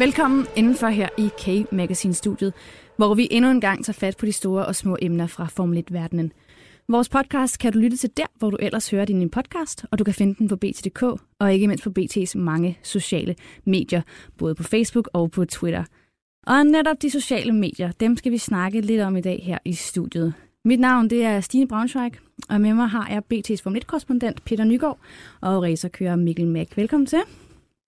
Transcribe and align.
Velkommen 0.00 0.46
indenfor 0.56 0.86
her 0.86 1.08
i 1.18 1.28
K-Magazine-studiet, 1.38 2.52
hvor 2.96 3.14
vi 3.14 3.28
endnu 3.30 3.50
en 3.50 3.60
gang 3.60 3.84
tager 3.84 3.94
fat 3.94 4.16
på 4.16 4.26
de 4.26 4.32
store 4.32 4.66
og 4.66 4.76
små 4.76 4.96
emner 5.02 5.26
fra 5.26 5.46
Formel 5.46 5.84
1-verdenen. 5.90 6.32
Vores 6.88 7.08
podcast 7.08 7.58
kan 7.58 7.72
du 7.72 7.78
lytte 7.78 7.96
til 7.96 8.10
der, 8.16 8.26
hvor 8.38 8.50
du 8.50 8.56
ellers 8.60 8.90
hører 8.90 9.04
din 9.04 9.30
podcast, 9.30 9.84
og 9.90 9.98
du 9.98 10.04
kan 10.04 10.14
finde 10.14 10.34
den 10.34 10.48
på 10.48 10.56
BT.dk, 10.56 11.02
og 11.38 11.52
ikke 11.52 11.68
mindst 11.68 11.84
på 11.84 11.92
BT's 11.98 12.38
mange 12.38 12.78
sociale 12.82 13.34
medier, 13.64 14.02
både 14.38 14.54
på 14.54 14.62
Facebook 14.62 15.08
og 15.12 15.30
på 15.30 15.44
Twitter. 15.44 15.84
Og 16.46 16.66
netop 16.66 17.02
de 17.02 17.10
sociale 17.10 17.52
medier, 17.52 17.92
dem 17.92 18.16
skal 18.16 18.32
vi 18.32 18.38
snakke 18.38 18.80
lidt 18.80 19.00
om 19.00 19.16
i 19.16 19.20
dag 19.20 19.42
her 19.44 19.58
i 19.64 19.72
studiet. 19.72 20.34
Mit 20.64 20.80
navn 20.80 21.10
det 21.10 21.24
er 21.24 21.40
Stine 21.40 21.68
Braunschweig, 21.68 22.12
og 22.48 22.60
med 22.60 22.74
mig 22.74 22.88
har 22.88 23.08
jeg 23.10 23.22
BT's 23.34 23.62
Formel 23.62 23.84
1-korrespondent 23.84 24.36
Peter 24.44 24.64
Nygaard 24.64 24.98
og 25.40 25.62
racerkører 25.62 26.16
Mikkel 26.16 26.46
Mack. 26.46 26.76
Velkommen 26.76 27.06
til. 27.06 27.20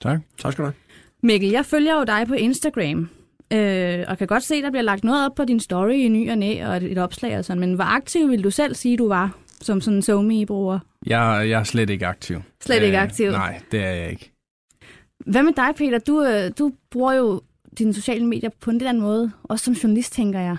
Tak. 0.01 0.21
Tak 0.39 0.53
skal 0.53 0.65
du 0.65 0.67
have. 0.67 0.75
Mikkel, 1.23 1.51
jeg 1.51 1.67
følger 1.67 1.99
jo 1.99 2.05
dig 2.05 2.25
på 2.29 2.35
Instagram, 2.35 3.09
øh, 3.53 4.05
og 4.09 4.19
kan 4.19 4.27
godt 4.27 4.43
se, 4.43 4.55
at 4.55 4.65
der 4.65 4.71
bliver 4.71 4.83
lagt 4.83 5.05
noget 5.05 5.27
op 5.27 5.35
på 5.35 5.45
din 5.45 5.61
story 5.61 5.93
i 5.93 6.09
ny 6.09 6.31
og 6.31 6.39
næ, 6.39 6.67
og 6.67 6.77
et, 6.77 6.83
et 6.83 6.99
opslag 6.99 7.39
og 7.39 7.45
sådan, 7.45 7.61
men 7.61 7.75
hvor 7.75 7.85
aktiv 7.85 8.31
vil 8.31 8.45
du 8.45 8.51
selv 8.51 8.75
sige, 8.75 8.97
du 8.97 9.09
var 9.09 9.37
som 9.61 9.81
sådan 9.81 9.97
en 9.97 10.03
SoMe-bruger? 10.03 10.79
Jeg, 11.07 11.45
jeg 11.49 11.61
er 11.61 11.65
slet 11.65 11.91
ikke 11.91 12.07
aktiv. 12.07 12.43
Slet 12.61 12.83
ikke 12.83 12.99
aktiv? 12.99 13.27
Øh, 13.27 13.33
nej, 13.33 13.61
det 13.73 13.81
er 13.81 13.91
jeg 13.91 14.11
ikke. 14.11 14.33
Hvad 15.27 15.43
med 15.43 15.53
dig, 15.53 15.75
Peter? 15.77 15.99
Du, 15.99 16.25
øh, 16.25 16.51
du 16.59 16.73
bruger 16.91 17.13
jo 17.13 17.41
dine 17.79 17.95
sociale 17.95 18.27
medier 18.27 18.51
på 18.61 18.71
en 18.71 18.79
lidt 18.79 18.89
anden 18.89 19.03
måde, 19.03 19.31
også 19.43 19.65
som 19.65 19.75
journalist, 19.75 20.13
tænker 20.13 20.41
jeg. 20.41 20.57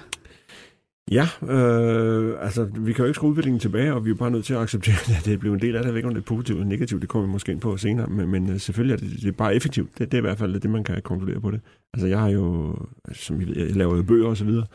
Ja, 1.11 1.27
øh, 1.53 2.45
altså 2.45 2.63
vi 2.63 2.93
kan 2.93 3.03
jo 3.03 3.07
ikke 3.07 3.15
skrue 3.15 3.29
udviklingen 3.29 3.59
tilbage, 3.59 3.93
og 3.93 4.05
vi 4.05 4.09
er 4.09 4.15
bare 4.15 4.31
nødt 4.31 4.45
til 4.45 4.53
at 4.53 4.59
acceptere, 4.59 4.95
at 5.19 5.25
det 5.25 5.33
er 5.33 5.37
blevet 5.37 5.55
en 5.55 5.61
del 5.61 5.75
af 5.75 5.81
det. 5.81 5.85
Jeg 5.85 5.93
ved 5.93 5.99
ikke, 5.99 6.07
om 6.07 6.13
det 6.13 6.21
er 6.21 6.25
positivt 6.25 6.57
eller 6.57 6.69
negativt, 6.69 7.01
det 7.01 7.09
kommer 7.09 7.27
vi 7.27 7.31
måske 7.31 7.51
ind 7.51 7.61
på 7.61 7.77
senere, 7.77 8.07
men, 8.07 8.29
men 8.29 8.49
øh, 8.49 8.59
selvfølgelig 8.59 8.93
er 8.93 8.97
det, 8.97 9.21
det 9.21 9.27
er 9.27 9.31
bare 9.31 9.55
effektivt. 9.55 9.89
Det, 9.97 10.11
det 10.11 10.17
er 10.17 10.21
i 10.21 10.21
hvert 10.21 10.37
fald 10.37 10.59
det, 10.59 10.69
man 10.69 10.83
kan 10.83 11.01
konkludere 11.01 11.41
på 11.41 11.51
det. 11.51 11.61
Altså 11.93 12.07
jeg 12.07 12.19
har 12.19 12.29
jo, 12.29 12.75
som 13.13 13.41
I 13.41 13.43
ved, 13.43 13.57
jeg 13.57 13.75
laver 13.75 13.95
jo 13.95 14.03
bøger 14.03 14.27
og 14.27 14.37
så 14.37 14.45
videre, 14.45 14.65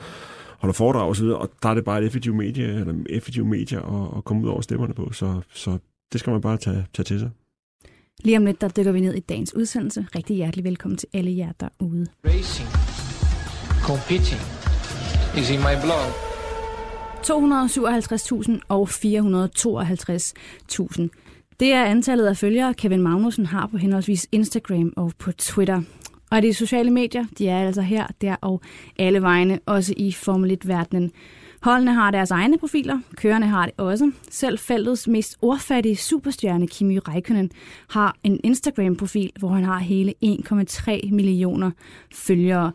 holder 0.59 0.73
foredrag 0.73 1.09
og 1.09 1.17
så 1.17 1.23
videre, 1.23 1.39
og 1.39 1.51
der 1.63 1.69
er 1.69 1.75
det 1.75 1.85
bare 1.85 2.01
et 2.01 2.07
effektivt 2.07 2.37
medie, 2.37 2.67
eller 2.67 2.95
effektivt 3.11 3.47
medie 3.47 3.79
at, 3.79 4.09
at 4.17 4.25
komme 4.25 4.43
ud 4.45 4.49
over 4.49 4.61
stemmerne 4.61 4.95
på, 4.95 5.13
så, 5.13 5.41
så 5.55 5.79
det 6.13 6.21
skal 6.21 6.31
man 6.31 6.41
bare 6.41 6.57
tage, 6.57 6.87
tage 6.95 7.05
til 7.05 7.19
sig. 7.19 7.31
Lige 8.25 8.37
om 8.37 8.45
lidt, 8.45 8.61
der 8.61 8.69
dykker 8.69 8.93
vi 8.93 9.01
ned 9.01 9.15
i 9.15 9.21
dagens 9.21 9.55
udsendelse. 9.55 10.07
Rigtig 10.17 10.37
hjertelig 10.37 10.65
velkommen 10.65 10.99
til 10.99 11.09
alle 11.13 11.37
jer 11.37 11.53
derude. 11.61 12.07
Racing, 12.25 12.69
competing 13.83 14.58
is 15.37 15.51
in 15.51 15.59
my 15.59 15.75
blog. 15.83 16.05
257.000 17.27 18.59
og 18.69 18.89
452.000. 18.89 21.09
Det 21.61 21.73
er 21.73 21.85
antallet 21.85 22.27
af 22.27 22.37
følgere, 22.37 22.75
Kevin 22.75 23.03
Magnussen 23.03 23.47
har 23.47 23.67
på 23.67 23.77
henholdsvis 23.77 24.27
Instagram 24.33 24.93
og 24.97 25.13
på 25.19 25.33
Twitter. 25.33 25.83
Og 26.31 26.43
de 26.43 26.55
sociale 26.55 26.91
medier, 26.91 27.25
de 27.39 27.49
er 27.49 27.67
altså 27.67 27.83
her, 27.83 28.07
der 28.21 28.37
og 28.41 28.61
alle 28.99 29.23
vegne, 29.23 29.59
også 29.67 29.95
i 29.97 30.13
Formel 30.13 30.59
1-verdenen. 30.65 31.13
Holdene 31.63 31.95
har 31.95 32.11
deres 32.11 32.31
egne 32.31 32.59
profiler, 32.59 33.01
kørerne 33.17 33.47
har 33.47 33.65
det 33.65 33.75
også. 33.77 34.13
Selv 34.31 34.59
feltets 34.59 35.09
mest 35.09 35.37
ordfattige 35.43 35.97
superstjerne, 35.97 36.67
Kimi 36.67 36.99
Räikkönen, 36.99 37.49
har 37.89 38.17
en 38.25 38.41
Instagram-profil, 38.45 39.31
hvor 39.39 39.49
han 39.49 39.65
har 39.65 39.79
hele 39.79 40.15
1,3 40.25 41.11
millioner 41.11 41.71
følgere. 42.15 42.73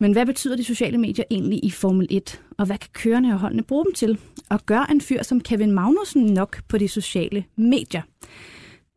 Men 0.00 0.12
hvad 0.12 0.26
betyder 0.26 0.56
de 0.56 0.64
sociale 0.64 0.98
medier 0.98 1.24
egentlig 1.30 1.64
i 1.64 1.70
Formel 1.70 2.06
1? 2.10 2.40
Og 2.58 2.66
hvad 2.66 2.78
kan 2.78 2.90
kørerne 2.92 3.32
og 3.32 3.38
holdene 3.38 3.62
bruge 3.62 3.84
dem 3.84 3.94
til? 3.94 4.18
Og 4.50 4.66
gør 4.66 4.80
en 4.80 5.00
fyr 5.00 5.22
som 5.22 5.40
Kevin 5.40 5.72
Magnussen 5.72 6.24
nok 6.24 6.62
på 6.68 6.78
de 6.78 6.88
sociale 6.88 7.44
medier? 7.56 8.02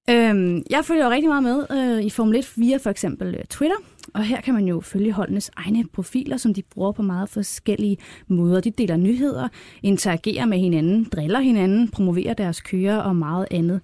Øhm, 0.10 0.64
jeg 0.70 0.86
følger 0.86 1.06
jo 1.06 1.12
rigtig 1.12 1.30
meget 1.30 1.44
med 1.44 1.66
øh, 1.72 2.04
i 2.04 2.10
Formel 2.10 2.40
1 2.40 2.54
via 2.56 2.78
for 2.78 2.90
eksempel 2.90 3.36
øh, 3.36 3.46
Twitter, 3.46 3.76
og 4.14 4.24
her 4.24 4.42
kan 4.42 4.54
man 4.54 4.68
jo 4.68 4.82
følge 4.82 5.12
holdenes 5.12 5.52
egne 5.56 5.86
profiler, 5.94 6.38
som 6.38 6.54
de 6.54 6.62
bruger 6.62 6.92
på 6.92 7.02
meget 7.02 7.30
forskellige 7.30 7.98
måder. 8.28 8.62
De 8.62 8.72
deler 8.72 8.98
nyheder, 8.98 9.48
interagerer 9.84 10.46
med 10.46 10.58
hinanden, 10.58 11.04
driller 11.04 11.40
hinanden, 11.40 11.90
promoverer 11.90 12.34
deres 12.34 12.62
kører 12.62 12.98
og 12.98 13.16
meget 13.16 13.48
andet. 13.52 13.82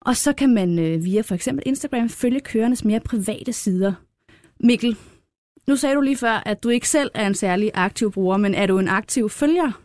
Og 0.00 0.16
så 0.16 0.32
kan 0.32 0.54
man 0.54 0.78
øh, 0.78 1.04
via 1.04 1.20
for 1.20 1.34
eksempel 1.34 1.62
Instagram 1.66 2.08
følge 2.08 2.40
kørernes 2.40 2.84
mere 2.84 3.00
private 3.00 3.52
sider. 3.52 3.92
Mikkel, 4.60 4.96
nu 5.68 5.76
sagde 5.76 5.94
du 5.94 6.00
lige 6.00 6.16
før, 6.16 6.42
at 6.46 6.62
du 6.62 6.68
ikke 6.68 6.88
selv 6.88 7.10
er 7.14 7.26
en 7.26 7.34
særlig 7.34 7.70
aktiv 7.74 8.12
bruger, 8.12 8.36
men 8.36 8.54
er 8.54 8.66
du 8.66 8.78
en 8.78 8.88
aktiv 8.88 9.30
følger? 9.30 9.82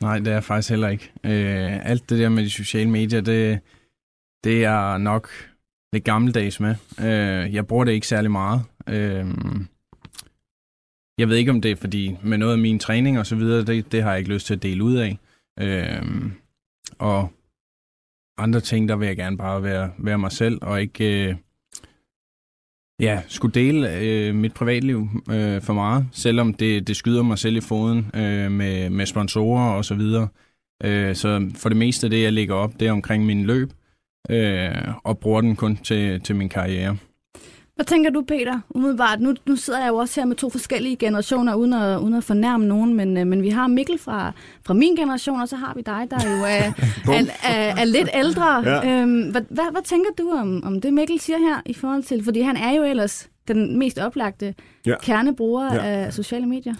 Nej, 0.00 0.18
det 0.18 0.28
er 0.28 0.32
jeg 0.32 0.44
faktisk 0.44 0.70
heller 0.70 0.88
ikke. 0.88 1.12
Øh, 1.24 1.86
alt 1.86 2.10
det 2.10 2.18
der 2.18 2.28
med 2.28 2.44
de 2.44 2.50
sociale 2.50 2.90
medier, 2.90 3.20
det, 3.20 3.60
det 4.44 4.64
er 4.64 4.98
nok 4.98 5.28
lidt 5.92 6.04
gammeldags 6.04 6.60
med. 6.60 6.74
Øh, 7.00 7.54
jeg 7.54 7.66
bruger 7.66 7.84
det 7.84 7.92
ikke 7.92 8.06
særlig 8.06 8.30
meget. 8.30 8.62
Øh, 8.88 9.26
jeg 11.18 11.28
ved 11.28 11.36
ikke, 11.36 11.50
om 11.50 11.60
det 11.60 11.70
er 11.70 11.76
fordi 11.76 12.16
med 12.22 12.38
noget 12.38 12.52
af 12.52 12.58
min 12.58 12.78
træning 12.78 13.18
og 13.18 13.26
så 13.26 13.36
videre, 13.36 13.64
det, 13.64 13.92
det 13.92 14.02
har 14.02 14.10
jeg 14.10 14.18
ikke 14.18 14.32
lyst 14.32 14.46
til 14.46 14.54
at 14.54 14.62
dele 14.62 14.84
ud 14.84 14.96
af. 14.96 15.18
Øh, 15.60 16.02
og 16.98 17.28
andre 18.38 18.60
ting, 18.60 18.88
der 18.88 18.96
vil 18.96 19.06
jeg 19.06 19.16
gerne 19.16 19.38
bare 19.38 19.62
være, 19.62 19.92
være 19.98 20.18
mig 20.18 20.32
selv, 20.32 20.58
og 20.62 20.80
ikke... 20.80 21.28
Øh, 21.28 21.36
Ja, 23.00 23.22
skulle 23.28 23.54
dele 23.54 23.98
øh, 23.98 24.34
mit 24.34 24.54
privatliv 24.54 25.08
øh, 25.30 25.62
for 25.62 25.72
meget, 25.72 26.06
selvom 26.12 26.54
det, 26.54 26.88
det 26.88 26.96
skyder 26.96 27.22
mig 27.22 27.38
selv 27.38 27.56
i 27.56 27.60
foden 27.60 28.10
øh, 28.14 28.50
med, 28.50 28.90
med 28.90 29.06
sponsorer 29.06 29.70
og 29.70 29.84
så 29.84 29.94
videre. 29.94 30.28
Øh, 30.84 31.14
så 31.14 31.50
for 31.54 31.68
det 31.68 31.78
meste 31.78 32.06
af 32.06 32.10
det, 32.10 32.22
jeg 32.22 32.32
lægger 32.32 32.54
op, 32.54 32.80
det 32.80 32.88
er 32.88 32.92
omkring 32.92 33.26
min 33.26 33.44
løb, 33.44 33.72
øh, 34.30 34.94
og 35.04 35.18
bruger 35.18 35.40
den 35.40 35.56
kun 35.56 35.76
til, 35.76 36.20
til 36.20 36.36
min 36.36 36.48
karriere. 36.48 36.96
Hvad 37.76 37.86
tænker 37.86 38.10
du, 38.10 38.22
Peter, 38.22 38.60
umiddelbart? 38.70 39.20
Nu, 39.20 39.34
nu 39.46 39.56
sidder 39.56 39.80
jeg 39.80 39.88
jo 39.88 39.96
også 39.96 40.20
her 40.20 40.26
med 40.26 40.36
to 40.36 40.50
forskellige 40.50 40.96
generationer, 40.96 41.54
uden 41.54 41.72
at, 41.72 41.98
uden 41.98 42.14
at 42.14 42.24
fornærme 42.24 42.66
nogen, 42.66 42.94
men, 42.94 43.16
øh, 43.16 43.26
men 43.26 43.42
vi 43.42 43.48
har 43.48 43.66
Mikkel 43.66 43.98
fra, 43.98 44.32
fra 44.66 44.74
min 44.74 44.96
generation, 44.96 45.40
og 45.40 45.48
så 45.48 45.56
har 45.56 45.72
vi 45.74 45.82
dig, 45.82 46.06
der 46.10 46.16
jo 46.30 46.44
er, 46.44 46.72
er, 47.16 47.24
er, 47.44 47.74
er 47.76 47.84
lidt 47.84 48.08
ældre. 48.14 48.70
Ja. 48.70 49.00
Øhm, 49.00 49.30
hvad, 49.30 49.42
hvad, 49.50 49.64
hvad 49.72 49.82
tænker 49.82 50.10
du 50.18 50.30
om, 50.30 50.62
om 50.64 50.80
det, 50.80 50.94
Mikkel 50.94 51.20
siger 51.20 51.38
her 51.38 51.62
i 51.66 51.74
forhold 51.74 52.02
til, 52.02 52.24
fordi 52.24 52.40
han 52.40 52.56
er 52.56 52.72
jo 52.72 52.82
ellers 52.82 53.28
den 53.48 53.78
mest 53.78 53.98
oplagte 53.98 54.54
ja. 54.86 54.94
kernebruger 55.02 55.74
ja. 55.74 55.84
af 55.84 56.12
sociale 56.12 56.46
medier? 56.46 56.74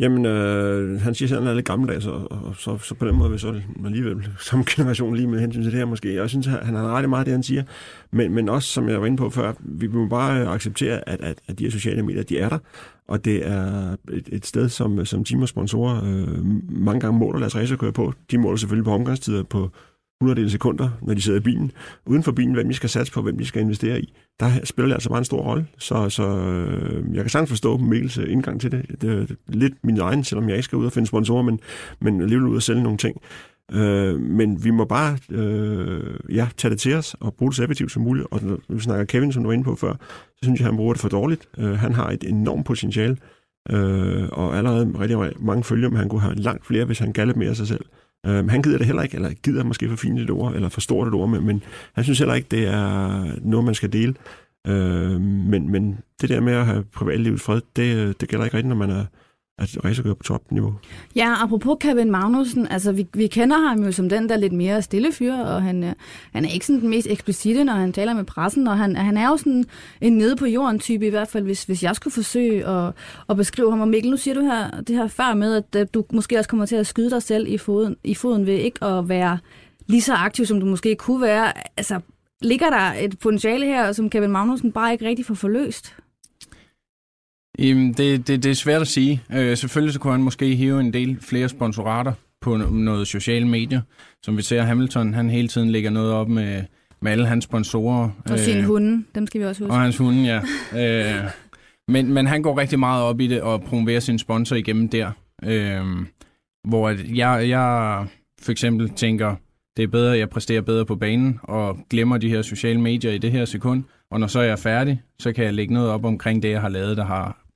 Jamen, 0.00 0.26
øh, 0.26 1.00
han 1.00 1.14
siger, 1.14 1.36
at 1.36 1.42
han 1.42 1.50
er 1.50 1.54
lidt 1.54 1.66
gammeldags, 1.66 2.06
og, 2.06 2.32
og 2.32 2.54
så, 2.56 2.78
så 2.78 2.94
på 2.94 3.06
den 3.06 3.16
måde 3.16 3.30
vil 3.30 3.40
så 3.40 3.60
alligevel 3.84 4.28
samme 4.40 4.64
generation 4.68 5.16
lige 5.16 5.26
med 5.26 5.40
hensyn 5.40 5.62
til 5.62 5.72
det 5.72 5.78
her 5.78 5.86
måske. 5.86 6.14
Jeg 6.14 6.28
synes, 6.28 6.46
han 6.46 6.74
har 6.74 6.88
ret 6.88 7.08
meget 7.08 7.26
det, 7.26 7.32
han 7.32 7.42
siger. 7.42 7.62
Men, 8.10 8.34
men 8.34 8.48
også, 8.48 8.68
som 8.68 8.88
jeg 8.88 9.00
var 9.00 9.06
inde 9.06 9.16
på 9.16 9.30
før, 9.30 9.52
vi 9.60 9.86
må 9.86 10.08
bare 10.08 10.46
acceptere, 10.46 11.08
at, 11.08 11.20
at, 11.20 11.38
at 11.48 11.58
de 11.58 11.64
her 11.64 11.70
sociale 11.70 12.02
medier, 12.02 12.22
de 12.22 12.38
er 12.38 12.48
der. 12.48 12.58
Og 13.08 13.24
det 13.24 13.48
er 13.48 13.96
et, 14.12 14.28
et 14.32 14.46
sted, 14.46 14.68
som, 14.68 15.04
som 15.04 15.24
team 15.24 15.42
og 15.42 15.48
sponsorer 15.48 16.04
øh, 16.04 16.44
mange 16.68 17.00
gange 17.00 17.18
måler 17.18 17.38
deres 17.38 17.56
racerkører 17.56 17.92
på. 17.92 18.12
De 18.30 18.38
måler 18.38 18.56
selvfølgelig 18.56 18.84
på 18.84 18.92
omgangstider 18.92 19.42
på 19.42 19.70
100 20.20 20.50
sekunder, 20.50 20.88
når 21.02 21.14
de 21.14 21.22
sidder 21.22 21.38
i 21.38 21.42
bilen. 21.42 21.72
Uden 22.06 22.22
for 22.22 22.32
bilen, 22.32 22.54
hvem 22.54 22.68
de 22.68 22.74
skal 22.74 22.88
satse 22.88 23.12
på, 23.12 23.22
hvem 23.22 23.38
de 23.38 23.46
skal 23.46 23.62
investere 23.62 24.00
i. 24.00 24.14
Der 24.40 24.50
spiller 24.64 24.86
det 24.86 24.94
altså 24.94 25.08
bare 25.08 25.18
en 25.18 25.24
stor 25.24 25.42
rolle. 25.42 25.66
Så, 25.78 26.08
så 26.10 26.22
øh, 26.22 27.14
jeg 27.14 27.24
kan 27.24 27.30
sagtens 27.30 27.50
forstå 27.50 27.76
Mikkels 27.76 28.18
øh, 28.18 28.32
indgang 28.32 28.60
til 28.60 28.72
det. 28.72 29.00
Det 29.00 29.12
er 29.12 29.34
lidt 29.46 29.74
min 29.84 30.00
egen, 30.00 30.24
selvom 30.24 30.48
jeg 30.48 30.56
ikke 30.56 30.64
skal 30.64 30.78
ud 30.78 30.86
og 30.86 30.92
finde 30.92 31.08
sponsorer, 31.08 31.42
men, 31.42 31.60
men 32.00 32.20
alligevel 32.20 32.46
ud 32.46 32.56
og 32.56 32.62
sælge 32.62 32.82
nogle 32.82 32.98
ting. 32.98 33.20
Øh, 33.72 34.20
men 34.20 34.64
vi 34.64 34.70
må 34.70 34.84
bare 34.84 35.18
øh, 35.30 36.14
ja, 36.30 36.48
tage 36.56 36.70
det 36.70 36.78
til 36.78 36.94
os 36.94 37.16
og 37.20 37.34
bruge 37.34 37.50
det 37.50 37.56
så 37.56 37.62
effektivt 37.62 37.92
som 37.92 38.02
muligt. 38.02 38.26
Og 38.30 38.40
når 38.42 38.58
vi 38.68 38.80
snakker 38.80 39.04
Kevin, 39.04 39.32
som 39.32 39.42
du 39.42 39.48
var 39.48 39.54
inde 39.54 39.64
på 39.64 39.74
før, 39.74 39.92
så 40.28 40.38
synes 40.42 40.60
jeg, 40.60 40.66
han 40.66 40.76
bruger 40.76 40.92
det 40.92 41.00
for 41.00 41.08
dårligt. 41.08 41.48
Øh, 41.58 41.78
han 41.78 41.92
har 41.92 42.10
et 42.10 42.24
enormt 42.24 42.66
potentiale, 42.66 43.16
øh, 43.70 44.28
og 44.32 44.56
allerede 44.56 44.92
rigtig 45.00 45.18
mange 45.40 45.64
følger, 45.64 45.88
men 45.88 45.98
han 45.98 46.08
kunne 46.08 46.20
have 46.20 46.34
langt 46.34 46.66
flere, 46.66 46.84
hvis 46.84 46.98
han 46.98 47.12
gav 47.12 47.36
mere 47.36 47.50
af 47.50 47.56
sig 47.56 47.68
selv. 47.68 47.84
Øh, 48.26 48.48
han 48.48 48.62
gider 48.62 48.78
det 48.78 48.86
heller 48.86 49.02
ikke, 49.02 49.14
eller 49.14 49.32
gider 49.42 49.64
måske 49.64 49.88
for 49.88 49.96
fint 49.96 50.20
et 50.20 50.30
ord, 50.30 50.54
eller 50.54 50.68
for 50.68 50.80
stort 50.80 51.08
et 51.08 51.14
ord, 51.14 51.28
men, 51.28 51.46
men 51.46 51.62
han 51.92 52.04
synes 52.04 52.18
heller 52.18 52.34
ikke, 52.34 52.48
det 52.50 52.66
er 52.66 53.24
noget, 53.42 53.64
man 53.64 53.74
skal 53.74 53.92
dele. 53.92 54.14
Øh, 54.66 55.20
men, 55.20 55.70
men 55.70 55.98
det 56.20 56.28
der 56.28 56.40
med 56.40 56.52
at 56.52 56.66
have 56.66 56.84
privatlivets 56.84 57.42
fred, 57.42 57.60
det, 57.76 58.20
det 58.20 58.28
gælder 58.28 58.44
ikke 58.44 58.56
rigtigt, 58.56 58.68
når 58.68 58.86
man 58.86 58.90
er 58.90 59.04
at 59.58 59.84
racerkøre 59.84 60.14
på 60.14 60.22
topniveau. 60.22 60.74
Ja, 61.16 61.42
apropos 61.42 61.76
Kevin 61.80 62.10
Magnussen, 62.10 62.68
altså 62.68 62.92
vi, 62.92 63.06
vi 63.14 63.26
kender 63.26 63.68
ham 63.68 63.84
jo 63.84 63.92
som 63.92 64.08
den 64.08 64.28
der 64.28 64.36
lidt 64.36 64.52
mere 64.52 64.82
stille 64.82 65.12
fyr, 65.12 65.34
og 65.34 65.62
han, 65.62 65.84
øh, 65.84 65.92
han 66.32 66.44
er 66.44 66.48
ikke 66.48 66.66
sådan 66.66 66.80
den 66.80 66.88
mest 66.88 67.06
eksplicite, 67.10 67.64
når 67.64 67.72
han 67.72 67.92
taler 67.92 68.14
med 68.14 68.24
pressen, 68.24 68.68
og 68.68 68.78
han, 68.78 68.96
han 68.96 69.16
er 69.16 69.28
jo 69.28 69.36
sådan 69.36 69.64
en 70.00 70.12
nede 70.12 70.36
på 70.36 70.46
jorden 70.46 70.78
type 70.78 71.06
i 71.06 71.10
hvert 71.10 71.28
fald, 71.28 71.44
hvis, 71.44 71.64
hvis 71.64 71.82
jeg 71.82 71.96
skulle 71.96 72.14
forsøge 72.14 72.66
at, 72.66 72.92
at 73.28 73.36
beskrive 73.36 73.70
ham. 73.70 73.80
Og 73.80 73.88
Mikkel, 73.88 74.10
nu 74.10 74.16
siger 74.16 74.34
du 74.34 74.40
her, 74.40 74.80
det 74.80 74.96
her 74.96 75.06
før 75.06 75.34
med, 75.34 75.54
at, 75.54 75.76
at 75.76 75.94
du 75.94 76.04
måske 76.12 76.38
også 76.38 76.50
kommer 76.50 76.66
til 76.66 76.76
at 76.76 76.86
skyde 76.86 77.10
dig 77.10 77.22
selv 77.22 77.46
i 77.48 77.58
foden, 77.58 77.96
i 78.04 78.14
foden 78.14 78.46
ved 78.46 78.54
ikke 78.54 78.84
at 78.84 79.08
være 79.08 79.38
lige 79.86 80.02
så 80.02 80.14
aktiv, 80.14 80.46
som 80.46 80.60
du 80.60 80.66
måske 80.66 80.96
kunne 80.96 81.22
være. 81.22 81.52
Altså, 81.76 82.00
ligger 82.42 82.70
der 82.70 82.92
et 83.00 83.18
potentiale 83.18 83.66
her, 83.66 83.92
som 83.92 84.10
Kevin 84.10 84.30
Magnussen 84.30 84.72
bare 84.72 84.92
ikke 84.92 85.08
rigtig 85.08 85.26
får 85.26 85.34
forløst? 85.34 85.94
Jamen, 87.58 87.92
det, 87.92 88.28
det, 88.28 88.42
det 88.42 88.50
er 88.50 88.54
svært 88.54 88.80
at 88.80 88.88
sige. 88.88 89.22
Øh, 89.34 89.56
selvfølgelig 89.56 89.92
så 89.94 90.00
kunne 90.00 90.12
han 90.12 90.22
måske 90.22 90.54
hive 90.54 90.80
en 90.80 90.92
del 90.92 91.18
flere 91.20 91.48
sponsorater 91.48 92.12
på 92.40 92.56
noget 92.56 93.08
sociale 93.08 93.48
medier. 93.48 93.80
Som 94.22 94.36
vi 94.36 94.42
ser, 94.42 94.62
Hamilton, 94.62 95.14
han 95.14 95.30
hele 95.30 95.48
tiden 95.48 95.70
lægger 95.70 95.90
noget 95.90 96.12
op 96.12 96.28
med, 96.28 96.64
med 97.00 97.12
alle 97.12 97.26
hans 97.26 97.44
sponsorer. 97.44 98.10
Og 98.30 98.38
sine 98.38 98.58
øh, 98.58 98.64
hunde, 98.64 99.04
dem 99.14 99.26
skal 99.26 99.40
vi 99.40 99.46
også 99.46 99.64
huske. 99.64 99.72
Og 99.74 99.80
hans 99.80 99.96
hunde, 99.96 100.24
ja. 100.24 100.40
øh, 101.20 101.30
Men, 101.88 102.12
men 102.12 102.26
han 102.26 102.42
går 102.42 102.58
rigtig 102.58 102.78
meget 102.78 103.02
op 103.02 103.20
i 103.20 103.26
det 103.26 103.42
og 103.42 103.62
promoverer 103.62 104.00
sin 104.00 104.18
sponsor 104.18 104.56
igennem 104.56 104.88
der. 104.88 105.10
Øh, 105.44 105.84
hvor 106.68 106.88
jeg, 107.14 107.48
jeg 107.48 108.06
for 108.42 108.52
eksempel 108.52 108.88
tænker, 108.88 109.36
det 109.76 109.82
er 109.82 109.88
bedre, 109.88 110.12
at 110.12 110.18
jeg 110.18 110.30
præsterer 110.30 110.60
bedre 110.60 110.86
på 110.86 110.96
banen 110.96 111.40
og 111.42 111.78
glemmer 111.90 112.18
de 112.18 112.28
her 112.28 112.42
sociale 112.42 112.80
medier 112.80 113.12
i 113.12 113.18
det 113.18 113.32
her 113.32 113.44
sekund. 113.44 113.84
Og 114.10 114.20
når 114.20 114.26
så 114.26 114.40
er 114.40 114.44
jeg 114.44 114.58
færdig, 114.58 115.02
så 115.18 115.32
kan 115.32 115.44
jeg 115.44 115.54
lægge 115.54 115.74
noget 115.74 115.90
op 115.90 116.04
omkring 116.04 116.42
det, 116.42 116.50
jeg 116.50 116.60
har 116.60 116.68
lavet, 116.68 116.96
der 116.96 117.04
har 117.04 117.47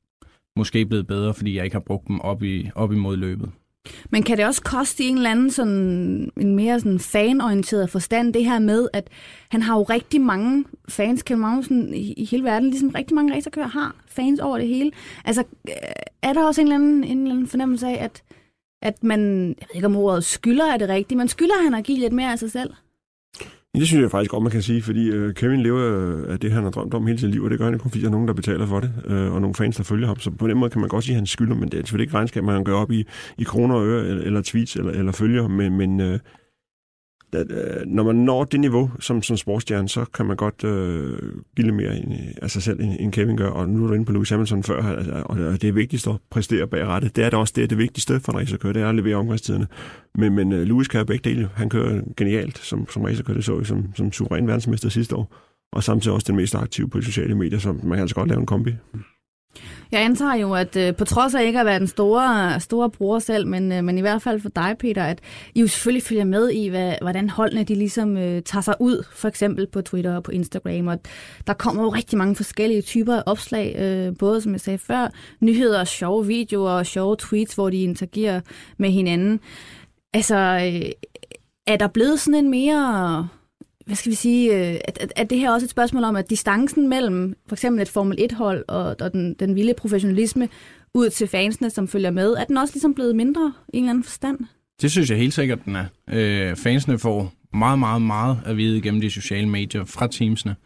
måske 0.57 0.87
blevet 0.87 1.07
bedre, 1.07 1.35
fordi 1.35 1.57
jeg 1.57 1.65
ikke 1.65 1.75
har 1.75 1.81
brugt 1.81 2.09
dem 2.09 2.21
op, 2.21 2.43
i, 2.43 2.71
op 2.75 2.93
imod 2.93 3.17
løbet. 3.17 3.51
Men 4.11 4.23
kan 4.23 4.37
det 4.37 4.47
også 4.47 4.63
koste 4.63 5.05
i 5.05 5.09
en 5.09 5.17
eller 5.17 5.31
anden 5.31 5.51
sådan, 5.51 6.33
en 6.37 6.57
mere 6.57 6.81
sådan 6.81 6.99
fanorienteret 6.99 7.91
forstand, 7.91 8.35
det 8.35 8.45
her 8.45 8.59
med, 8.59 8.89
at 8.93 9.09
han 9.49 9.63
har 9.63 9.77
jo 9.77 9.83
rigtig 9.83 10.21
mange 10.21 10.65
fans, 10.89 11.23
Kjell 11.23 11.41
Magnussen, 11.41 11.95
i, 11.95 12.13
i 12.13 12.25
hele 12.25 12.45
verden, 12.45 12.71
ligesom 12.71 12.89
rigtig 12.89 13.15
mange 13.15 13.35
racerkører 13.37 13.67
har 13.67 13.97
fans 14.07 14.41
over 14.41 14.59
det 14.59 14.69
hele. 14.69 14.91
Altså, 15.25 15.45
øh, 15.69 15.75
er 16.23 16.33
der 16.33 16.47
også 16.47 16.61
en 16.61 16.67
eller 16.67 16.75
anden, 16.75 17.05
en 17.05 17.19
eller 17.19 17.35
anden 17.35 17.49
fornemmelse 17.49 17.87
af, 17.87 18.05
at, 18.05 18.23
at 18.83 19.05
man, 19.05 19.49
jeg 19.49 19.67
ved 19.69 19.75
ikke 19.75 19.87
om 19.87 19.97
ordet 19.97 20.25
skylder 20.25 20.73
er 20.73 20.77
det 20.77 20.89
rigtigt, 20.89 21.19
men 21.19 21.29
skylder 21.29 21.63
han 21.65 21.75
at 21.75 21.85
give 21.85 21.99
lidt 21.99 22.13
mere 22.13 22.33
af 22.33 22.39
sig 22.39 22.51
selv? 22.51 22.71
Det 23.77 23.87
synes 23.87 24.03
jeg 24.03 24.11
faktisk 24.11 24.31
godt, 24.31 24.43
man 24.43 24.53
kan 24.53 24.63
sige, 24.63 24.83
fordi 24.83 25.11
øh, 25.11 25.35
Kevin 25.35 25.63
lever 25.63 26.27
af 26.29 26.41
det, 26.41 26.53
han 26.53 26.63
har 26.63 26.71
drømt 26.71 26.95
om 26.95 27.07
hele 27.07 27.19
sit 27.19 27.31
liv, 27.31 27.43
og 27.43 27.51
det 27.51 27.59
gør 27.59 27.65
han 27.65 27.79
kun, 27.79 27.91
fordi 27.91 28.01
der 28.03 28.09
er 28.09 28.13
nogen, 28.13 28.29
der 28.29 28.35
betaler 28.35 28.67
for 28.67 28.81
det, 28.81 28.93
øh, 29.05 29.35
og 29.35 29.41
nogle 29.41 29.55
fans, 29.55 29.77
der 29.77 29.83
følger 29.83 30.07
ham. 30.07 30.19
Så 30.19 30.31
på 30.31 30.49
den 30.49 30.59
måde 30.59 30.71
kan 30.71 30.81
man 30.81 30.89
godt 30.89 31.05
sige, 31.05 31.15
at 31.15 31.19
han 31.19 31.27
skylder, 31.27 31.55
men 31.55 31.69
det 31.69 31.75
er 31.75 31.83
selvfølgelig 31.83 32.05
ikke 32.05 32.15
regnskab, 32.15 32.45
man 32.45 32.65
gør 32.65 32.75
op 32.75 32.91
i, 32.91 33.05
i 33.39 33.45
kroner 33.45 33.75
og 33.75 33.87
øre, 33.87 34.07
eller, 34.07 34.23
eller 34.23 34.43
tweets, 34.43 34.77
eller, 34.77 34.93
eller 34.93 35.13
følger, 35.13 35.49
men, 35.49 35.77
men 35.77 36.01
øh, 36.01 36.19
at, 37.35 37.51
øh, 37.51 37.87
når 37.87 38.05
man 38.05 38.17
når 38.17 38.45
det 38.45 38.61
niveau 38.61 38.91
som, 39.01 39.23
som 39.23 39.37
sportsstjerne, 39.37 39.89
så 39.89 40.05
kan 40.05 40.27
man 40.27 40.37
godt 40.37 40.65
øh, 40.65 41.19
give 41.57 41.65
lidt 41.65 41.75
mere 41.75 41.97
end, 41.97 42.13
af 42.43 42.51
sig 42.51 42.63
selv, 42.63 42.81
end, 42.81 42.97
end 43.01 43.13
Kevin 43.13 43.37
gør. 43.37 43.49
Og 43.49 43.69
nu 43.69 43.85
er 43.85 43.89
du 43.89 43.95
inde 43.95 44.05
på 44.05 44.13
Lewis 44.13 44.31
Hamilton 44.31 44.63
før, 44.63 44.83
altså, 44.83 45.23
og 45.25 45.37
det 45.39 45.65
er 45.65 45.73
vigtigst 45.73 46.07
at 46.07 46.15
præstere 46.31 46.67
bag 46.67 46.87
rettet. 46.87 47.17
Det 47.17 47.25
er 47.25 47.31
det 47.31 47.39
også 47.39 47.53
det, 47.57 47.65
er 47.65 47.69
det 47.69 47.79
vigtigste 47.79 48.21
for 48.21 48.33
en 48.33 48.39
racerkører, 48.39 48.73
det 48.73 48.83
er 48.83 48.89
at 48.89 48.95
levere 48.95 49.17
omgangstiderne. 49.17 49.67
Men, 50.15 50.35
men 50.35 50.53
øh, 50.53 50.63
Lewis 50.63 50.89
kan 50.89 51.01
jo 51.01 51.05
begge 51.05 51.31
dele. 51.31 51.49
Han 51.55 51.69
kører 51.69 52.03
genialt 52.17 52.59
som, 52.59 52.87
som 52.91 53.03
racerkører, 53.03 53.37
det 53.37 53.45
så 53.45 53.57
vi 53.57 53.65
som, 53.65 53.87
som 53.95 54.13
suveræn 54.13 54.47
verdensmester 54.47 54.89
sidste 54.89 55.17
år. 55.17 55.35
Og 55.73 55.83
samtidig 55.83 56.15
også 56.15 56.27
den 56.29 56.37
mest 56.37 56.55
aktive 56.55 56.89
på 56.89 56.99
de 56.99 57.05
sociale 57.05 57.35
medier, 57.35 57.59
så 57.59 57.73
man 57.73 57.91
kan 57.91 58.01
altså 58.01 58.15
godt 58.15 58.29
lave 58.29 58.41
en 58.41 58.47
kombi. 58.47 58.75
Jeg 59.93 60.05
antager 60.05 60.35
jo, 60.35 60.55
at 60.55 60.77
øh, 60.77 60.97
på 60.97 61.05
trods 61.05 61.35
af 61.35 61.45
ikke 61.45 61.61
at 61.61 61.67
være 61.67 61.79
den 61.79 61.87
store, 61.87 62.61
store 62.61 62.91
bruger 62.91 63.19
selv, 63.19 63.47
men, 63.47 63.73
øh, 63.73 63.85
men 63.85 63.99
i 63.99 64.01
hvert 64.01 64.23
fald 64.23 64.41
for 64.41 64.49
dig, 64.49 64.77
Peter, 64.79 65.05
at 65.05 65.21
I 65.55 65.61
jo 65.61 65.67
selvfølgelig 65.67 66.03
følger 66.03 66.25
med 66.25 66.51
i, 66.51 66.69
hvad, 66.69 66.95
hvordan 67.01 67.31
holdene 67.31 67.65
de 67.65 67.75
ligesom 67.75 68.17
øh, 68.17 68.43
tager 68.43 68.63
sig 68.63 68.75
ud, 68.81 69.07
for 69.13 69.29
eksempel 69.29 69.67
på 69.67 69.81
Twitter 69.81 70.17
og 70.17 70.23
på 70.23 70.31
Instagram. 70.31 70.87
Og 70.87 70.99
der 71.47 71.53
kommer 71.53 71.83
jo 71.83 71.89
rigtig 71.89 72.19
mange 72.19 72.37
forskellige 72.37 72.83
typer 72.83 73.17
af 73.17 73.23
opslag, 73.27 73.77
øh, 73.79 74.17
både 74.19 74.41
som 74.41 74.53
jeg 74.53 74.61
sagde 74.61 74.79
før, 74.79 75.09
nyheder, 75.41 75.85
sjove 75.85 76.27
videoer 76.27 76.71
og 76.71 76.87
sjove 76.87 77.17
tweets, 77.19 77.55
hvor 77.55 77.71
de 77.71 77.83
interagerer 77.83 78.41
med 78.79 78.91
hinanden. 78.91 79.41
Altså, 80.15 80.37
øh, 80.37 80.91
er 81.67 81.77
der 81.77 81.89
blevet 81.89 82.21
sådan 82.21 82.45
en 82.45 82.51
mere 82.51 83.29
hvad 83.87 83.97
skal 83.97 84.11
vi 84.11 84.17
sige, 84.17 84.55
øh, 84.55 84.81
at, 84.85 84.99
at, 85.01 85.13
at 85.17 85.31
det 85.31 85.39
her 85.39 85.49
er 85.49 85.53
også 85.53 85.67
et 85.67 85.71
spørgsmål 85.71 86.05
om, 86.05 86.17
at 86.17 86.31
distancen 86.31 86.89
mellem 86.89 87.35
for 87.49 87.55
eksempel 87.55 87.83
et 87.83 87.89
Formel 87.89 88.19
1-hold 88.31 88.65
og, 88.69 88.97
og 89.01 89.13
den, 89.13 89.35
den 89.35 89.55
vilde 89.55 89.75
professionalisme 89.75 90.49
ud 90.95 91.11
til 91.11 91.29
fansene, 91.29 91.71
som 91.71 91.89
følger 91.89 92.11
med, 92.11 92.33
er 92.33 92.45
den 92.45 92.57
også 92.57 92.75
ligesom 92.75 92.95
blevet 92.95 93.17
mindre 93.17 93.53
i 93.73 93.77
en 93.77 93.85
eller 93.85 93.91
anden 93.91 94.05
forstand? 94.05 94.39
Det 94.83 94.91
synes 94.91 95.11
jeg 95.11 95.19
helt 95.19 95.35
sikkert, 95.35 95.65
den 95.65 95.77
er. 95.77 95.85
Øh, 96.11 96.57
fansene 96.57 96.99
får 96.99 97.33
meget, 97.55 97.79
meget, 97.79 98.03
meget 98.03 98.39
at 98.47 98.57
vide 98.57 98.81
gennem 98.81 99.01
de 99.01 99.11
sociale 99.11 99.49
medier 99.49 99.85
fra 99.85 100.07
teamsene. 100.07 100.57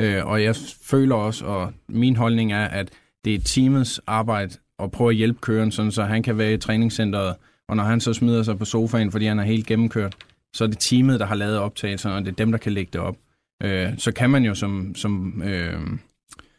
Øh, 0.00 0.26
og 0.26 0.42
jeg 0.42 0.56
føler 0.82 1.14
også, 1.14 1.44
og 1.44 1.72
min 1.88 2.16
holdning 2.16 2.52
er, 2.52 2.64
at 2.64 2.88
det 3.24 3.34
er 3.34 3.38
teamets 3.44 4.00
arbejde 4.06 4.54
at 4.78 4.90
prøve 4.90 5.10
at 5.10 5.16
hjælpe 5.16 5.38
køren, 5.40 5.72
sådan 5.72 5.92
så 5.92 6.02
han 6.02 6.22
kan 6.22 6.38
være 6.38 6.52
i 6.52 6.56
træningscenteret, 6.56 7.34
og 7.68 7.76
når 7.76 7.84
han 7.84 8.00
så 8.00 8.12
smider 8.12 8.42
sig 8.42 8.58
på 8.58 8.64
sofaen, 8.64 9.10
fordi 9.10 9.26
han 9.26 9.38
er 9.38 9.44
helt 9.44 9.66
gennemkørt, 9.66 10.16
så 10.54 10.64
er 10.64 10.68
det 10.68 10.78
teamet, 10.78 11.20
der 11.20 11.26
har 11.26 11.34
lavet 11.34 11.58
optagelserne, 11.58 12.14
og 12.14 12.20
det 12.24 12.28
er 12.28 12.36
dem, 12.36 12.50
der 12.50 12.58
kan 12.58 12.72
lægge 12.72 12.90
det 12.92 13.00
op. 13.00 13.16
Øh, 13.62 13.98
så 13.98 14.12
kan 14.12 14.30
man 14.30 14.44
jo 14.44 14.54
som, 14.54 14.94
som, 14.94 15.42
øh, 15.42 15.80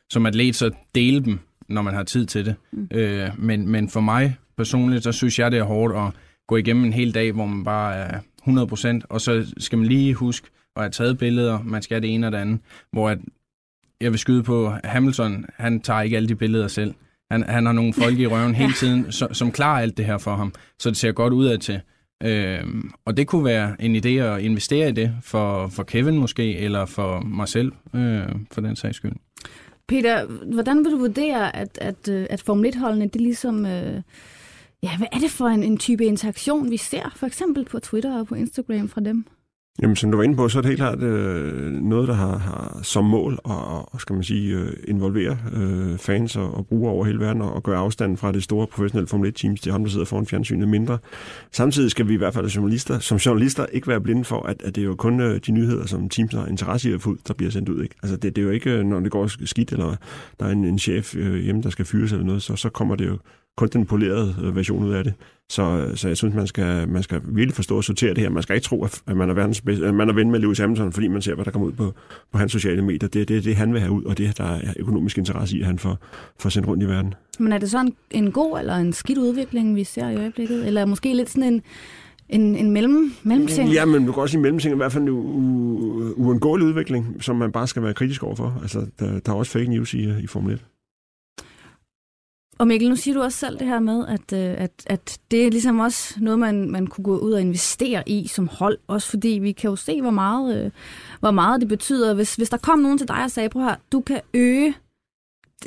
som 0.09 0.25
atlet 0.25 0.55
så 0.55 0.71
dele 0.95 1.25
dem, 1.25 1.39
når 1.69 1.81
man 1.81 1.93
har 1.93 2.03
tid 2.03 2.25
til 2.25 2.45
det. 2.45 2.55
Mm. 2.71 2.87
Øh, 2.93 3.29
men, 3.37 3.69
men 3.69 3.89
for 3.89 4.01
mig 4.01 4.37
personligt, 4.57 5.03
så 5.03 5.11
synes 5.11 5.39
jeg, 5.39 5.51
det 5.51 5.59
er 5.59 5.63
hårdt 5.63 5.95
at 5.95 6.21
gå 6.47 6.57
igennem 6.57 6.83
en 6.85 6.93
hel 6.93 7.13
dag, 7.13 7.31
hvor 7.31 7.45
man 7.45 7.63
bare 7.63 7.95
er 7.95 8.19
100%, 9.01 9.05
og 9.09 9.21
så 9.21 9.53
skal 9.57 9.77
man 9.77 9.87
lige 9.87 10.13
huske 10.13 10.47
at 10.75 10.81
have 10.81 10.91
taget 10.91 11.17
billeder, 11.17 11.59
man 11.63 11.81
skal 11.81 11.95
have 11.95 12.01
det 12.01 12.13
ene 12.13 12.27
og 12.27 12.31
det 12.31 12.37
andet, 12.37 12.59
hvor 12.91 13.09
at, 13.09 13.17
jeg 14.01 14.11
vil 14.11 14.19
skyde 14.19 14.43
på 14.43 14.73
Hamilton, 14.83 15.45
han 15.57 15.81
tager 15.81 16.01
ikke 16.01 16.17
alle 16.17 16.29
de 16.29 16.35
billeder 16.35 16.67
selv. 16.67 16.93
Han, 17.31 17.43
han 17.43 17.65
har 17.65 17.73
nogle 17.73 17.93
folk 17.93 18.19
i 18.19 18.27
røven 18.27 18.55
hele 18.61 18.73
tiden, 18.73 19.11
som, 19.11 19.33
som 19.33 19.51
klarer 19.51 19.81
alt 19.81 19.97
det 19.97 20.05
her 20.05 20.17
for 20.17 20.35
ham, 20.35 20.53
så 20.79 20.89
det 20.89 20.97
ser 20.97 21.11
godt 21.11 21.33
ud 21.33 21.45
af 21.45 21.59
til. 21.59 21.81
Øh, 22.23 22.63
og 23.05 23.17
det 23.17 23.27
kunne 23.27 23.45
være 23.45 23.75
en 23.79 23.95
idé 23.95 24.09
at 24.09 24.41
investere 24.41 24.89
i 24.89 24.91
det 24.91 25.15
for, 25.23 25.67
for 25.67 25.83
Kevin 25.83 26.17
måske, 26.17 26.57
eller 26.57 26.85
for 26.85 27.19
mig 27.19 27.47
selv, 27.47 27.71
øh, 27.95 28.23
for 28.51 28.61
den 28.61 28.75
sags 28.75 28.97
skyld. 28.97 29.13
Peter, 29.87 30.25
hvordan 30.53 30.83
vil 30.83 30.91
du 30.91 30.97
vurdere, 30.97 31.55
at, 31.55 31.77
at, 31.81 32.09
øh, 32.09 32.27
at 32.29 32.41
Formel 32.41 32.73
1-holdene, 32.75 33.07
det 33.07 33.21
ligesom... 33.21 33.65
Øh, 33.65 34.01
ja, 34.83 34.97
hvad 34.97 35.07
er 35.11 35.19
det 35.19 35.31
for 35.31 35.47
en, 35.47 35.63
en 35.63 35.77
type 35.77 36.05
interaktion, 36.05 36.71
vi 36.71 36.77
ser, 36.77 37.13
for 37.15 37.27
eksempel 37.27 37.65
på 37.65 37.79
Twitter 37.79 38.19
og 38.19 38.27
på 38.27 38.35
Instagram 38.35 38.89
fra 38.89 39.01
dem? 39.01 39.25
Jamen, 39.79 39.95
som 39.95 40.11
du 40.11 40.17
var 40.17 40.23
inde 40.23 40.35
på, 40.35 40.49
så 40.49 40.57
er 40.57 40.61
det 40.61 40.69
helt 40.69 40.79
klart 40.79 41.01
øh, 41.01 41.71
noget, 41.71 42.07
der 42.07 42.13
har, 42.13 42.37
har 42.37 42.79
som 42.83 43.05
mål 43.05 43.33
at 43.33 43.39
og, 43.45 44.01
skal 44.01 44.13
man 44.13 44.23
sige, 44.23 44.55
øh, 44.55 44.73
involvere 44.87 45.37
øh, 45.53 45.97
fans 45.97 46.35
og, 46.35 46.53
og 46.53 46.67
brugere 46.67 46.91
over 46.91 47.05
hele 47.05 47.19
verden 47.19 47.41
og, 47.41 47.53
og 47.53 47.63
gøre 47.63 47.77
afstanden 47.77 48.17
fra 48.17 48.31
det 48.31 48.43
store 48.43 48.67
professionelle 48.67 49.07
Formel 49.07 49.33
1-teams 49.37 49.61
til 49.61 49.71
ham, 49.71 49.83
der 49.83 49.91
sidder 49.91 50.05
foran 50.05 50.25
fjernsynet 50.25 50.67
mindre. 50.67 50.97
Samtidig 51.51 51.91
skal 51.91 52.07
vi 52.07 52.13
i 52.13 52.17
hvert 52.17 52.33
fald 52.33 52.49
som 52.49 52.61
journalister, 52.61 52.99
som 52.99 53.17
journalister 53.17 53.65
ikke 53.65 53.87
være 53.87 54.01
blinde 54.01 54.23
for, 54.23 54.43
at, 54.43 54.61
at 54.61 54.75
det 54.75 54.81
er 54.81 54.85
jo 54.85 54.95
kun 54.95 55.19
øh, 55.19 55.39
de 55.45 55.51
nyheder, 55.51 55.85
som 55.85 56.09
teams 56.09 56.33
har 56.33 56.45
interesse 56.45 56.89
i 56.89 56.93
at 56.93 57.01
få 57.01 57.09
ud, 57.09 57.17
der 57.27 57.33
bliver 57.33 57.51
sendt 57.51 57.69
ud. 57.69 57.83
Ikke? 57.83 57.95
Altså, 58.03 58.17
det, 58.17 58.35
det 58.35 58.41
er 58.41 58.45
jo 58.45 58.51
ikke, 58.51 58.71
øh, 58.71 58.83
når 58.83 58.99
det 58.99 59.11
går 59.11 59.45
skidt, 59.45 59.71
eller 59.71 59.95
der 60.39 60.45
er 60.45 60.51
en, 60.51 60.65
en 60.65 60.79
chef 60.79 61.15
øh, 61.15 61.35
hjemme, 61.35 61.61
der 61.61 61.69
skal 61.69 61.85
fyres 61.85 62.11
eller 62.11 62.25
noget, 62.25 62.41
så, 62.41 62.55
så 62.55 62.69
kommer 62.69 62.95
det 62.95 63.07
jo 63.07 63.17
kun 63.61 63.69
den 63.73 63.85
polerede 63.85 64.35
øh, 64.43 64.55
version 64.55 64.83
ud 64.83 64.93
af 64.93 65.03
det. 65.03 65.13
Så, 65.49 65.91
så 65.95 66.07
jeg 66.07 66.17
synes, 66.17 66.35
man 66.35 66.47
skal, 66.47 66.89
man 66.89 67.03
skal 67.03 67.21
virkelig 67.25 67.55
forstå 67.55 67.77
og 67.77 67.83
sortere 67.83 68.09
det 68.09 68.17
her. 68.17 68.29
Man 68.29 68.43
skal 68.43 68.55
ikke 68.55 68.65
tro, 68.65 68.83
at 68.83 69.01
man 69.15 69.29
er, 69.29 69.33
verdens 69.33 69.61
bedste, 69.61 69.91
man 69.91 70.09
er 70.09 70.13
ven 70.13 70.31
med 70.31 70.39
Lewis 70.39 70.59
Hamilton, 70.59 70.91
fordi 70.91 71.07
man 71.07 71.21
ser, 71.21 71.35
hvad 71.35 71.45
der 71.45 71.51
kommer 71.51 71.67
ud 71.67 71.71
på, 71.71 71.93
på 72.31 72.37
hans 72.37 72.51
sociale 72.51 72.81
medier. 72.81 73.09
Det 73.09 73.21
er 73.21 73.25
det, 73.25 73.43
det, 73.43 73.55
han 73.55 73.73
vil 73.73 73.81
have 73.81 73.91
ud, 73.91 74.03
og 74.03 74.17
det, 74.17 74.37
der 74.37 74.43
er 74.43 74.73
økonomisk 74.79 75.17
interesse 75.17 75.57
i, 75.57 75.59
at 75.59 75.65
han 75.65 75.79
får, 75.79 75.97
får 76.39 76.49
sendt 76.49 76.67
rundt 76.67 76.83
i 76.83 76.87
verden. 76.87 77.13
Men 77.39 77.51
er 77.51 77.57
det 77.57 77.71
så 77.71 77.79
en, 77.79 77.93
en 78.11 78.31
god 78.31 78.59
eller 78.59 78.75
en 78.75 78.93
skidt 78.93 79.17
udvikling, 79.17 79.75
vi 79.75 79.83
ser 79.83 80.09
i 80.09 80.15
øjeblikket? 80.15 80.67
Eller 80.67 80.85
måske 80.85 81.13
lidt 81.13 81.29
sådan 81.29 81.53
en, 81.53 81.61
en, 82.29 82.55
en 82.55 82.71
mellem, 82.71 83.13
mellemting? 83.23 83.69
Ja, 83.69 83.85
men 83.85 84.05
du 84.05 84.11
kan 84.11 84.21
også 84.21 84.31
sige 84.31 84.41
mellemting, 84.41 84.73
i 84.73 84.77
hvert 84.77 84.91
fald 84.91 85.03
en 85.03 85.09
uundgåelig 86.15 86.67
udvikling, 86.67 87.17
som 87.19 87.35
man 87.35 87.51
bare 87.51 87.67
skal 87.67 87.83
være 87.83 87.93
kritisk 87.93 88.23
overfor. 88.23 88.59
Altså, 88.61 88.85
der, 88.99 89.19
der 89.19 89.31
er 89.31 89.35
også 89.35 89.51
fake 89.51 89.69
news 89.69 89.93
i, 89.93 90.09
i 90.23 90.27
Formel 90.27 90.53
1. 90.53 90.65
Og 92.61 92.67
Mikkel, 92.67 92.89
nu 92.89 92.95
siger 92.95 93.15
du 93.15 93.21
også 93.21 93.37
selv 93.37 93.59
det 93.59 93.67
her 93.67 93.79
med, 93.79 94.07
at, 94.07 94.33
øh, 94.33 94.63
at, 94.63 94.71
at 94.85 95.19
det 95.31 95.45
er 95.45 95.51
ligesom 95.51 95.79
også 95.79 96.13
noget, 96.19 96.39
man, 96.39 96.71
man 96.71 96.87
kunne 96.87 97.03
gå 97.03 97.17
ud 97.17 97.31
og 97.31 97.41
investere 97.41 98.03
i 98.09 98.27
som 98.27 98.47
hold, 98.47 98.77
også 98.87 99.09
fordi 99.09 99.29
vi 99.29 99.51
kan 99.51 99.69
jo 99.69 99.75
se, 99.75 100.01
hvor 100.01 100.11
meget, 100.11 100.65
øh, 100.65 100.71
hvor 101.19 101.31
meget 101.31 101.61
det 101.61 101.69
betyder. 101.69 102.13
Hvis, 102.13 102.35
hvis 102.35 102.49
der 102.49 102.57
kom 102.57 102.79
nogen 102.79 102.97
til 102.97 103.07
dig 103.07 103.23
og 103.23 103.31
sagde, 103.31 103.49
prøv 103.49 103.63
her, 103.63 103.75
du 103.91 103.99
kan 103.99 104.21
øge 104.33 104.73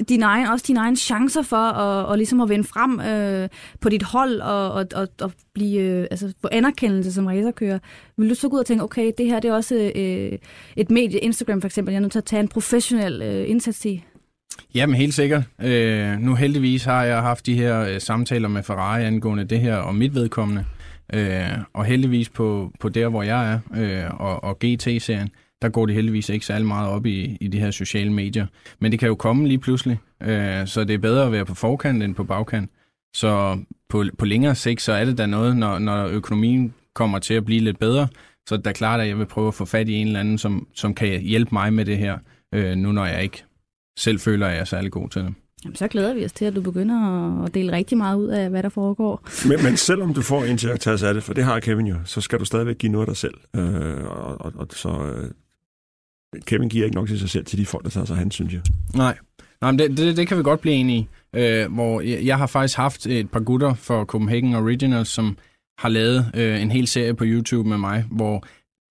din 0.08 0.22
egen, 0.22 0.46
også 0.46 0.64
dine 0.68 0.80
egne 0.80 0.96
chancer 0.96 1.42
for 1.42 1.56
at, 1.56 2.06
og 2.06 2.16
ligesom 2.16 2.40
at 2.40 2.48
vinde 2.48 2.64
frem 2.64 3.00
øh, 3.00 3.48
på 3.80 3.88
dit 3.88 4.02
hold 4.02 4.40
og, 4.40 4.72
og, 4.72 4.86
og, 4.94 5.08
og 5.20 5.32
blive, 5.54 5.80
øh, 5.80 6.06
altså, 6.10 6.32
få 6.40 6.48
anerkendelse 6.52 7.12
som 7.12 7.26
racerkører. 7.26 7.78
Vil 8.16 8.30
du 8.30 8.34
så 8.34 8.48
gå 8.48 8.54
ud 8.54 8.60
og 8.60 8.66
tænke, 8.66 8.84
okay, 8.84 9.12
det 9.18 9.26
her 9.26 9.40
det 9.40 9.48
er 9.48 9.54
også 9.54 9.92
øh, 9.94 10.38
et 10.76 10.90
medie, 10.90 11.18
Instagram 11.18 11.60
for 11.60 11.66
eksempel, 11.66 11.92
jeg 11.92 11.98
er 11.98 12.02
nødt 12.02 12.12
til 12.12 12.18
at 12.18 12.24
tage 12.24 12.40
en 12.40 12.48
professionel 12.48 13.22
øh, 13.22 13.50
indsats 13.50 13.84
i? 13.84 14.04
Jamen 14.74 14.96
helt 14.96 15.14
sikkert. 15.14 15.42
Øh, 15.62 16.18
nu 16.18 16.34
heldigvis 16.34 16.84
har 16.84 17.04
jeg 17.04 17.22
haft 17.22 17.46
de 17.46 17.54
her 17.54 17.80
øh, 17.80 18.00
samtaler 18.00 18.48
med 18.48 18.62
Ferrari 18.62 19.04
angående 19.04 19.44
det 19.44 19.60
her 19.60 19.76
og 19.76 19.94
mit 19.94 20.14
vedkommende. 20.14 20.64
Øh, 21.14 21.58
og 21.72 21.84
heldigvis 21.84 22.28
på, 22.28 22.72
på 22.80 22.88
der, 22.88 23.08
hvor 23.08 23.22
jeg 23.22 23.52
er, 23.52 23.58
øh, 23.76 24.20
og, 24.20 24.44
og 24.44 24.58
GT-serien, 24.58 25.30
der 25.62 25.68
går 25.68 25.86
det 25.86 25.94
heldigvis 25.94 26.28
ikke 26.28 26.46
særlig 26.46 26.66
meget 26.66 26.90
op 26.90 27.06
i, 27.06 27.36
i 27.40 27.48
de 27.48 27.60
her 27.60 27.70
sociale 27.70 28.12
medier. 28.12 28.46
Men 28.78 28.92
det 28.92 29.00
kan 29.00 29.08
jo 29.08 29.14
komme 29.14 29.48
lige 29.48 29.58
pludselig, 29.58 29.98
øh, 30.22 30.66
så 30.66 30.84
det 30.84 30.94
er 30.94 30.98
bedre 30.98 31.26
at 31.26 31.32
være 31.32 31.44
på 31.44 31.54
forkant 31.54 32.02
end 32.02 32.14
på 32.14 32.24
bagkant. 32.24 32.70
Så 33.16 33.58
på, 33.88 34.04
på 34.18 34.24
længere 34.24 34.54
sigt, 34.54 34.82
så 34.82 34.92
er 34.92 35.04
det 35.04 35.18
da 35.18 35.26
noget, 35.26 35.56
når, 35.56 35.78
når 35.78 36.06
økonomien 36.06 36.74
kommer 36.94 37.18
til 37.18 37.34
at 37.34 37.44
blive 37.44 37.60
lidt 37.60 37.78
bedre, 37.78 38.08
så 38.48 38.56
det 38.56 38.66
er 38.66 38.72
klart, 38.72 39.00
at 39.00 39.08
jeg 39.08 39.18
vil 39.18 39.26
prøve 39.26 39.48
at 39.48 39.54
få 39.54 39.64
fat 39.64 39.88
i 39.88 39.94
en 39.94 40.06
eller 40.06 40.20
anden, 40.20 40.38
som, 40.38 40.68
som 40.74 40.94
kan 40.94 41.20
hjælpe 41.20 41.50
mig 41.52 41.72
med 41.72 41.84
det 41.84 41.98
her, 41.98 42.18
øh, 42.54 42.76
nu 42.76 42.92
når 42.92 43.06
jeg 43.06 43.22
ikke 43.22 43.44
selv 43.98 44.20
føler, 44.20 44.46
at 44.46 44.52
jeg 44.52 44.60
er 44.60 44.64
særlig 44.64 44.92
god 44.92 45.08
til 45.08 45.22
det. 45.22 45.34
Jamen, 45.64 45.76
så 45.76 45.88
glæder 45.88 46.14
vi 46.14 46.24
os 46.24 46.32
til, 46.32 46.44
at 46.44 46.54
du 46.54 46.60
begynder 46.60 47.42
at 47.44 47.54
dele 47.54 47.72
rigtig 47.72 47.98
meget 47.98 48.16
ud 48.16 48.28
af, 48.28 48.50
hvad 48.50 48.62
der 48.62 48.68
foregår. 48.68 49.28
Men, 49.48 49.62
men 49.62 49.76
selvom 49.76 50.14
du 50.14 50.22
får 50.22 50.44
en 50.44 50.58
til 50.58 50.68
at 50.68 50.80
tage 50.80 50.98
sig 50.98 51.08
af 51.08 51.14
det, 51.14 51.22
for 51.22 51.34
det 51.34 51.44
har 51.44 51.60
Kevin 51.60 51.86
jo, 51.86 51.96
så 52.04 52.20
skal 52.20 52.38
du 52.38 52.44
stadigvæk 52.44 52.78
give 52.78 52.92
noget 52.92 53.08
af 53.08 53.14
dig 53.14 53.16
selv. 53.16 53.34
Øh, 53.56 54.04
og, 54.04 54.40
og, 54.40 54.52
og, 54.56 54.66
så 54.70 54.88
øh, 54.88 55.30
Kevin 56.46 56.68
giver 56.68 56.84
ikke 56.84 56.96
nok 56.96 57.08
til 57.08 57.18
sig 57.18 57.30
selv 57.30 57.44
til 57.44 57.58
de 57.58 57.66
folk, 57.66 57.84
der 57.84 57.90
tager 57.90 58.06
sig 58.06 58.16
han, 58.16 58.30
synes 58.30 58.52
jeg. 58.52 58.62
Nej, 58.94 59.18
Nej, 59.60 59.70
men 59.70 59.78
det, 59.78 59.96
det, 59.96 60.16
det 60.16 60.28
kan 60.28 60.38
vi 60.38 60.42
godt 60.42 60.60
blive 60.60 60.74
enige 60.74 60.98
i. 60.98 61.08
Øh, 61.38 61.72
hvor 61.72 62.00
jeg, 62.00 62.24
jeg 62.24 62.38
har 62.38 62.46
faktisk 62.46 62.76
haft 62.76 63.06
et 63.06 63.30
par 63.30 63.40
gutter 63.40 63.74
for 63.74 64.04
Copenhagen 64.04 64.54
Originals, 64.54 65.08
som 65.08 65.38
har 65.78 65.88
lavet 65.88 66.30
øh, 66.34 66.62
en 66.62 66.70
hel 66.70 66.86
serie 66.86 67.14
på 67.14 67.24
YouTube 67.26 67.68
med 67.68 67.78
mig, 67.78 68.04
hvor 68.10 68.44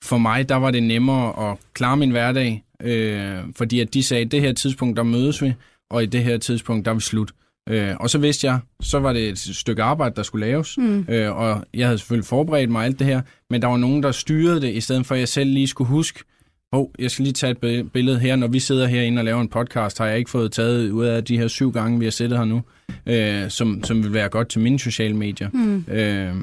for 0.03 0.17
mig, 0.17 0.49
der 0.49 0.55
var 0.55 0.71
det 0.71 0.83
nemmere 0.83 1.51
at 1.51 1.57
klare 1.73 1.97
min 1.97 2.11
hverdag, 2.11 2.63
øh, 2.81 3.37
fordi 3.55 3.79
at 3.79 3.93
de 3.93 4.03
sagde, 4.03 4.25
at 4.25 4.31
det 4.31 4.41
her 4.41 4.53
tidspunkt, 4.53 4.97
der 4.97 5.03
mødes 5.03 5.41
vi, 5.41 5.53
og 5.91 6.03
i 6.03 6.05
det 6.05 6.23
her 6.23 6.37
tidspunkt, 6.37 6.85
der 6.85 6.91
er 6.91 6.95
vi 6.95 7.01
slut. 7.01 7.31
Øh, 7.69 7.95
og 7.99 8.09
så 8.09 8.17
vidste 8.17 8.47
jeg, 8.47 8.59
så 8.81 8.99
var 8.99 9.13
det 9.13 9.29
et 9.29 9.39
stykke 9.39 9.83
arbejde, 9.83 10.15
der 10.15 10.23
skulle 10.23 10.45
laves, 10.45 10.77
mm. 10.77 11.05
øh, 11.09 11.37
og 11.37 11.65
jeg 11.73 11.87
havde 11.87 11.97
selvfølgelig 11.97 12.25
forberedt 12.25 12.69
mig 12.69 12.85
alt 12.85 12.99
det 12.99 13.07
her, 13.07 13.21
men 13.49 13.61
der 13.61 13.67
var 13.67 13.77
nogen, 13.77 14.03
der 14.03 14.11
styrede 14.11 14.61
det, 14.61 14.73
i 14.73 14.81
stedet 14.81 15.05
for 15.05 15.15
at 15.15 15.19
jeg 15.19 15.27
selv 15.27 15.49
lige 15.49 15.67
skulle 15.67 15.87
huske, 15.87 16.23
oh, 16.71 16.87
jeg 16.99 17.11
skal 17.11 17.23
lige 17.23 17.33
tage 17.33 17.69
et 17.71 17.91
billede 17.91 18.19
her, 18.19 18.35
når 18.35 18.47
vi 18.47 18.59
sidder 18.59 18.87
herinde 18.87 19.19
og 19.19 19.25
laver 19.25 19.41
en 19.41 19.47
podcast, 19.47 19.97
har 19.97 20.05
jeg 20.05 20.17
ikke 20.17 20.29
fået 20.29 20.51
taget 20.51 20.91
ud 20.91 21.05
af 21.05 21.23
de 21.23 21.37
her 21.37 21.47
syv 21.47 21.71
gange, 21.71 21.99
vi 21.99 22.05
har 22.05 22.11
siddet 22.11 22.37
her 22.37 22.45
nu, 22.45 22.61
øh, 23.05 23.49
som, 23.49 23.83
som 23.83 24.03
vil 24.03 24.13
være 24.13 24.29
godt 24.29 24.49
til 24.49 24.61
mine 24.61 24.79
sociale 24.79 25.15
medier. 25.15 25.49
Mm. 25.53 25.85
Øh, 25.93 26.35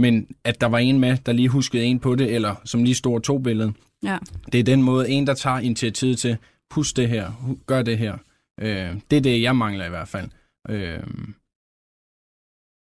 men 0.00 0.26
at 0.44 0.60
der 0.60 0.66
var 0.66 0.78
en 0.78 1.00
med, 1.00 1.16
der 1.26 1.32
lige 1.32 1.48
huskede 1.48 1.84
en 1.84 1.98
på 1.98 2.14
det, 2.14 2.34
eller 2.34 2.54
som 2.64 2.84
lige 2.84 2.94
stod 2.94 3.20
to 3.20 3.38
billeder. 3.38 3.72
Ja. 4.02 4.18
Det 4.52 4.60
er 4.60 4.64
den 4.64 4.82
måde, 4.82 5.08
en 5.08 5.26
der 5.26 5.34
tager 5.34 5.58
initiativet 5.58 6.18
til, 6.18 6.36
husk 6.70 6.96
det 6.96 7.08
her, 7.08 7.56
gør 7.66 7.82
det 7.82 7.98
her. 7.98 8.16
Øh, 8.60 8.94
det 9.10 9.16
er 9.16 9.20
det, 9.20 9.42
jeg 9.42 9.56
mangler 9.56 9.86
i 9.86 9.88
hvert 9.88 10.08
fald. 10.08 10.28
Øh, 10.68 11.02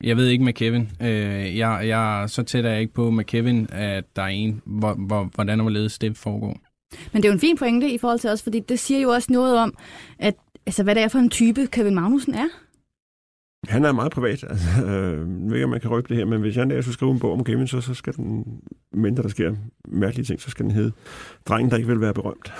jeg 0.02 0.16
ved 0.16 0.28
ikke 0.28 0.44
med 0.44 0.52
Kevin. 0.52 0.88
Øh, 1.02 1.56
jeg, 1.56 1.88
jeg, 1.88 2.24
så 2.26 2.42
tæt 2.42 2.64
er 2.64 2.70
jeg 2.70 2.80
ikke 2.80 2.92
på 2.92 3.10
med 3.10 3.24
Kevin, 3.24 3.66
at 3.72 4.04
der 4.16 4.22
er 4.22 4.26
en, 4.26 4.62
hvor, 4.66 4.94
hvor, 4.94 5.30
hvordan 5.34 5.60
og 5.60 5.64
hvorledes 5.64 5.98
det 5.98 6.16
foregår. 6.16 6.60
Men 7.12 7.22
det 7.22 7.28
er 7.28 7.32
jo 7.32 7.34
en 7.34 7.40
fin 7.40 7.56
pointe 7.56 7.90
i 7.90 7.98
forhold 7.98 8.18
til 8.18 8.30
os, 8.30 8.42
fordi 8.42 8.60
det 8.60 8.78
siger 8.78 9.00
jo 9.00 9.10
også 9.10 9.32
noget 9.32 9.58
om, 9.58 9.74
at, 10.18 10.34
altså, 10.66 10.82
hvad 10.82 10.94
det 10.94 11.02
er 11.02 11.08
for 11.08 11.18
en 11.18 11.30
type 11.30 11.66
Kevin 11.66 11.94
Magnussen 11.94 12.34
er. 12.34 12.48
Han 13.66 13.84
er 13.84 13.92
meget 13.92 14.12
privat. 14.12 14.44
Altså, 14.50 14.86
øh, 14.86 15.28
nu 15.28 15.48
ved 15.48 15.56
jeg, 15.56 15.64
om 15.64 15.70
man 15.70 15.80
kan 15.80 15.90
røbe 15.90 16.08
det 16.08 16.16
her, 16.16 16.24
men 16.24 16.40
hvis 16.40 16.56
jeg 16.56 16.82
skulle 16.82 16.94
skrive 16.94 17.10
en 17.10 17.18
bog 17.18 17.32
om 17.32 17.44
Kevin, 17.44 17.66
så, 17.66 17.80
så 17.80 17.94
skal 17.94 18.12
den, 18.16 18.44
mindre 18.92 19.22
der 19.22 19.28
sker 19.28 19.54
mærkelige 19.88 20.24
ting, 20.24 20.40
så 20.40 20.50
skal 20.50 20.64
den 20.64 20.72
hedde 20.72 20.92
Drengen, 21.48 21.70
der 21.70 21.76
ikke 21.76 21.88
vil 21.88 22.00
være 22.00 22.14
berømt. 22.14 22.52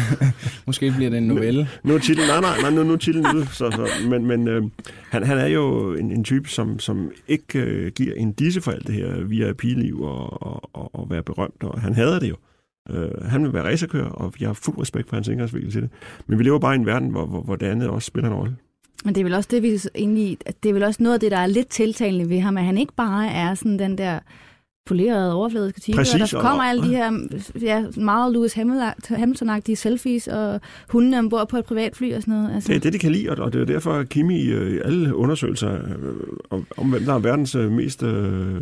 Måske 0.66 0.92
bliver 0.96 1.10
det 1.10 1.18
en 1.18 1.26
novelle. 1.26 1.68
Nu, 1.84 1.88
nu 1.88 1.94
er 1.94 1.98
titlen, 1.98 2.26
nej, 2.26 2.40
nej, 2.40 2.60
nej, 2.60 2.70
nu, 2.70 2.82
nu 2.82 2.92
er 2.92 2.96
titlen 2.96 3.26
ude. 3.36 3.46
Så, 3.46 3.70
så, 3.70 3.88
men 4.08 4.26
men 4.26 4.48
øh, 4.48 4.62
han, 5.10 5.22
han 5.22 5.38
er 5.38 5.46
jo 5.46 5.94
en, 5.94 6.10
en 6.10 6.24
type, 6.24 6.48
som, 6.48 6.78
som 6.78 7.10
ikke 7.28 7.58
øh, 7.58 7.92
giver 7.92 8.14
en 8.14 8.32
disse 8.32 8.60
for 8.60 8.70
alt 8.70 8.86
det 8.86 8.94
her 8.94 9.24
VIP-liv 9.24 10.02
og, 10.02 10.42
og, 10.42 10.70
og, 10.72 10.94
og 10.94 11.10
være 11.10 11.22
berømt, 11.22 11.62
og 11.62 11.80
han 11.80 11.94
hader 11.94 12.18
det 12.18 12.28
jo. 12.28 12.36
Øh, 12.90 13.24
han 13.24 13.44
vil 13.44 13.52
være 13.52 13.64
racerkører, 13.64 14.10
og 14.10 14.32
jeg 14.40 14.48
har 14.48 14.54
fuld 14.54 14.78
respekt 14.78 15.08
for 15.08 15.16
hans 15.16 15.28
indgangsvinkel 15.28 15.72
til 15.72 15.82
det. 15.82 15.90
Men 16.26 16.38
vi 16.38 16.44
lever 16.44 16.58
bare 16.58 16.74
i 16.74 16.78
en 16.78 16.86
verden, 16.86 17.08
hvor, 17.08 17.26
hvor, 17.26 17.40
hvor 17.42 17.56
det 17.56 17.66
andet 17.66 17.88
også 17.88 18.06
spiller 18.06 18.30
en 18.30 18.36
rolle. 18.36 18.56
Men 19.04 19.14
det 19.14 19.20
er 19.20 19.24
vel 19.24 19.34
også 19.34 19.48
det, 19.52 19.62
vi 19.62 19.80
egentlig, 19.94 20.38
det 20.62 20.68
er 20.68 20.72
vel 20.72 20.82
også 20.82 21.02
noget 21.02 21.14
af 21.14 21.20
det, 21.20 21.30
der 21.30 21.38
er 21.38 21.46
lidt 21.46 21.68
tiltalende 21.68 22.28
ved 22.28 22.40
ham, 22.40 22.56
at 22.56 22.64
han 22.64 22.78
ikke 22.78 22.92
bare 22.96 23.30
er 23.30 23.54
sådan 23.54 23.78
den 23.78 23.98
der 23.98 24.18
polerede 24.86 25.34
overfladiske 25.34 25.80
type, 25.80 25.96
Præcis, 25.96 26.14
og 26.14 26.20
der 26.20 26.40
kommer 26.40 26.62
og, 26.62 26.68
alle 26.68 26.82
de 26.82 26.88
her 26.88 27.12
ja, 27.60 27.84
meget 27.96 28.32
Lewis 28.32 28.54
Hamilton-agtige 29.10 29.74
selfies, 29.74 30.28
og 30.28 30.60
hundene 30.88 31.18
ombord 31.18 31.48
på 31.48 31.56
et 31.56 31.64
privatfly 31.64 32.14
og 32.14 32.22
sådan 32.22 32.34
noget. 32.34 32.54
Altså. 32.54 32.68
Det 32.68 32.76
er 32.76 32.80
det, 32.80 32.92
de 32.92 32.98
kan 32.98 33.12
lide, 33.12 33.30
og 33.30 33.52
det 33.52 33.60
er 33.60 33.64
derfor, 33.64 33.92
at 33.92 34.08
Kimi 34.08 34.40
i 34.40 34.78
alle 34.84 35.16
undersøgelser 35.16 35.74
øh, 35.74 35.80
om, 36.50 36.66
om 36.76 36.90
hvem 36.90 37.04
der 37.04 37.14
er 37.14 37.18
verdens 37.18 37.54
øh, 37.54 37.72
mest... 37.72 38.02
Øh, 38.02 38.60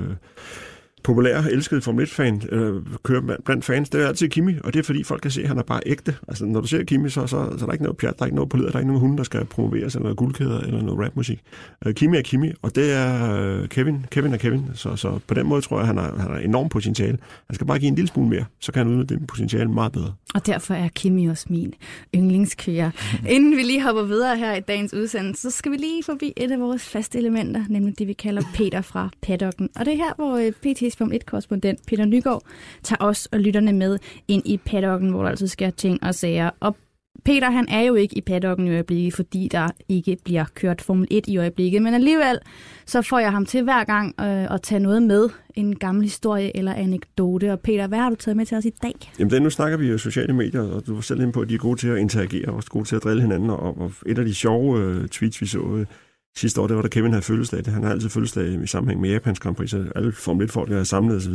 populær, 1.02 1.42
elsket 1.42 1.85
Formel 1.85 2.06
1-fan 2.06 2.42
øh, 2.52 2.82
kører 3.02 3.37
blandt 3.44 3.64
fans, 3.64 3.88
det 3.88 4.02
er 4.02 4.09
altid 4.09 4.28
Kimi, 4.28 4.54
og 4.64 4.73
det 4.75 4.78
er 4.78 4.85
fordi 4.85 5.04
folk 5.04 5.23
kan 5.23 5.30
se, 5.30 5.42
at 5.42 5.49
han 5.49 5.59
er 5.59 5.62
bare 5.62 5.80
ægte. 5.87 6.16
Altså, 6.28 6.44
når 6.44 6.61
du 6.61 6.66
ser 6.66 6.85
Kimi, 6.85 7.11
så, 7.11 7.21
så, 7.21 7.28
så 7.28 7.37
er 7.37 7.66
der 7.66 7.73
ikke 7.73 7.85
noget 7.85 7.97
pjat, 7.97 8.18
der 8.18 8.23
er 8.23 8.26
ikke 8.26 8.37
noget 8.37 8.50
på 8.50 8.56
der 8.56 8.64
er 8.64 8.78
ikke 8.78 8.87
nogen 8.87 9.00
hunde, 9.00 9.16
der 9.16 9.23
skal 9.23 9.44
promoveres, 9.44 9.94
eller 9.94 10.02
noget 10.02 10.16
guldkæder, 10.16 10.61
eller 10.61 10.82
noget 10.82 11.06
rapmusik. 11.06 11.40
Øh, 11.87 11.94
Kimi 11.94 12.16
er 12.16 12.23
Kimi, 12.23 12.52
og 12.62 12.75
det 12.75 12.92
er 12.92 13.37
øh, 13.40 13.68
Kevin. 13.68 14.06
Kevin 14.11 14.32
er 14.32 14.37
Kevin, 14.37 14.64
så, 14.75 14.97
så 14.97 15.18
på 15.26 15.35
den 15.35 15.47
måde 15.47 15.61
tror 15.61 15.76
jeg, 15.76 15.80
at 15.80 15.87
han 15.87 15.97
har, 15.97 16.16
han 16.18 16.30
har 16.30 16.38
enormt 16.38 16.71
potentiale. 16.71 17.18
Han 17.47 17.54
skal 17.54 17.66
bare 17.66 17.78
give 17.78 17.88
en 17.88 17.94
lille 17.94 18.09
smule 18.09 18.28
mere, 18.28 18.44
så 18.61 18.73
kan 18.73 18.87
han 18.87 18.92
udnytte 18.92 19.14
det 19.14 19.26
potentiale 19.26 19.71
meget 19.71 19.92
bedre. 19.92 20.12
Og 20.35 20.47
derfor 20.47 20.75
er 20.75 20.88
Kimi 20.88 21.26
også 21.26 21.47
min 21.50 21.75
yndlingskører. 22.14 22.90
Inden 23.28 23.56
vi 23.56 23.62
lige 23.62 23.82
hopper 23.82 24.02
videre 24.02 24.37
her 24.37 24.54
i 24.54 24.61
dagens 24.61 24.94
udsendelse, 24.94 25.42
så 25.42 25.50
skal 25.50 25.73
vi 25.73 25.76
lige 25.76 26.02
forbi 26.04 26.32
et 26.37 26.52
af 26.52 26.61
vores 26.61 26.88
faste 26.88 27.18
elementer, 27.18 27.64
nemlig 27.68 27.99
det, 27.99 28.06
vi 28.06 28.12
kalder 28.12 28.42
Peter 28.54 28.80
fra 28.80 29.11
paddocken. 29.23 29.68
Og 29.76 29.85
det 29.85 29.92
er 29.92 29.97
her, 29.97 30.14
hvor 30.16 30.37
øh, 30.37 30.52
PT 30.52 30.91
PT's 30.92 30.99
Formel 30.99 31.20
1-korrespondent 31.20 31.87
Peter 31.87 32.04
Nygaard 32.04 32.42
tager 32.82 33.04
os 33.04 33.26
og 33.26 33.40
lytterne 33.40 33.72
med 33.72 33.99
ind 34.28 34.42
i 34.46 34.56
paddocken, 34.56 35.11
hvor 35.11 35.22
der 35.22 35.30
altså 35.30 35.46
sker 35.46 35.70
ting 35.70 36.02
og 36.02 36.14
sager. 36.14 36.50
Og 36.61 36.76
Peter 37.25 37.50
han 37.50 37.68
er 37.68 37.80
jo 37.80 37.94
ikke 37.94 38.18
i 38.18 38.20
paddocken 38.20 38.66
i 38.66 38.70
øjeblikket, 38.70 39.14
fordi 39.14 39.49
der 39.52 39.68
ikke 39.88 40.16
bliver 40.25 40.44
kørt 40.54 40.80
Formel 40.80 41.08
1 41.11 41.28
i 41.28 41.38
øjeblikket, 41.38 41.82
men 41.82 41.94
alligevel 41.94 42.38
så 42.87 43.02
får 43.02 43.18
jeg 43.18 43.30
ham 43.30 43.46
til 43.46 43.62
hver 43.62 43.84
gang 43.84 44.14
øh, 44.20 44.54
at 44.54 44.62
tage 44.62 44.78
noget 44.78 45.02
med, 45.02 45.28
en 45.54 45.76
gammel 45.76 46.04
historie 46.04 46.56
eller 46.56 46.75
anekdote. 46.75 47.52
Og 47.52 47.61
Peter, 47.61 47.87
hvad 47.87 47.99
har 47.99 48.11
du 48.11 48.16
taget 48.16 48.37
med 48.37 48.46
til 48.46 48.56
os 48.56 48.64
i 48.64 48.70
dag? 48.82 48.94
Jamen 49.18 49.30
det, 49.30 49.42
nu 49.42 49.50
snakker 49.50 49.78
vi 49.78 49.88
jo 49.88 49.99
sociale 49.99 50.32
medier, 50.32 50.62
og 50.62 50.87
du 50.87 50.94
var 50.94 51.00
selv 51.00 51.20
inde 51.20 51.32
på, 51.32 51.40
at 51.40 51.49
de 51.49 51.54
er 51.54 51.58
gode 51.58 51.80
til 51.80 51.88
at 51.88 51.99
interagere, 51.99 52.49
og 52.49 52.54
også 52.54 52.70
gode 52.70 52.84
til 52.84 52.96
at 52.96 53.04
drille 53.04 53.22
hinanden, 53.22 53.50
og, 53.50 53.78
og 53.78 53.92
et 54.06 54.18
af 54.18 54.25
de 54.25 54.34
sjove 54.34 54.80
øh, 54.80 55.08
tweets, 55.08 55.40
vi 55.40 55.46
så, 55.46 55.58
øh, 55.58 55.87
Sidste 56.36 56.60
år, 56.60 56.66
det 56.66 56.76
var 56.76 56.82
da 56.82 56.88
Kevin 56.88 57.12
havde 57.12 57.24
fødselsdag. 57.24 57.72
Han 57.72 57.82
har 57.82 57.90
altid 57.90 58.08
fødselsdag 58.08 58.62
i 58.62 58.66
sammenhæng 58.66 59.00
med 59.00 59.10
Japans 59.10 59.40
Grand 59.40 59.56
Prix, 59.56 59.70
så 59.70 59.92
alle 59.96 60.12
Formel 60.12 60.46
1-folk 60.46 60.72
er 60.72 60.84
samlet 60.84 61.16
osv. 61.16 61.32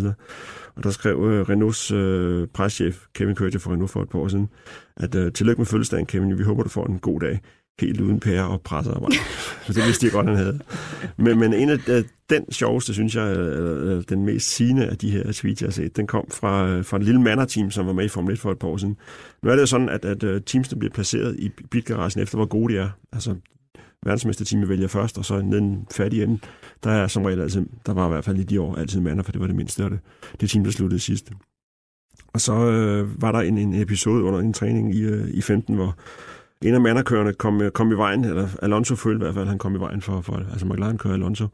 Og 0.76 0.84
der 0.84 0.90
skrev 0.90 1.18
uh, 1.20 1.50
Renaults 1.50 1.92
uh, 1.92 2.48
preschef, 2.54 3.06
Kevin 3.14 3.36
Kørte 3.36 3.60
for 3.60 3.72
Renault 3.72 3.92
for 3.92 4.02
et 4.02 4.10
par 4.10 4.20
år 4.20 4.28
siden, 4.28 4.50
at 4.98 5.16
uh, 5.16 5.32
tillykke 5.34 5.60
med 5.60 5.66
fødselsdagen, 5.66 6.06
Kevin. 6.06 6.38
Vi 6.38 6.44
håber, 6.44 6.64
du 6.64 6.70
får 6.70 6.86
en 6.86 7.00
god 7.00 7.20
dag. 7.20 7.40
Helt 7.80 8.02
uden 8.02 8.20
pære 8.20 8.48
og 8.48 8.62
pressearbejde. 8.62 9.16
så 9.66 9.74
det 9.74 9.86
vidste 9.86 10.06
jeg 10.06 10.14
godt, 10.14 10.28
han 10.28 10.36
havde. 10.36 10.60
Men, 11.18 11.40
men 11.40 11.54
en 11.54 11.70
af 11.70 11.78
uh, 11.90 12.04
den 12.30 12.52
sjoveste, 12.52 12.94
synes 12.94 13.16
jeg, 13.16 13.38
uh, 13.38 14.04
den 14.10 14.26
mest 14.26 14.56
sigende 14.56 14.88
af 14.88 14.98
de 14.98 15.12
her 15.12 15.32
tweets, 15.32 15.62
jeg 15.62 15.68
har 15.68 15.72
set, 15.72 15.98
den 15.98 16.08
kom 16.08 16.28
fra, 16.32 16.78
uh, 16.78 16.86
fra 16.86 16.98
en 16.98 17.04
lille 17.04 17.22
manderteam, 17.22 17.72
som 17.72 17.88
var 17.88 17.94
med 17.94 18.06
i 18.06 18.08
Formel 18.08 18.34
1 18.34 18.40
for 18.40 18.52
et 18.52 18.60
par 18.60 18.68
år 18.68 18.78
siden. 18.78 18.98
Nu 19.44 19.50
er 19.50 19.54
det 19.54 19.62
jo 19.62 19.66
sådan, 19.66 19.90
at, 19.90 20.06
at 20.06 20.24
uh, 20.24 20.42
teamsene 20.46 20.80
bliver 20.80 20.94
placeret 20.94 21.36
i 21.40 21.50
bilgaragen 21.72 22.22
efter, 22.22 22.38
hvor 22.38 22.46
gode 22.46 22.74
de 22.74 22.80
er. 22.80 22.90
Altså, 23.12 23.36
verdensmesterteam 24.06 24.70
vælger 24.70 24.88
først, 24.88 25.18
og 25.18 25.26
så 25.26 25.38
den 25.38 25.88
fattige 25.92 26.24
ende, 26.24 26.40
der 26.84 26.92
er 26.92 27.08
som 27.08 27.24
regel 27.24 27.42
altid, 27.42 27.66
der 27.86 27.94
var 27.94 28.06
i 28.06 28.10
hvert 28.10 28.26
fald 28.26 28.38
i 28.38 28.44
de 28.44 28.62
år 28.62 28.76
altid 28.76 29.00
mander, 29.00 29.24
for 29.24 29.32
det 29.32 29.42
var 29.42 29.48
det 29.48 29.56
mindste 29.56 29.84
af 29.84 29.90
det. 29.90 30.00
Det 30.42 30.50
team, 30.50 30.64
der 30.64 30.72
sluttede 30.72 31.00
sidst. 31.00 31.32
Og 32.34 32.42
så 32.42 32.54
øh, 32.54 33.22
var 33.22 33.32
der 33.32 33.40
en, 33.40 33.58
en 33.58 33.82
episode 33.82 34.24
under 34.24 34.40
en 34.40 34.54
træning 34.54 34.96
i, 34.96 35.02
øh, 35.02 35.28
i 35.30 35.42
15, 35.42 35.76
hvor 35.76 35.96
en 36.62 36.74
af 36.74 36.82
manderkørerne 36.82 37.34
kom, 37.34 37.62
øh, 37.62 37.72
kom 37.72 37.92
i 37.92 37.96
vejen, 37.96 38.26
eller 38.26 38.48
Alonso 38.62 38.96
følte 38.96 39.18
i 39.18 39.24
hvert 39.24 39.36
fald, 39.36 39.48
han 39.48 39.58
kom 39.58 39.76
i 39.76 39.80
vejen 39.80 40.02
for, 40.02 40.22
for 40.22 40.46
altså 40.52 40.66
McLaren 40.66 40.98
kører 40.98 41.14
Alonso, 41.14 41.48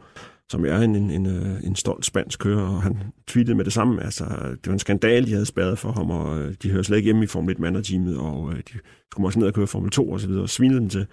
som 0.50 0.66
er 0.66 0.78
en, 0.78 0.96
en, 0.96 1.12
en, 1.12 1.26
øh, 1.26 1.64
en 1.64 1.76
stolt 1.76 2.06
spansk 2.06 2.40
kører, 2.40 2.62
og 2.62 2.82
han 2.82 2.98
tweetede 3.28 3.56
med 3.56 3.66
det 3.66 3.74
samme. 3.74 4.04
Altså, 4.04 4.24
det 4.52 4.68
var 4.68 4.74
en 4.74 4.80
skandal, 4.80 5.26
de 5.26 5.32
havde 5.32 5.46
spadet 5.46 5.80
for 5.80 5.92
ham, 5.92 6.12
og 6.12 6.40
øh, 6.40 6.54
de 6.64 6.70
hører 6.70 6.84
slet 6.84 6.98
ikke 6.98 7.08
hjemme 7.08 7.24
i 7.24 7.28
Formel 7.28 7.52
1 7.52 7.60
manderteamet, 7.60 8.18
og 8.18 8.54
de 8.56 8.80
skulle 9.12 9.28
også 9.28 9.40
ned 9.40 9.48
og 9.48 9.54
køre 9.54 9.68
Formel 9.68 9.92
2 9.92 10.10
og 10.10 10.20
så 10.20 10.28
videre, 10.28 10.44
og 10.44 10.50
svinede 10.50 10.80
dem 10.80 10.90
til. 10.90 11.06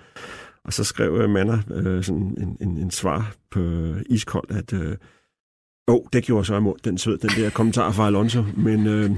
Og 0.65 0.73
så 0.73 0.85
skrev 0.85 1.15
øh, 1.15 1.31
Manner 1.31 1.59
øh, 1.75 2.05
sådan 2.05 2.37
en, 2.39 2.57
en, 2.61 2.77
en 2.77 2.91
svar 2.91 3.35
på 3.51 3.61
øh, 3.61 4.03
iskold, 4.11 4.51
at 4.51 4.73
øh, 4.73 4.97
oh, 5.89 6.01
det 6.13 6.25
gjorde 6.25 6.45
så 6.45 6.57
imod 6.57 6.75
den 6.85 6.99
sød, 6.99 7.19
den 7.19 7.31
der 7.31 7.51
kommentar 7.51 7.93
fra 7.93 8.07
Alonso, 8.07 8.45
men 8.57 8.87
øh, 8.87 9.11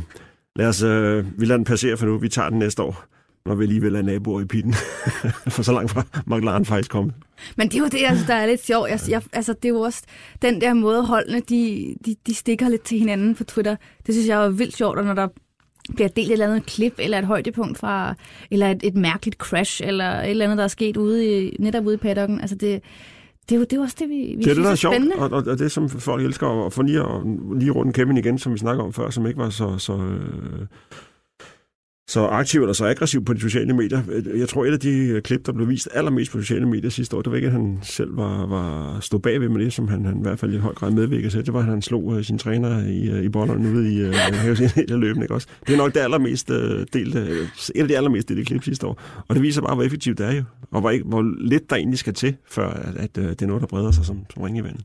lad 0.57 0.69
os, 0.69 0.83
øh, 0.83 1.41
vi 1.41 1.47
lader 1.47 1.59
den 1.59 1.65
passere 1.65 1.97
for 1.97 2.07
nu, 2.07 2.19
vi 2.19 2.29
tager 2.29 2.49
den 2.49 2.59
næste 2.59 2.83
år 2.83 3.05
når 3.47 3.55
vi 3.55 3.65
alligevel 3.65 3.95
er 3.95 4.03
naboer 4.03 4.41
i 4.41 4.45
pitten. 4.45 4.75
for 5.55 5.63
så 5.63 5.73
langt 5.73 5.91
fra 5.91 6.05
McLaren 6.27 6.65
faktisk 6.65 6.91
kommet. 6.91 7.15
Men 7.57 7.69
det 7.69 7.75
er 7.75 7.79
jo 7.79 7.89
det, 7.89 8.05
altså, 8.07 8.25
der 8.27 8.35
er 8.35 8.47
lidt 8.47 8.67
sjovt. 8.67 8.91
Jeg, 8.91 9.01
jeg, 9.09 9.23
altså, 9.33 9.53
det 9.53 9.65
er 9.65 9.69
jo 9.69 9.81
også 9.81 10.03
den 10.43 10.61
der 10.61 10.75
måde, 10.75 11.07
holdene 11.07 11.41
de, 11.41 11.95
de, 12.07 12.17
de 12.27 12.35
stikker 12.35 12.69
lidt 12.69 12.83
til 12.83 12.99
hinanden 12.99 13.35
på 13.35 13.45
Twitter. 13.45 13.77
Det 14.07 14.15
synes 14.15 14.29
jeg 14.29 14.45
er 14.45 14.49
vildt 14.49 14.77
sjovt, 14.77 14.99
og 14.99 15.05
når 15.05 15.15
der 15.15 15.29
bliver 15.95 16.09
delt 16.09 16.29
et 16.29 16.33
eller 16.33 16.47
andet 16.47 16.67
klip, 16.67 16.95
eller 16.99 17.19
et 17.19 17.25
højdepunkt 17.25 17.79
fra, 17.79 18.15
eller 18.51 18.71
et, 18.71 18.81
et 18.83 18.95
mærkeligt 18.95 19.37
crash, 19.37 19.83
eller 19.85 20.21
et 20.21 20.31
eller 20.31 20.45
andet, 20.45 20.59
der 20.59 20.65
er 20.65 20.69
sket 20.69 20.97
ude 20.97 21.45
i, 21.45 21.57
netop 21.59 21.87
ude 21.87 21.95
i 21.95 21.99
paddocken. 21.99 22.41
Altså 22.41 22.57
det, 22.57 22.83
det 23.49 23.55
er 23.55 23.59
jo 23.59 23.65
det 23.65 23.73
er 23.73 23.81
også 23.81 23.97
det, 23.99 24.09
vi, 24.09 24.15
vi 24.15 24.37
det 24.37 24.39
er 24.39 24.43
synes 24.43 24.57
det, 24.57 24.65
der 24.65 24.71
er, 24.71 24.75
sjovt, 24.75 24.95
spændende. 24.95 25.17
Og, 25.17 25.31
og, 25.31 25.45
og 25.47 25.59
det, 25.59 25.73
som 25.73 25.89
folk 25.89 26.25
elsker 26.25 26.67
at 26.67 26.73
få 26.73 26.83
lige, 26.83 27.03
og, 27.03 27.23
lige 27.59 27.71
rundt 27.71 27.97
Kevin 27.97 28.17
igen, 28.17 28.39
som 28.39 28.53
vi 28.53 28.59
snakker 28.59 28.85
om 28.85 28.93
før, 28.93 29.11
som 29.11 29.27
ikke 29.27 29.39
var 29.39 29.51
så, 29.51 29.79
så 29.79 29.93
øh, 29.93 30.67
så 32.09 32.27
aktiv 32.27 32.61
eller 32.61 32.73
så 32.73 32.87
aggressiv 32.87 33.25
på 33.25 33.33
de 33.33 33.41
sociale 33.41 33.73
medier. 33.73 34.03
Jeg 34.37 34.49
tror, 34.49 34.65
et 34.65 34.73
af 34.73 34.81
de 34.81 34.91
øh, 34.91 35.23
klip, 35.23 35.47
der 35.47 35.53
blev 35.53 35.69
vist 35.69 35.89
allermest 35.95 36.33
på 36.33 36.41
sociale 36.41 36.67
medier 36.67 36.91
sidste 36.91 37.17
år, 37.17 37.23
det 37.23 37.31
var 37.31 37.37
ikke, 37.37 37.47
at 37.47 37.53
han 37.53 37.79
selv 37.83 38.17
var, 38.17 38.47
var 38.47 39.01
stod 39.01 39.21
bagved 39.21 39.49
med 39.49 39.65
det, 39.65 39.73
som 39.73 39.89
han, 39.89 40.05
han 40.05 40.19
i 40.19 40.23
hvert 40.23 40.39
fald 40.39 40.55
i 40.55 40.57
høj 40.57 40.75
grad 40.75 40.91
medvirkede 40.91 41.31
til. 41.31 41.47
Det 41.47 41.55
var, 41.55 41.61
at 41.61 41.67
han 41.67 41.83
slog 41.83 42.05
uh, 42.05 42.23
sin 42.23 42.39
træner 42.39 42.87
i, 42.87 43.13
uh, 43.13 43.25
i 43.25 43.29
bollerne 43.29 43.73
ude 43.73 43.95
i 43.95 44.05
uh, 44.05 45.01
løbende. 45.01 45.25
Ikke 45.25 45.35
også? 45.35 45.49
Det 45.67 45.73
er 45.73 45.77
nok 45.77 45.95
det 45.95 46.01
allermest 46.01 46.51
uh, 46.51 46.57
delte, 46.93 47.21
et 47.75 47.83
af 47.83 47.89
de 47.89 47.97
allermest 47.97 48.29
delte 48.29 48.45
klip 48.45 48.65
sidste 48.65 48.87
år. 48.87 49.01
Og 49.29 49.35
det 49.35 49.43
viser 49.43 49.63
bare, 49.63 49.75
hvor 49.75 49.85
effektivt 49.85 50.19
det 50.19 50.27
er 50.27 50.33
jo. 50.33 50.43
Og 50.71 50.81
hvor, 50.81 51.09
hvor 51.09 51.23
lidt 51.41 51.71
der 51.71 51.77
egentlig 51.77 51.99
skal 51.99 52.15
til, 52.15 52.37
før 52.51 52.71
at, 52.71 52.97
at, 52.97 53.19
uh, 53.19 53.25
det 53.25 53.43
er 53.43 53.47
noget, 53.47 53.61
der 53.61 53.67
breder 53.67 53.91
sig 53.91 54.05
som, 54.05 54.21
som 54.35 54.43
ringe 54.43 54.61
i 54.61 54.65
vandet. 54.65 54.85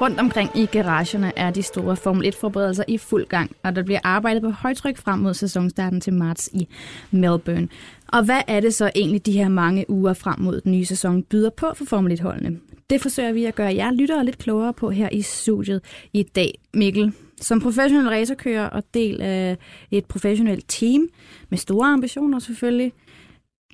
Rundt 0.00 0.20
omkring 0.20 0.50
i 0.54 0.66
garagerne 0.66 1.32
er 1.36 1.50
de 1.50 1.62
store 1.62 1.96
Formel 1.96 2.34
1-forberedelser 2.34 2.84
i 2.88 2.98
fuld 2.98 3.26
gang, 3.26 3.56
og 3.64 3.76
der 3.76 3.82
bliver 3.82 4.00
arbejdet 4.04 4.42
på 4.42 4.50
højtryk 4.50 4.96
frem 4.96 5.18
mod 5.18 5.34
sæsonstarten 5.34 6.00
til 6.00 6.12
marts 6.12 6.50
i 6.52 6.68
Melbourne. 7.10 7.68
Og 8.08 8.24
hvad 8.24 8.40
er 8.46 8.60
det 8.60 8.74
så 8.74 8.90
egentlig, 8.94 9.26
de 9.26 9.32
her 9.32 9.48
mange 9.48 9.90
uger 9.90 10.14
frem 10.14 10.40
mod 10.40 10.60
den 10.60 10.72
nye 10.72 10.84
sæson 10.84 11.22
byder 11.22 11.50
på 11.50 11.72
for 11.74 11.84
Formel 11.84 12.20
1-holdene? 12.20 12.60
Det 12.90 13.00
forsøger 13.00 13.32
vi 13.32 13.44
at 13.44 13.54
gøre 13.54 13.74
jer 13.74 13.92
lyttere 13.92 14.24
lidt 14.24 14.38
klogere 14.38 14.72
på 14.72 14.90
her 14.90 15.08
i 15.12 15.22
studiet 15.22 15.80
i 16.12 16.22
dag. 16.22 16.60
Mikkel, 16.74 17.12
som 17.40 17.60
professionel 17.60 18.08
racerkører 18.08 18.66
og 18.66 18.82
del 18.94 19.20
af 19.20 19.56
et 19.90 20.06
professionelt 20.06 20.64
team 20.68 21.08
med 21.48 21.58
store 21.58 21.88
ambitioner 21.88 22.38
selvfølgelig, 22.38 22.92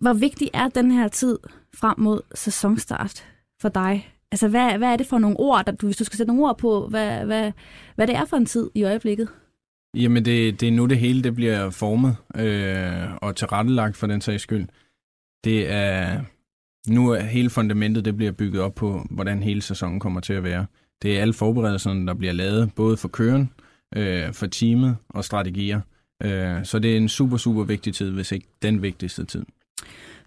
hvor 0.01 0.13
vigtig 0.13 0.51
er 0.55 0.69
den 0.69 0.91
her 0.91 1.09
tid 1.09 1.39
frem 1.75 1.95
mod 1.99 2.21
sæsonstart 2.35 3.25
for 3.61 3.69
dig? 3.69 4.14
Altså, 4.35 4.49
hvad, 4.49 4.79
hvad 4.79 4.89
er 4.89 4.97
det 4.97 5.07
for 5.07 5.19
nogle 5.19 5.37
ord, 5.37 5.65
der, 5.67 5.73
du, 5.73 5.87
hvis 5.87 5.97
du 5.97 6.05
skal 6.05 6.17
sætte 6.17 6.33
nogle 6.33 6.49
ord 6.49 6.59
på, 6.59 6.89
hvad, 6.89 7.25
hvad, 7.25 7.53
hvad 7.95 8.07
det 8.07 8.17
er 8.17 8.25
for 8.25 8.37
en 8.37 8.47
tid 8.47 8.71
i 8.75 8.83
øjeblikket? 8.83 9.29
Jamen, 9.97 10.25
det, 10.25 10.61
det 10.61 10.69
er 10.69 10.73
nu 10.73 10.87
det 10.87 10.99
hele 10.99 11.23
det 11.23 11.35
bliver 11.35 11.71
formet 11.71 12.17
øh, 12.37 13.15
og 13.23 13.37
tilrettelagt 13.37 13.97
for 13.97 14.07
den 14.07 14.21
sags 14.21 14.43
skyld. 14.43 14.67
Det 15.45 15.71
er 15.71 16.21
nu 16.89 17.11
er 17.11 17.21
hele 17.21 17.51
fundamentet 17.51 18.05
det 18.05 18.17
bliver 18.17 18.33
bygget 18.33 18.63
op 18.63 18.75
på, 18.75 19.07
hvordan 19.11 19.43
hele 19.43 19.63
sæsonen 19.63 20.01
kommer 20.01 20.21
til 20.21 20.33
at 20.33 20.45
være. 20.45 20.67
Det 21.03 21.17
er 21.17 21.23
alle 21.23 21.35
forberedelserne, 21.35 22.07
der 22.07 22.15
bliver 22.15 22.33
lavet, 22.33 22.75
både 22.75 22.97
for 22.97 23.09
køren, 23.09 23.51
øh, 23.97 24.33
for 24.33 24.47
teamet 24.47 24.97
og 25.09 25.25
strategier. 25.25 25.81
Øh, 26.23 26.65
så 26.65 26.79
det 26.79 26.93
er 26.93 26.97
en 26.97 27.09
super, 27.09 27.37
super 27.37 27.65
vigtig 27.65 27.95
tid, 27.95 28.11
hvis 28.11 28.33
ikke 28.33 28.47
den 28.63 28.83
vigtigste 28.83 29.25
tid. 29.25 29.45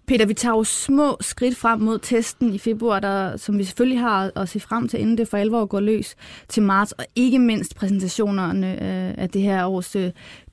Peter, 0.08 0.26
vi 0.26 0.34
tager 0.34 0.56
jo 0.56 0.64
små 0.64 1.16
skridt 1.20 1.56
frem 1.56 1.80
mod 1.80 1.98
testen 1.98 2.54
i 2.54 2.58
februar, 2.58 3.00
der, 3.00 3.36
som 3.36 3.58
vi 3.58 3.64
selvfølgelig 3.64 4.00
har 4.00 4.32
at 4.36 4.48
se 4.48 4.60
frem 4.60 4.88
til, 4.88 5.00
inden 5.00 5.18
det 5.18 5.28
for 5.28 5.36
alvor 5.36 5.66
går 5.66 5.80
løs 5.80 6.16
til 6.48 6.62
marts, 6.62 6.92
og 6.92 7.04
ikke 7.16 7.38
mindst 7.38 7.76
præsentationerne 7.76 8.72
øh, 8.72 9.14
af 9.18 9.30
det 9.30 9.42
her 9.42 9.66
års 9.66 9.96
øh, 9.96 10.10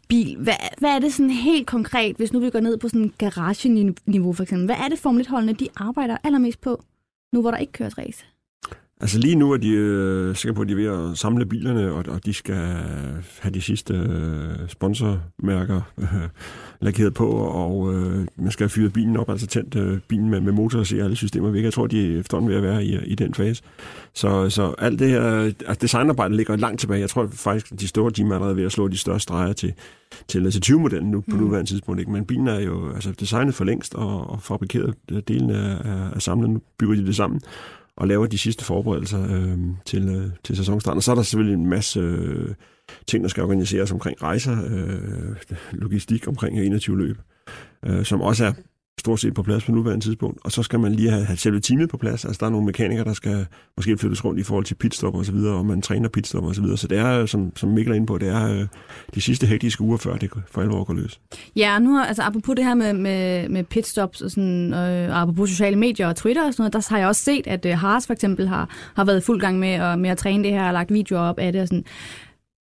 bil. 0.07 0.37
Hvad, 0.37 0.53
hvad 0.77 0.89
er 0.89 0.99
det 0.99 1.13
sådan 1.13 1.29
helt 1.29 1.67
konkret, 1.67 2.15
hvis 2.15 2.33
nu 2.33 2.39
vi 2.39 2.49
går 2.49 2.59
ned 2.59 2.77
på 2.77 2.89
sådan 2.89 3.13
garage-niveau 3.17 4.33
for 4.33 4.43
eksempel? 4.43 4.65
Hvad 4.65 4.75
er 4.75 4.87
det 4.87 4.99
Formel 4.99 5.25
1-holdene, 5.25 5.53
de 5.53 5.67
arbejder 5.75 6.17
allermest 6.23 6.61
på, 6.61 6.83
nu 7.33 7.41
hvor 7.41 7.51
der 7.51 7.57
ikke 7.57 7.73
køres 7.73 7.97
race? 7.97 8.25
Altså 9.01 9.19
lige 9.19 9.35
nu 9.35 9.51
er 9.51 9.57
de 9.57 9.69
øh, 9.69 10.35
sikre 10.35 10.53
på, 10.53 10.61
at 10.61 10.67
de 10.67 10.73
er 10.73 10.77
ved 10.77 11.11
at 11.11 11.17
samle 11.17 11.45
bilerne, 11.45 11.91
og, 11.91 12.05
og 12.07 12.25
de 12.25 12.33
skal 12.33 12.55
have 13.39 13.53
de 13.53 13.61
sidste 13.61 13.93
øh, 13.93 14.67
sponsormærker 14.67 15.81
øh, 15.97 16.07
lakeret 16.81 17.13
på, 17.13 17.29
og 17.29 17.93
øh, 17.93 18.27
man 18.37 18.51
skal 18.51 18.63
have 18.63 18.69
fyret 18.69 18.93
bilen 18.93 19.17
op, 19.17 19.29
altså 19.29 19.47
tændt 19.47 19.75
øh, 19.75 19.99
bilen 20.07 20.29
med, 20.29 20.41
med 20.41 20.53
motor 20.53 20.79
og 20.79 20.87
se 20.87 21.01
alle 21.01 21.15
systemer 21.15 21.49
væk. 21.49 21.63
Jeg 21.63 21.73
tror, 21.73 21.87
de 21.87 22.15
er 22.15 22.19
efterhånden 22.19 22.49
ved 22.49 22.57
at 22.57 22.63
være 22.63 22.85
i, 22.85 23.05
i 23.05 23.15
den 23.15 23.33
fase. 23.33 23.63
Så, 24.13 24.49
så 24.49 24.75
alt 24.77 24.99
det 24.99 25.09
her, 25.09 25.21
altså 25.43 25.77
designarbejdet 25.81 26.37
ligger 26.37 26.55
langt 26.55 26.79
tilbage. 26.79 26.99
Jeg 26.99 27.09
tror 27.09 27.27
faktisk, 27.31 27.71
at 27.71 27.79
de 27.79 27.87
store 27.87 28.11
team 28.11 28.31
er 28.31 28.35
allerede 28.35 28.57
ved 28.57 28.65
at 28.65 28.71
slå 28.71 28.87
de 28.87 28.97
største 28.97 29.23
streger 29.23 29.53
til, 29.53 29.73
til, 30.27 30.51
til 30.51 30.73
20-modellen 30.73 31.11
nu 31.11 31.21
på 31.21 31.35
mm. 31.35 31.41
nuværende 31.41 31.71
tidspunkt. 31.71 31.99
Ikke? 31.99 32.11
Men 32.11 32.25
bilen 32.25 32.47
er 32.47 32.59
jo 32.59 32.93
altså, 32.93 33.11
designet 33.11 33.55
for 33.55 33.63
længst 33.63 33.95
og, 33.95 34.29
og 34.29 34.41
fabrikeret. 34.41 34.95
Delen 35.27 35.49
er, 35.49 35.77
er, 35.77 36.11
er 36.15 36.19
samlet. 36.19 36.49
Nu 36.49 36.61
bygger 36.77 36.95
de 36.95 37.05
det 37.05 37.15
sammen 37.15 37.41
og 37.97 38.07
laver 38.07 38.25
de 38.25 38.37
sidste 38.37 38.65
forberedelser 38.65 39.23
øh, 39.23 39.57
til, 39.85 40.09
øh, 40.09 40.29
til 40.43 40.57
sæsonstarten. 40.57 40.97
Og 40.97 41.03
så 41.03 41.11
er 41.11 41.15
der 41.15 41.23
selvfølgelig 41.23 41.53
en 41.53 41.69
masse 41.69 41.99
øh, 41.99 42.55
ting, 43.07 43.23
der 43.23 43.29
skal 43.29 43.43
organiseres 43.43 43.91
omkring 43.91 44.23
rejser, 44.23 44.57
øh, 44.69 45.35
logistik 45.71 46.27
omkring 46.27 46.59
21 46.59 46.97
løb, 46.97 47.17
øh, 47.85 48.05
som 48.05 48.21
også 48.21 48.45
er 48.45 48.53
stort 48.99 49.19
set 49.19 49.33
på 49.33 49.43
plads 49.43 49.63
på 49.65 49.71
nuværende 49.71 50.05
tidspunkt. 50.05 50.39
Og 50.43 50.51
så 50.51 50.63
skal 50.63 50.79
man 50.79 50.95
lige 50.95 51.09
have, 51.09 51.25
have 51.25 51.37
selve 51.37 51.59
teamet 51.59 51.89
på 51.89 51.97
plads. 51.97 52.25
Altså 52.25 52.39
der 52.39 52.45
er 52.45 52.49
nogle 52.49 52.65
mekanikere, 52.65 53.05
der 53.05 53.13
skal 53.13 53.45
måske 53.77 53.97
flyttes 53.97 54.25
rundt 54.25 54.39
i 54.39 54.43
forhold 54.43 54.65
til 54.65 54.75
pitstop 54.75 55.15
og 55.15 55.25
så 55.25 55.31
videre, 55.31 55.55
og 55.55 55.65
man 55.65 55.81
træner 55.81 56.09
pitstop 56.09 56.43
og 56.43 56.55
så 56.55 56.61
videre. 56.61 56.77
Så 56.77 56.87
det 56.87 56.97
er, 56.97 57.21
øh, 57.21 57.27
som, 57.27 57.55
som 57.55 57.69
Mikkel 57.69 57.91
er 57.91 57.95
inde 57.95 58.07
på, 58.07 58.17
det 58.17 58.27
er 58.27 58.53
øh, 58.53 58.67
de 59.15 59.21
sidste 59.21 59.47
hektiske 59.47 59.81
uger, 59.81 59.97
før 59.97 60.17
det 60.17 60.31
for 60.51 60.61
alvor 60.61 60.83
går 60.83 60.93
løs. 60.93 61.19
Ja, 61.55 61.79
nu 61.79 61.93
har, 61.93 62.05
altså 62.05 62.21
apropos 62.21 62.55
det 62.55 62.65
her 62.65 62.73
med, 62.73 62.93
med, 62.93 63.49
med 63.49 63.63
pitstops 63.63 64.21
og 64.21 64.31
sådan, 64.31 64.73
øh, 64.73 65.09
og 65.09 65.21
apropos 65.21 65.49
sociale 65.49 65.75
medier 65.75 66.07
og 66.07 66.15
Twitter 66.15 66.45
og 66.45 66.53
sådan 66.53 66.61
noget, 66.61 66.73
der 66.73 66.87
har 66.89 66.97
jeg 66.97 67.07
også 67.07 67.23
set, 67.23 67.47
at 67.47 67.65
øh, 67.65 67.77
Haas 67.77 68.07
for 68.07 68.13
eksempel 68.13 68.47
har, 68.47 68.69
har 68.95 69.05
været 69.05 69.23
fuld 69.23 69.39
gang 69.41 69.59
med, 69.59 69.69
at, 69.69 69.99
med 69.99 70.09
at 70.09 70.17
træne 70.17 70.43
det 70.43 70.51
her 70.51 70.67
og 70.67 70.73
lagt 70.73 70.93
videoer 70.93 71.21
op 71.21 71.39
af 71.39 71.51
det 71.51 71.61
og 71.61 71.67
sådan. 71.67 71.85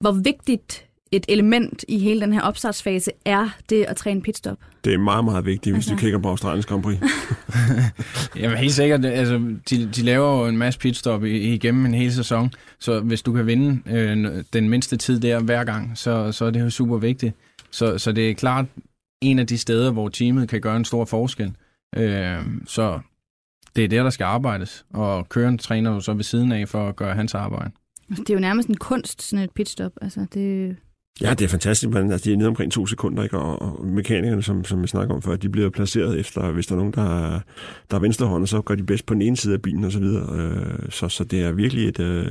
Hvor 0.00 0.12
vigtigt 0.12 0.86
et 1.16 1.24
element 1.28 1.84
i 1.88 1.98
hele 1.98 2.20
den 2.20 2.32
her 2.32 2.40
opstartsfase 2.40 3.10
er 3.24 3.48
det 3.70 3.84
at 3.84 3.96
træne 3.96 4.22
pitstop? 4.22 4.58
Det 4.84 4.94
er 4.94 4.98
meget, 4.98 5.24
meget 5.24 5.46
vigtigt, 5.46 5.76
hvis 5.76 5.84
altså. 5.84 5.94
du 5.94 6.00
kigger 6.00 6.18
på 6.18 6.28
Australiens 6.28 6.66
Grand 6.66 6.82
Prix. 6.82 6.98
Jamen 8.40 8.58
helt 8.58 8.72
sikkert. 8.72 9.04
Altså, 9.04 9.38
de, 9.70 9.86
de 9.86 10.02
laver 10.02 10.40
jo 10.40 10.46
en 10.46 10.56
masse 10.56 10.80
pitstop 10.80 11.24
igennem 11.24 11.86
en 11.86 11.94
hel 11.94 12.12
sæson, 12.12 12.52
så 12.78 13.00
hvis 13.00 13.22
du 13.22 13.32
kan 13.32 13.46
vinde 13.46 13.96
øh, 13.96 14.44
den 14.52 14.68
mindste 14.68 14.96
tid 14.96 15.20
der 15.20 15.40
hver 15.40 15.64
gang, 15.64 15.98
så, 15.98 16.32
så 16.32 16.44
er 16.44 16.50
det 16.50 16.60
jo 16.60 16.70
super 16.70 16.96
vigtigt. 16.96 17.34
Så, 17.70 17.98
så 17.98 18.12
det 18.12 18.30
er 18.30 18.34
klart 18.34 18.66
en 19.22 19.38
af 19.38 19.46
de 19.46 19.58
steder, 19.58 19.90
hvor 19.90 20.08
teamet 20.08 20.48
kan 20.48 20.60
gøre 20.60 20.76
en 20.76 20.84
stor 20.84 21.04
forskel. 21.04 21.52
Øh, 21.96 22.38
så 22.66 23.00
det 23.76 23.84
er 23.84 23.88
der, 23.88 24.02
der 24.02 24.10
skal 24.10 24.24
arbejdes, 24.24 24.84
og 24.90 25.28
køren 25.28 25.58
træner 25.58 25.90
jo 25.90 26.00
så 26.00 26.12
ved 26.12 26.24
siden 26.24 26.52
af 26.52 26.68
for 26.68 26.88
at 26.88 26.96
gøre 26.96 27.14
hans 27.14 27.34
arbejde. 27.34 27.70
Det 28.08 28.30
er 28.30 28.34
jo 28.34 28.40
nærmest 28.40 28.68
en 28.68 28.76
kunst, 28.76 29.22
sådan 29.22 29.44
et 29.44 29.50
pitstop. 29.50 29.92
Altså, 30.02 30.26
det, 30.34 30.76
Ja, 31.20 31.34
det 31.34 31.44
er 31.44 31.48
fantastisk, 31.48 31.90
Man, 31.90 32.12
altså, 32.12 32.24
de 32.24 32.32
er 32.32 32.36
nede 32.36 32.48
omkring 32.48 32.72
to 32.72 32.86
sekunder, 32.86 33.22
ikke? 33.22 33.38
Og, 33.38 33.62
og 33.62 33.86
mekanikerne, 33.86 34.42
som, 34.42 34.64
som 34.64 34.82
vi 34.82 34.86
snakker 34.86 35.14
om 35.14 35.22
før, 35.22 35.36
de 35.36 35.48
bliver 35.48 35.70
placeret 35.70 36.20
efter, 36.20 36.50
hvis 36.50 36.66
der 36.66 36.74
er 36.74 36.76
nogen, 36.76 36.92
der 36.92 37.34
er, 37.34 37.40
der 37.90 37.96
er 37.96 38.00
venstrehånd, 38.00 38.46
så 38.46 38.60
gør 38.60 38.74
de 38.74 38.82
bedst 38.82 39.06
på 39.06 39.14
den 39.14 39.22
ene 39.22 39.36
side 39.36 39.54
af 39.54 39.62
bilen 39.62 39.84
og 39.84 39.92
så 39.92 39.98
videre. 39.98 40.36
Øh, 40.38 40.90
så, 40.90 41.08
så 41.08 41.24
det 41.24 41.42
er 41.42 41.52
virkelig 41.52 41.88
et, 41.88 42.00
øh, 42.00 42.26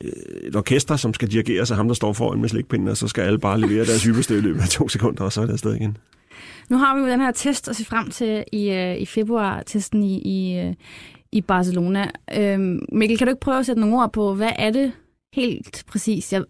et 0.00 0.56
orkester, 0.56 0.96
som 0.96 1.14
skal 1.14 1.30
dirigere 1.30 1.66
sig 1.66 1.76
ham, 1.76 1.88
der 1.88 1.94
står 1.94 2.12
foran 2.12 2.40
med 2.40 2.48
slikpinden, 2.48 2.88
og 2.88 2.96
så 2.96 3.08
skal 3.08 3.22
alle 3.22 3.38
bare 3.38 3.60
levere 3.60 3.84
deres 3.84 4.02
ypperste 4.02 4.38
i 4.38 4.40
løbet 4.40 4.60
af 4.60 4.68
to 4.68 4.88
sekunder, 4.88 5.24
og 5.24 5.32
så 5.32 5.40
er 5.40 5.46
det 5.46 5.52
afsted 5.52 5.74
igen. 5.74 5.96
Nu 6.68 6.76
har 6.76 6.96
vi 6.96 7.00
jo 7.00 7.08
den 7.08 7.20
her 7.20 7.30
test 7.30 7.68
at 7.68 7.76
se 7.76 7.84
frem 7.84 8.10
til 8.10 8.44
i, 8.52 8.70
øh, 8.70 8.96
i 8.96 9.06
februar, 9.06 9.62
testen 9.62 10.02
i, 10.02 10.18
i, 10.18 10.58
øh, 10.58 10.74
i 11.32 11.40
Barcelona. 11.40 12.10
Øhm, 12.36 12.80
Mikkel, 12.92 13.18
kan 13.18 13.26
du 13.26 13.30
ikke 13.30 13.40
prøve 13.40 13.58
at 13.58 13.66
sætte 13.66 13.80
nogle 13.80 13.96
ord 13.96 14.12
på, 14.12 14.34
hvad 14.34 14.52
er 14.58 14.70
det, 14.70 14.92
helt 15.36 15.84
præcis. 15.86 16.32
Jeg, 16.32 16.44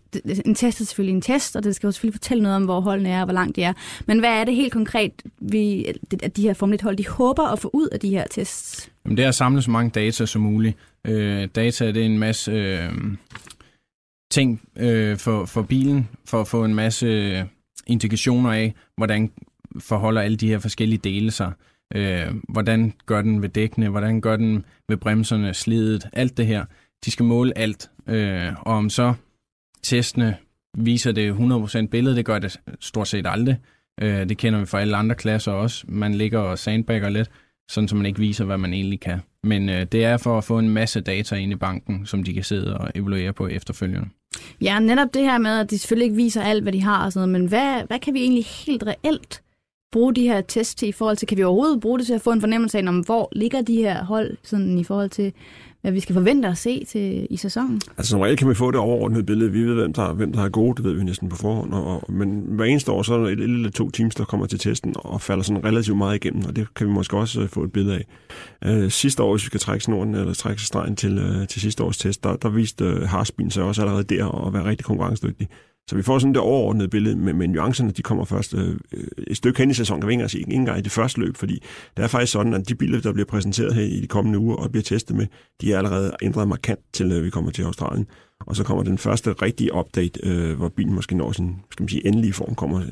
en 0.44 0.55
test 0.55 0.81
er 0.81 0.85
selvfølgelig 0.85 1.14
en 1.14 1.22
test, 1.22 1.57
og 1.57 1.64
det 1.64 1.75
skal 1.75 1.87
jo 1.87 1.92
selvfølgelig 1.92 2.14
fortælle 2.14 2.42
noget 2.42 2.57
om, 2.57 2.64
hvor 2.64 2.81
holdene 2.81 3.09
er 3.09 3.20
og 3.20 3.25
hvor 3.25 3.33
langt 3.33 3.57
de 3.57 3.62
er. 3.62 3.72
Men 4.07 4.18
hvad 4.18 4.31
er 4.31 4.44
det 4.44 4.55
helt 4.55 4.72
konkret, 4.72 5.12
vi, 5.40 5.87
at 6.22 6.37
de 6.37 6.42
her 6.42 6.55
Formel 6.55 6.83
hold 6.83 6.96
de 6.96 7.09
håber 7.09 7.42
at 7.42 7.59
få 7.59 7.70
ud 7.72 7.88
af 7.88 8.01
de 8.01 8.11
her 8.11 8.25
tests? 8.31 8.90
Jamen, 9.05 9.16
det 9.16 9.25
er 9.25 9.29
at 9.29 9.35
samle 9.35 9.62
så 9.62 9.70
mange 9.70 9.90
data 9.90 10.27
som 10.27 10.42
muligt. 10.42 10.77
Øh, 11.07 11.49
data 11.55 11.87
det 11.87 11.96
er 11.96 12.07
en 12.07 12.18
masse 12.18 12.53
øh, 12.53 12.92
ting 14.31 14.62
øh, 14.77 15.16
for, 15.16 15.44
for 15.44 15.62
bilen, 15.62 16.09
for 16.25 16.40
at 16.40 16.49
få 16.49 16.64
en 16.64 16.75
masse 16.75 17.07
øh, 17.07 17.44
indikationer 17.87 18.53
af, 18.53 18.75
hvordan 18.96 19.31
forholder 19.79 20.20
alle 20.20 20.37
de 20.37 20.49
her 20.49 20.59
forskellige 20.59 21.01
dele 21.05 21.31
sig. 21.31 21.53
Øh, 21.94 22.27
hvordan 22.49 22.92
gør 23.07 23.22
den 23.22 23.42
ved 23.42 23.49
dækkene, 23.49 23.88
hvordan 23.88 24.20
gør 24.20 24.37
den 24.37 24.64
ved 24.88 24.96
bremserne, 24.96 25.55
slidet, 25.55 26.07
alt 26.12 26.37
det 26.37 26.46
her. 26.46 26.64
De 27.05 27.11
skal 27.11 27.25
måle 27.25 27.59
alt, 27.59 27.90
øh, 28.08 28.52
og 28.60 28.74
om 28.74 28.90
så 28.90 29.14
testene 29.82 30.36
viser 30.78 31.12
det 31.12 31.32
100% 31.32 31.86
billede, 31.86 32.16
det 32.16 32.24
gør 32.24 32.38
det 32.38 32.60
stort 32.80 33.08
set 33.08 33.26
aldrig. 33.28 33.56
Øh, 34.02 34.28
det 34.28 34.38
kender 34.38 34.60
vi 34.60 34.66
fra 34.66 34.80
alle 34.80 34.96
andre 34.96 35.14
klasser 35.14 35.52
også. 35.52 35.84
Man 35.88 36.14
ligger 36.14 36.38
og 36.38 36.58
sandbagger 36.58 37.08
lidt, 37.08 37.30
sådan 37.70 37.88
så 37.88 37.96
man 37.96 38.06
ikke 38.06 38.18
viser, 38.18 38.44
hvad 38.44 38.58
man 38.58 38.72
egentlig 38.72 39.00
kan. 39.00 39.20
Men 39.42 39.68
øh, 39.68 39.86
det 39.92 40.04
er 40.04 40.16
for 40.16 40.38
at 40.38 40.44
få 40.44 40.58
en 40.58 40.68
masse 40.68 41.00
data 41.00 41.34
ind 41.34 41.52
i 41.52 41.56
banken, 41.56 42.06
som 42.06 42.22
de 42.22 42.34
kan 42.34 42.44
sidde 42.44 42.78
og 42.78 42.90
evaluere 42.94 43.32
på 43.32 43.46
efterfølgende. 43.46 44.08
Ja, 44.60 44.78
netop 44.78 45.14
det 45.14 45.22
her 45.22 45.38
med, 45.38 45.58
at 45.58 45.70
de 45.70 45.78
selvfølgelig 45.78 46.04
ikke 46.04 46.16
viser 46.16 46.42
alt, 46.42 46.62
hvad 46.62 46.72
de 46.72 46.82
har 46.82 47.04
og 47.04 47.12
sådan 47.12 47.28
noget, 47.28 47.40
men 47.42 47.48
hvad, 47.48 47.86
hvad 47.86 47.98
kan 47.98 48.14
vi 48.14 48.20
egentlig 48.20 48.44
helt 48.44 48.82
reelt 48.86 49.42
bruge 49.92 50.14
de 50.14 50.28
her 50.28 50.40
tests 50.40 50.74
til 50.74 50.88
i 50.88 50.92
forhold 50.92 51.16
til, 51.16 51.28
kan 51.28 51.38
vi 51.38 51.42
overhovedet 51.42 51.80
bruge 51.80 51.98
det 51.98 52.06
til 52.06 52.14
at 52.14 52.20
få 52.20 52.32
en 52.32 52.40
fornemmelse 52.40 52.78
af, 52.78 52.88
om 52.88 53.00
hvor 53.00 53.28
ligger 53.32 53.62
de 53.62 53.76
her 53.76 54.04
hold 54.04 54.36
sådan 54.42 54.78
i 54.78 54.84
forhold 54.84 55.10
til, 55.10 55.32
hvad 55.87 55.92
vi 55.92 56.01
skal 56.01 56.14
forvente 56.14 56.49
at 56.49 56.59
se 56.59 56.85
til, 56.85 57.27
i 57.31 57.37
sæsonen? 57.37 57.81
Altså 57.96 58.11
som 58.11 58.20
regel 58.20 58.37
kan 58.37 58.49
vi 58.49 58.55
få 58.55 58.70
det 58.70 58.81
overordnede 58.81 59.25
billede. 59.25 59.53
Vi 59.53 59.62
ved, 59.62 59.75
hvem 59.75 59.92
der, 59.92 60.12
hvem 60.12 60.33
der 60.33 60.44
er 60.44 60.49
gode, 60.49 60.77
det 60.77 60.85
ved 60.85 60.92
vi 60.92 61.05
næsten 61.05 61.29
på 61.29 61.37
forhånd. 61.37 61.75
Og, 61.75 62.12
men 62.12 62.44
hver 62.49 62.64
eneste 62.64 62.92
år, 62.92 63.03
så 63.03 63.14
er 63.14 63.18
der 63.18 63.27
et 63.27 63.40
eller 63.40 63.70
to 63.70 63.90
teams, 63.90 64.14
der 64.14 64.25
kommer 64.25 64.46
til 64.46 64.59
testen 64.59 64.94
og 64.96 65.20
falder 65.20 65.42
sådan 65.42 65.64
relativt 65.64 65.96
meget 65.99 66.16
igennem, 66.16 66.44
og 66.44 66.57
det 66.57 66.75
kan 66.75 66.87
vi 66.87 66.92
måske 66.92 67.16
også 67.16 67.40
øh, 67.40 67.49
få 67.49 67.64
et 67.64 67.72
billede 67.72 67.94
af. 67.96 68.05
Øh, 68.64 68.90
sidste 68.90 69.22
år, 69.22 69.33
hvis 69.33 69.44
vi 69.44 69.46
skal 69.46 69.61
trække 69.61 69.85
snoren, 69.85 70.14
eller 70.14 70.35
trække 70.35 70.62
stregen 70.62 70.96
til, 70.96 71.18
øh, 71.18 71.49
til 71.49 71.61
sidste 71.61 71.85
års 71.85 71.99
test, 71.99 72.25
der, 72.25 72.37
der 72.37 72.49
viste 72.49 72.85
øh, 72.85 73.03
Harsbin 73.03 73.51
sig 73.51 73.62
også 73.62 73.83
allerede 73.83 74.05
der 74.05 74.46
at 74.46 74.53
være 74.53 74.64
rigtig 74.64 74.85
konkurrencedygtig. 74.85 75.49
Så 75.88 75.96
vi 75.96 76.03
får 76.03 76.18
sådan 76.18 76.35
det 76.35 76.42
overordnede 76.42 76.88
billede, 76.88 77.16
med, 77.16 77.33
med 77.33 77.49
nuancerne, 77.49 77.90
de 77.90 78.03
kommer 78.03 78.25
først 78.25 78.55
øh, 78.55 78.77
et 79.27 79.37
stykke 79.37 79.59
hen 79.59 79.70
i 79.70 79.75
sæsonen, 79.75 80.01
kan 80.01 80.09
vi 80.09 80.14
ikke 80.14 80.29
sige, 80.29 80.40
ikke 80.40 80.53
engang 80.53 80.79
i 80.79 80.83
det 80.83 80.92
første 80.92 81.20
løb, 81.20 81.37
fordi 81.37 81.62
det 81.96 82.03
er 82.03 82.09
faktisk 82.09 82.33
sådan, 82.33 82.55
at 82.55 82.68
de 82.68 82.75
biler, 82.75 83.01
der 83.01 83.12
bliver 83.12 83.27
præsenteret 83.27 83.75
her 83.75 83.83
i 83.83 84.01
de 84.01 84.07
kommende 84.07 84.38
uger 84.38 84.57
og 84.57 84.70
bliver 84.70 84.83
testet 84.83 85.16
med, 85.16 85.27
de 85.61 85.72
er 85.72 85.79
allerede 85.79 86.12
ændret 86.22 86.49
markant 86.49 86.81
til, 86.92 87.12
øh, 87.12 87.25
vi 87.25 87.31
kommer 87.31 87.51
til 87.51 87.62
Australien. 87.62 88.07
Og 88.40 88.57
så 88.57 88.64
kommer 88.64 88.85
den 88.85 88.99
første 88.99 89.33
rigtige 89.33 89.75
update, 89.75 90.20
øh, 90.22 90.57
hvor 90.57 90.68
bilen 90.68 90.94
måske 90.94 91.16
når 91.16 91.33
sin 91.33 91.57
skal 91.70 91.83
man 91.83 91.88
sige, 91.88 92.07
endelige 92.07 92.33
form, 92.33 92.55
kommer 92.55 92.83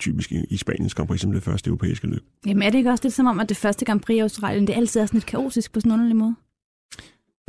typisk 0.00 0.32
i, 0.32 0.44
i 0.50 0.56
Spaniens 0.56 0.94
Grand 0.94 1.08
Prix 1.08 1.20
som 1.20 1.32
det 1.32 1.42
første 1.42 1.68
europæiske 1.68 2.06
løb. 2.06 2.22
Jamen 2.46 2.62
er 2.62 2.70
det 2.70 2.78
ikke 2.78 2.90
også 2.90 3.04
lidt 3.04 3.14
som 3.14 3.26
om, 3.26 3.40
at 3.40 3.48
det 3.48 3.56
første 3.56 3.84
Grand 3.84 4.00
Prix 4.00 4.16
i 4.16 4.18
Australien, 4.18 4.66
det 4.66 4.72
altid 4.72 5.00
er 5.00 5.06
sådan 5.06 5.16
lidt 5.16 5.26
kaotisk 5.26 5.72
på 5.72 5.80
sådan 5.80 5.90
en 5.90 5.94
underlig 5.94 6.16
måde? 6.16 6.34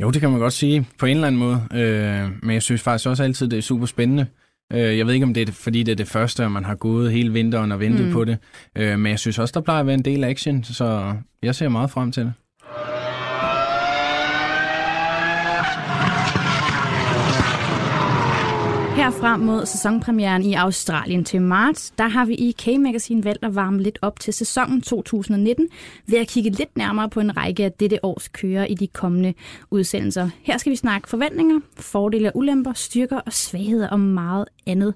Jo, 0.02 0.10
det 0.10 0.20
kan 0.20 0.30
man 0.30 0.40
godt 0.40 0.52
sige 0.52 0.88
på 0.98 1.06
en 1.06 1.16
eller 1.16 1.26
anden 1.26 1.38
måde. 1.38 1.66
Øh, 1.74 2.30
men 2.42 2.54
jeg 2.54 2.62
synes 2.62 2.82
faktisk 2.82 3.08
også 3.08 3.22
altid, 3.22 3.48
det 3.48 3.56
er 3.56 3.62
super 3.62 3.86
spændende. 3.86 4.26
Øh, 4.72 4.98
jeg 4.98 5.06
ved 5.06 5.14
ikke, 5.14 5.26
om 5.26 5.34
det 5.34 5.48
er 5.48 5.52
fordi 5.52 5.82
det 5.82 5.92
er 5.92 5.96
det 5.96 6.08
første, 6.08 6.44
og 6.44 6.52
man 6.52 6.64
har 6.64 6.74
gået 6.74 7.12
hele 7.12 7.32
vinteren 7.32 7.72
og 7.72 7.80
ventet 7.80 8.06
mm. 8.06 8.12
på 8.12 8.24
det. 8.24 8.38
Øh, 8.76 8.98
men 8.98 9.10
jeg 9.10 9.18
synes 9.18 9.38
også, 9.38 9.52
der 9.52 9.60
plejer 9.60 9.80
at 9.80 9.86
være 9.86 9.94
en 9.94 10.04
del 10.04 10.24
action, 10.24 10.64
så 10.64 11.16
jeg 11.42 11.54
ser 11.54 11.68
meget 11.68 11.90
frem 11.90 12.12
til 12.12 12.24
det. 12.24 12.32
Her 19.00 19.10
frem 19.10 19.40
mod 19.40 19.66
sæsonpremieren 19.66 20.42
i 20.42 20.54
Australien 20.54 21.24
til 21.24 21.42
marts, 21.42 21.90
der 21.90 22.08
har 22.08 22.24
vi 22.24 22.34
i 22.34 22.54
K-Magazine 22.62 23.24
valgt 23.24 23.44
at 23.44 23.54
varme 23.54 23.82
lidt 23.82 23.98
op 24.02 24.20
til 24.20 24.34
sæsonen 24.34 24.82
2019 24.82 25.68
ved 26.06 26.18
at 26.18 26.28
kigge 26.28 26.50
lidt 26.50 26.76
nærmere 26.76 27.08
på 27.08 27.20
en 27.20 27.36
række 27.36 27.64
af 27.64 27.72
dette 27.72 28.04
års 28.04 28.28
kører 28.28 28.64
i 28.64 28.74
de 28.74 28.86
kommende 28.86 29.34
udsendelser. 29.70 30.30
Her 30.42 30.58
skal 30.58 30.70
vi 30.70 30.76
snakke 30.76 31.08
forventninger, 31.08 31.60
fordele 31.76 32.28
og 32.28 32.36
ulemper, 32.36 32.72
styrker 32.72 33.18
og 33.18 33.32
svagheder 33.32 33.88
og 33.88 34.00
meget 34.00 34.44
andet. 34.66 34.94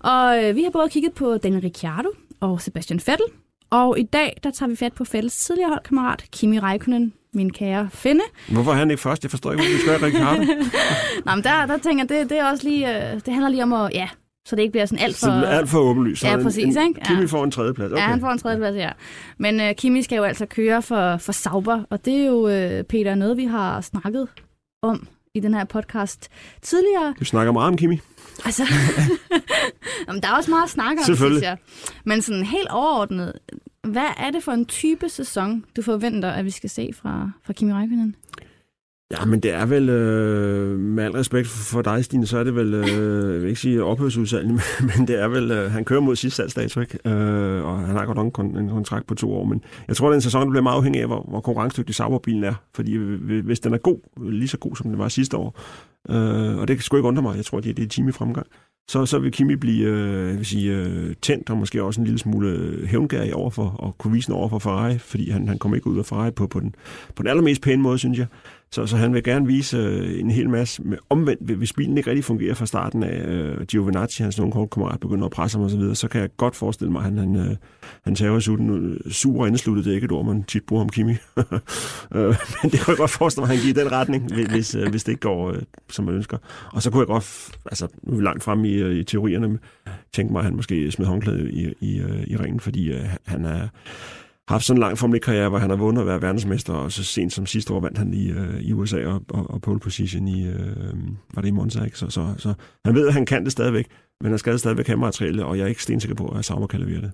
Og 0.00 0.44
øh, 0.44 0.56
vi 0.56 0.62
har 0.62 0.70
både 0.70 0.88
kigget 0.88 1.12
på 1.12 1.38
Daniel 1.38 1.62
Ricciardo 1.62 2.08
og 2.40 2.60
Sebastian 2.60 3.00
Vettel, 3.06 3.26
og 3.70 3.98
i 3.98 4.02
dag 4.02 4.36
der 4.42 4.50
tager 4.50 4.70
vi 4.70 4.76
fat 4.76 4.92
på 4.92 5.04
Vettels 5.12 5.36
tidligere 5.36 5.68
holdkammerat 5.68 6.24
Kimi 6.32 6.58
Räikkönen, 6.58 7.10
min 7.36 7.52
kære 7.52 7.88
Finde. 7.92 8.20
Hvorfor 8.48 8.70
er 8.70 8.74
han 8.74 8.90
ikke 8.90 9.02
først? 9.02 9.22
Jeg 9.22 9.30
forstår 9.30 9.52
ikke, 9.52 9.64
hvorfor 9.64 9.92
vi 9.94 9.98
skal 9.98 10.06
Ricardo. 10.10 10.42
Nå, 11.26 11.34
men 11.34 11.44
der, 11.44 11.66
der 11.66 11.78
tænker 11.78 12.04
jeg, 12.04 12.20
det, 12.22 12.30
det 12.30 12.38
er 12.38 12.44
også 12.50 12.68
lige, 12.68 12.96
øh, 13.12 13.20
det 13.26 13.32
handler 13.34 13.48
lige 13.48 13.62
om 13.62 13.72
at, 13.72 13.90
ja, 13.94 14.08
så 14.48 14.56
det 14.56 14.62
ikke 14.62 14.72
bliver 14.72 14.86
sådan 14.86 15.04
alt 15.04 15.16
for... 15.16 15.26
Så 15.26 15.32
det 15.32 15.42
er 15.44 15.58
alt 15.58 15.68
for 15.68 15.78
åbenlyst. 15.78 16.24
Ja, 16.24 16.34
en- 16.34 16.42
præcis, 16.42 16.76
en, 16.76 16.88
ikke? 16.88 17.00
Kimi 17.04 17.20
Ja. 17.20 17.26
får 17.26 17.44
en 17.44 17.50
tredjeplads. 17.50 17.92
Okay. 17.92 18.02
Ja, 18.02 18.06
han 18.08 18.20
får 18.20 18.30
en 18.30 18.38
tredjeplads, 18.38 18.76
ja. 18.76 18.90
Men 19.38 19.60
uh, 19.60 19.66
Kimi 19.76 20.02
skal 20.02 20.16
jo 20.16 20.22
altså 20.22 20.46
køre 20.46 20.82
for, 20.82 21.16
for 21.16 21.32
Sauber, 21.32 21.82
og 21.90 22.04
det 22.04 22.14
er 22.14 22.26
jo, 22.26 22.40
uh, 22.44 22.84
Peter, 22.84 23.14
noget 23.14 23.36
vi 23.36 23.44
har 23.44 23.80
snakket 23.80 24.28
om 24.82 25.06
i 25.34 25.40
den 25.40 25.54
her 25.54 25.64
podcast 25.64 26.28
tidligere. 26.62 27.14
Du 27.20 27.24
snakker 27.24 27.52
meget 27.52 27.68
om 27.68 27.76
Kimi. 27.76 28.00
Altså, 28.44 28.62
Jamen, 30.08 30.22
der 30.22 30.28
er 30.28 30.32
også 30.32 30.50
meget 30.50 30.64
at 30.64 30.70
snakke 30.70 31.00
om, 31.00 31.04
synes 31.16 31.42
jeg. 31.42 31.56
Men 32.04 32.22
sådan 32.22 32.44
helt 32.44 32.68
overordnet, 32.68 33.32
hvad 33.82 34.08
er 34.16 34.30
det 34.30 34.42
for 34.42 34.52
en 34.52 34.66
type 34.66 35.08
sæson, 35.08 35.64
du 35.76 35.82
forventer, 35.82 36.30
at 36.30 36.44
vi 36.44 36.50
skal 36.50 36.70
se 36.70 36.90
fra, 36.94 37.30
fra 37.44 37.52
Kimi 37.52 37.72
Räikkönen? 37.72 38.14
Ja, 39.10 39.24
men 39.24 39.40
det 39.40 39.52
er 39.52 39.66
vel, 39.66 39.88
øh, 39.88 40.78
med 40.78 41.04
al 41.04 41.12
respekt 41.12 41.48
for 41.48 41.82
dig, 41.82 42.04
Stine, 42.04 42.26
så 42.26 42.38
er 42.38 42.44
det 42.44 42.54
vel, 42.54 42.74
øh, 42.74 43.32
jeg 43.34 43.40
vil 43.40 43.48
ikke 43.48 43.60
sige 43.60 43.84
ophørsudsalg, 43.84 44.46
men, 44.48 44.60
men 44.80 45.08
det 45.08 45.20
er 45.20 45.28
vel, 45.28 45.50
øh, 45.50 45.70
han 45.70 45.84
kører 45.84 46.00
mod 46.00 46.16
sidste 46.16 46.36
salgsdato, 46.36 46.80
ikke? 46.80 46.98
Øh, 47.04 47.64
og 47.64 47.78
han 47.80 47.96
har 47.96 48.06
godt 48.06 48.16
nok 48.16 48.26
en, 48.26 48.32
kon- 48.38 48.58
en 48.58 48.68
kontrakt 48.68 49.06
på 49.06 49.14
to 49.14 49.32
år, 49.34 49.44
men 49.44 49.64
jeg 49.88 49.96
tror, 49.96 50.08
at 50.08 50.12
den 50.12 50.20
sæson, 50.20 50.50
bliver 50.50 50.62
meget 50.62 50.76
afhængig 50.76 51.00
af, 51.00 51.06
hvor, 51.06 51.26
hvor 51.28 51.40
konkurrencedygtig 51.40 51.94
Sauberbilen 51.94 52.44
er, 52.44 52.54
fordi 52.74 52.96
hvis 53.40 53.60
den 53.60 53.74
er 53.74 53.78
god, 53.78 54.30
lige 54.30 54.48
så 54.48 54.58
god, 54.58 54.76
som 54.76 54.90
den 54.90 54.98
var 54.98 55.08
sidste 55.08 55.36
år, 55.36 55.60
øh, 56.10 56.58
og 56.58 56.68
det 56.68 56.76
kan 56.76 56.82
sgu 56.82 56.96
ikke 56.96 57.08
undre 57.08 57.22
mig, 57.22 57.36
jeg 57.36 57.44
tror, 57.44 57.60
det 57.60 57.70
er, 57.70 57.74
det 57.74 57.84
er 57.84 57.88
time 57.88 58.08
i 58.08 58.12
fremgang, 58.12 58.46
så, 58.88 59.06
så 59.06 59.18
vil 59.18 59.32
Kimi 59.32 59.56
blive 59.56 59.88
øh, 59.88 60.28
jeg 60.28 60.36
vil 60.36 60.46
sige, 60.46 60.76
øh, 60.76 61.14
tændt 61.22 61.50
og 61.50 61.56
måske 61.56 61.82
også 61.82 62.00
en 62.00 62.04
lille 62.04 62.18
smule 62.18 62.78
hævngærig 62.86 63.34
over 63.34 63.50
for, 63.50 63.68
og 63.78 63.98
kunne 63.98 64.12
vise 64.12 64.32
over 64.32 64.48
for 64.48 64.58
Ferrari, 64.58 64.98
fordi 64.98 65.30
han, 65.30 65.48
han 65.48 65.58
kommer 65.58 65.76
ikke 65.76 65.86
ud 65.86 65.98
af 65.98 66.06
Ferrari 66.06 66.30
på, 66.30 66.46
på, 66.46 66.60
den, 66.60 66.74
på 67.14 67.22
den 67.22 67.30
allermest 67.30 67.62
pæne 67.62 67.82
måde, 67.82 67.98
synes 67.98 68.18
jeg. 68.18 68.26
Så, 68.72 68.86
så 68.86 68.96
han 68.96 69.14
vil 69.14 69.22
gerne 69.22 69.46
vise 69.46 69.76
øh, 69.76 70.20
en 70.20 70.30
hel 70.30 70.50
masse. 70.50 70.82
Med, 70.82 70.98
omvendt, 71.10 71.50
hvis 71.56 71.72
bilen 71.72 71.98
ikke 71.98 72.10
rigtig 72.10 72.24
fungerer 72.24 72.54
fra 72.54 72.66
starten 72.66 73.02
af, 73.02 73.28
øh, 73.28 73.62
Giovinazzi, 73.66 74.22
hans 74.22 74.38
nogle 74.38 74.54
holdkammerat, 74.54 75.00
begynder 75.00 75.24
at 75.24 75.30
presse 75.30 75.58
ham 75.58 75.64
osv., 75.64 75.70
så, 75.72 75.76
videre, 75.78 75.94
så 75.94 76.08
kan 76.08 76.20
jeg 76.20 76.28
godt 76.36 76.56
forestille 76.56 76.92
mig, 76.92 76.98
at 76.98 77.04
han, 77.04 77.18
han, 77.18 77.36
øh, 77.36 77.56
han 78.04 78.14
tager 78.14 78.40
sutten 78.40 78.70
øh, 79.06 79.12
sur 79.12 79.40
og 79.40 79.46
indesluttet. 79.46 79.84
Det 79.84 79.90
er 79.90 79.94
ikke 79.94 80.04
et 80.04 80.12
ord, 80.12 80.26
man 80.26 80.42
tit 80.42 80.62
bruger 80.66 80.82
om 80.82 80.88
Kimi. 80.88 81.12
øh, 82.14 82.34
men 82.62 82.70
det 82.72 82.80
kunne 82.80 82.92
jeg 82.92 82.96
godt 82.96 83.10
forestille 83.10 83.46
mig, 83.46 83.52
at 83.52 83.56
han 83.58 83.64
giver 83.72 83.84
den 83.84 83.92
retning, 83.92 84.34
hvis- 84.34 84.46
hvis, 84.48 84.74
øh, 84.74 84.90
hvis 84.90 85.04
det 85.04 85.12
ikke 85.12 85.20
går, 85.20 85.50
øh, 85.50 85.62
som 85.90 86.04
man 86.04 86.14
ønsker. 86.14 86.38
Og 86.72 86.82
så 86.82 86.90
kunne 86.90 87.00
jeg 87.00 87.06
godt, 87.06 87.50
altså 87.66 87.88
nu 88.02 88.12
er 88.12 88.16
vi 88.16 88.22
langt 88.24 88.42
frem 88.42 88.64
i, 88.64 88.72
øh, 88.74 88.94
i 88.96 89.04
teorierne, 89.04 89.58
tænke 90.12 90.32
mig, 90.32 90.38
at 90.40 90.44
han 90.44 90.56
måske 90.56 90.90
smed 90.90 91.06
håndklæde 91.06 91.50
i, 91.52 91.72
i, 91.80 91.98
øh, 92.00 92.22
i 92.26 92.36
ringen, 92.36 92.60
fordi 92.60 92.92
øh, 92.92 93.04
han 93.26 93.44
er 93.44 93.68
haft 94.48 94.64
sådan 94.64 94.78
en 94.78 94.80
lang 94.80 94.98
Formel 94.98 95.20
1-karriere, 95.22 95.48
hvor 95.48 95.58
han 95.58 95.70
har 95.70 95.76
vundet 95.76 96.00
at 96.00 96.06
være 96.06 96.22
verdensmester, 96.22 96.72
og 96.72 96.92
så 96.92 97.04
sent 97.04 97.32
som 97.32 97.46
sidste 97.46 97.72
år 97.72 97.80
vandt 97.80 97.98
han 97.98 98.14
i, 98.14 98.30
øh, 98.30 98.60
i 98.60 98.72
USA 98.72 99.06
og, 99.06 99.22
og, 99.30 99.50
og 99.50 99.62
pole 99.62 99.80
position 99.80 100.28
i, 100.28 100.46
øh, 100.46 100.94
var 101.34 101.42
det 101.42 101.48
i 101.48 101.50
Monza, 101.50 101.84
ikke? 101.84 101.98
Så, 101.98 102.10
så, 102.10 102.34
så 102.38 102.54
han 102.84 102.94
ved, 102.94 103.06
at 103.06 103.12
han 103.12 103.26
kan 103.26 103.44
det 103.44 103.52
stadigvæk, 103.52 103.86
men 104.20 104.30
han 104.30 104.38
skal 104.38 104.58
stadigvæk 104.58 104.86
have 104.86 104.98
materiale, 104.98 105.44
og 105.44 105.58
jeg 105.58 105.64
er 105.64 105.68
ikke 105.68 105.82
stensikker 105.82 106.14
på, 106.14 106.28
at 106.28 106.44
Sauber 106.44 106.66
kan 106.66 106.80
levere 106.80 107.00
det. 107.00 107.12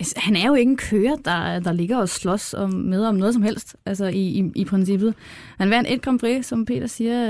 Altså, 0.00 0.14
Han 0.16 0.36
er 0.36 0.46
jo 0.46 0.54
ikke 0.54 0.70
en 0.70 0.76
kører, 0.76 1.16
der, 1.16 1.60
der 1.60 1.72
ligger 1.72 1.96
og 1.96 2.08
slås 2.08 2.54
om, 2.54 2.70
med 2.70 3.04
om 3.04 3.14
noget 3.14 3.34
som 3.34 3.42
helst, 3.42 3.76
altså 3.86 4.06
i, 4.06 4.20
i, 4.20 4.50
i 4.56 4.64
princippet. 4.64 5.14
Han 5.58 5.70
vandt 5.70 5.90
et 5.90 6.02
Grand 6.02 6.18
Prix, 6.18 6.46
som 6.46 6.64
Peter 6.64 6.86
siger, 6.86 7.26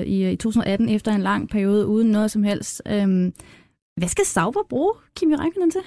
øh, 0.00 0.06
i, 0.06 0.30
i 0.30 0.36
2018, 0.36 0.88
efter 0.88 1.12
en 1.12 1.20
lang 1.20 1.48
periode 1.48 1.86
uden 1.86 2.08
noget 2.10 2.30
som 2.30 2.42
helst. 2.42 2.82
Øhm, 2.86 3.32
hvad 3.96 4.08
skal 4.08 4.24
Sauber 4.24 4.60
bruge 4.70 4.92
Kimi 5.16 5.34
Räikkönen 5.34 5.70
til? 5.70 5.80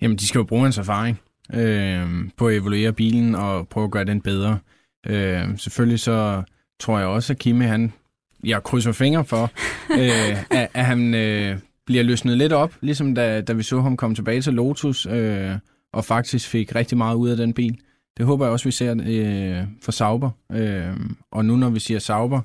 Jamen, 0.00 0.16
de 0.16 0.28
skal 0.28 0.38
jo 0.38 0.44
bruge 0.44 0.62
hans 0.62 0.78
erfaring 0.78 1.20
øh, 1.54 2.08
på 2.36 2.48
at 2.48 2.56
evaluere 2.56 2.92
bilen 2.92 3.34
og 3.34 3.68
prøve 3.68 3.84
at 3.84 3.90
gøre 3.90 4.04
den 4.04 4.20
bedre. 4.20 4.58
Øh, 5.06 5.58
selvfølgelig 5.58 6.00
så 6.00 6.42
tror 6.80 6.98
jeg 6.98 7.08
også, 7.08 7.32
at 7.32 7.38
Kimi, 7.38 7.64
han, 7.64 7.92
jeg 8.44 8.62
krydser 8.62 8.92
fingre 8.92 9.24
for, 9.24 9.50
øh, 10.00 10.42
at, 10.50 10.68
at 10.74 10.84
han 10.84 11.14
øh, 11.14 11.58
bliver 11.86 12.02
løsnet 12.02 12.38
lidt 12.38 12.52
op, 12.52 12.74
ligesom 12.80 13.14
da, 13.14 13.40
da 13.40 13.52
vi 13.52 13.62
så 13.62 13.80
ham 13.80 13.96
komme 13.96 14.16
tilbage 14.16 14.42
til 14.42 14.54
Lotus, 14.54 15.06
øh, 15.06 15.52
og 15.92 16.04
faktisk 16.04 16.48
fik 16.48 16.74
rigtig 16.74 16.98
meget 16.98 17.16
ud 17.16 17.28
af 17.28 17.36
den 17.36 17.52
bil. 17.52 17.80
Det 18.16 18.26
håber 18.26 18.44
jeg 18.44 18.52
også, 18.52 18.64
vi 18.64 18.70
ser 18.70 18.96
øh, 19.06 19.66
for 19.82 19.92
Sauber. 19.92 20.30
Øh, 20.52 20.96
og 21.32 21.44
nu 21.44 21.56
når 21.56 21.70
vi 21.70 21.80
siger 21.80 21.98
Sauber, 21.98 22.40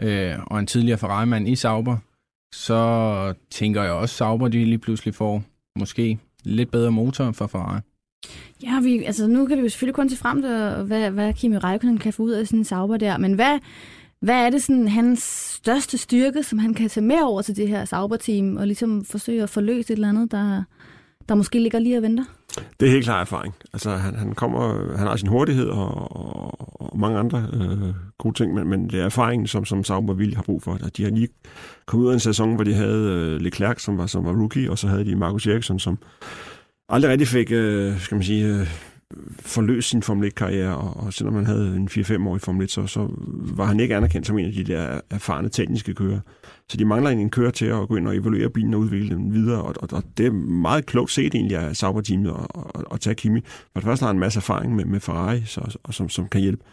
øh, 0.00 0.34
og 0.46 0.58
en 0.58 0.66
tidligere 0.66 0.98
Ferrari-mand 0.98 1.48
i 1.48 1.56
Sauber, 1.56 1.96
så 2.54 3.34
tænker 3.50 3.82
jeg 3.82 3.92
også, 3.92 4.14
Sauber 4.14 4.48
de 4.48 4.64
lige 4.64 4.78
pludselig 4.78 5.14
får 5.14 5.42
måske 5.78 6.18
lidt 6.44 6.70
bedre 6.70 6.92
motor 6.92 7.32
for 7.32 7.46
Ferrari. 7.46 7.80
Ja, 8.62 8.80
vi, 8.80 9.04
altså 9.04 9.26
nu 9.26 9.46
kan 9.46 9.56
vi 9.56 9.62
jo 9.62 9.68
selvfølgelig 9.68 9.94
kun 9.94 10.08
se 10.08 10.16
frem 10.16 10.42
til, 10.42 10.50
øh, 10.50 10.86
hvad, 10.86 11.10
hvad 11.10 11.34
Kimi 11.34 11.56
Räikkönen 11.56 11.98
kan 11.98 12.12
få 12.12 12.22
ud 12.22 12.30
af 12.30 12.46
sin 12.46 12.64
Sauber 12.64 12.96
der, 12.96 13.18
men 13.18 13.32
hvad, 13.32 13.58
hvad 14.20 14.46
er 14.46 14.50
det 14.50 14.62
sådan 14.62 14.88
hans 14.88 15.22
største 15.54 15.98
styrke, 15.98 16.42
som 16.42 16.58
han 16.58 16.74
kan 16.74 16.88
tage 16.88 17.06
med 17.06 17.22
over 17.22 17.42
til 17.42 17.56
det 17.56 17.68
her 17.68 17.84
Sauber-team, 17.84 18.56
og 18.56 18.66
ligesom 18.66 19.04
forsøge 19.04 19.42
at 19.42 19.50
forløse 19.50 19.92
et 19.92 19.96
eller 19.96 20.08
andet, 20.08 20.32
der, 20.32 20.62
der 21.28 21.34
måske 21.34 21.58
ligger 21.58 21.78
lige 21.78 21.96
og 21.96 22.02
venter? 22.02 22.24
Det 22.80 22.88
er 22.88 22.92
helt 22.92 23.04
klar 23.04 23.20
erfaring. 23.20 23.54
Altså, 23.72 23.90
han, 23.90 24.14
han, 24.14 24.32
kommer, 24.32 24.96
han 24.96 25.06
har 25.06 25.16
sin 25.16 25.28
hurtighed 25.28 25.66
og, 25.68 26.16
og, 26.16 26.80
og 26.80 26.98
mange 26.98 27.18
andre 27.18 27.46
øh, 27.52 27.94
gode 28.18 28.34
ting, 28.34 28.54
men, 28.54 28.68
men 28.68 28.90
det 28.90 29.00
er 29.00 29.04
erfaringen, 29.04 29.46
som, 29.46 29.64
som 29.64 29.84
Sauber 29.84 30.14
vil 30.14 30.34
har 30.34 30.42
brug 30.42 30.62
for. 30.62 30.78
At 30.84 30.96
de 30.96 31.02
har 31.02 31.10
lige 31.10 31.28
kommet 31.86 32.04
ud 32.06 32.10
af 32.10 32.14
en 32.14 32.20
sæson, 32.20 32.54
hvor 32.54 32.64
de 32.64 32.74
havde 32.74 33.12
øh, 33.12 33.40
Leclerc, 33.40 33.82
som 33.82 33.98
var, 33.98 34.06
som 34.06 34.24
var 34.24 34.32
rookie, 34.32 34.70
og 34.70 34.78
så 34.78 34.88
havde 34.88 35.04
de 35.04 35.16
Marcus 35.16 35.46
Eriksson, 35.46 35.78
som 35.78 35.98
aldrig 36.88 37.10
rigtig 37.10 37.28
fik, 37.28 37.52
øh, 37.52 38.00
skal 38.00 38.14
man 38.14 38.24
sige, 38.24 38.46
øh, 38.46 38.66
forløst 39.40 39.88
sin 39.88 40.02
Formel 40.02 40.28
1-karriere, 40.28 40.76
og, 40.76 40.96
og 40.96 41.12
selvom 41.12 41.34
han 41.34 41.46
havde 41.46 41.76
en 41.76 41.88
4-5 41.88 42.28
år 42.28 42.36
i 42.36 42.38
Formel 42.38 42.64
1, 42.64 42.70
så, 42.70 42.86
så 42.86 43.08
var 43.56 43.64
han 43.64 43.80
ikke 43.80 43.96
anerkendt 43.96 44.26
som 44.26 44.38
en 44.38 44.46
af 44.46 44.52
de 44.52 44.64
der 44.64 45.00
erfarne 45.10 45.48
tekniske 45.48 45.94
kører. 45.94 46.20
Så 46.70 46.76
de 46.76 46.84
mangler 46.84 47.10
en 47.10 47.30
kører 47.30 47.50
til 47.50 47.66
at 47.66 47.88
gå 47.88 47.96
ind 47.96 48.08
og 48.08 48.16
evaluere 48.16 48.50
bilen 48.50 48.74
og 48.74 48.80
udvikle 48.80 49.08
den 49.16 49.32
videre, 49.34 49.62
og, 49.62 49.74
og, 49.80 49.88
og 49.92 50.02
det 50.16 50.26
er 50.26 50.30
meget 50.32 50.86
klogt 50.86 51.10
set 51.10 51.34
egentlig 51.34 51.56
af 51.56 51.76
Sauber-teamet 51.76 52.30
at, 52.30 52.62
at, 52.74 52.84
at 52.92 53.00
tage 53.00 53.14
Kimi. 53.14 53.40
For 53.44 53.80
det 53.80 53.84
første 53.84 54.02
har 54.02 54.06
han 54.06 54.16
en 54.16 54.20
masse 54.20 54.38
erfaring 54.38 54.76
med, 54.76 54.84
med 54.84 55.00
Ferrari, 55.00 55.42
så, 55.44 55.78
og 55.82 55.94
som, 55.94 56.08
som 56.08 56.28
kan 56.28 56.40
hjælpe. 56.40 56.64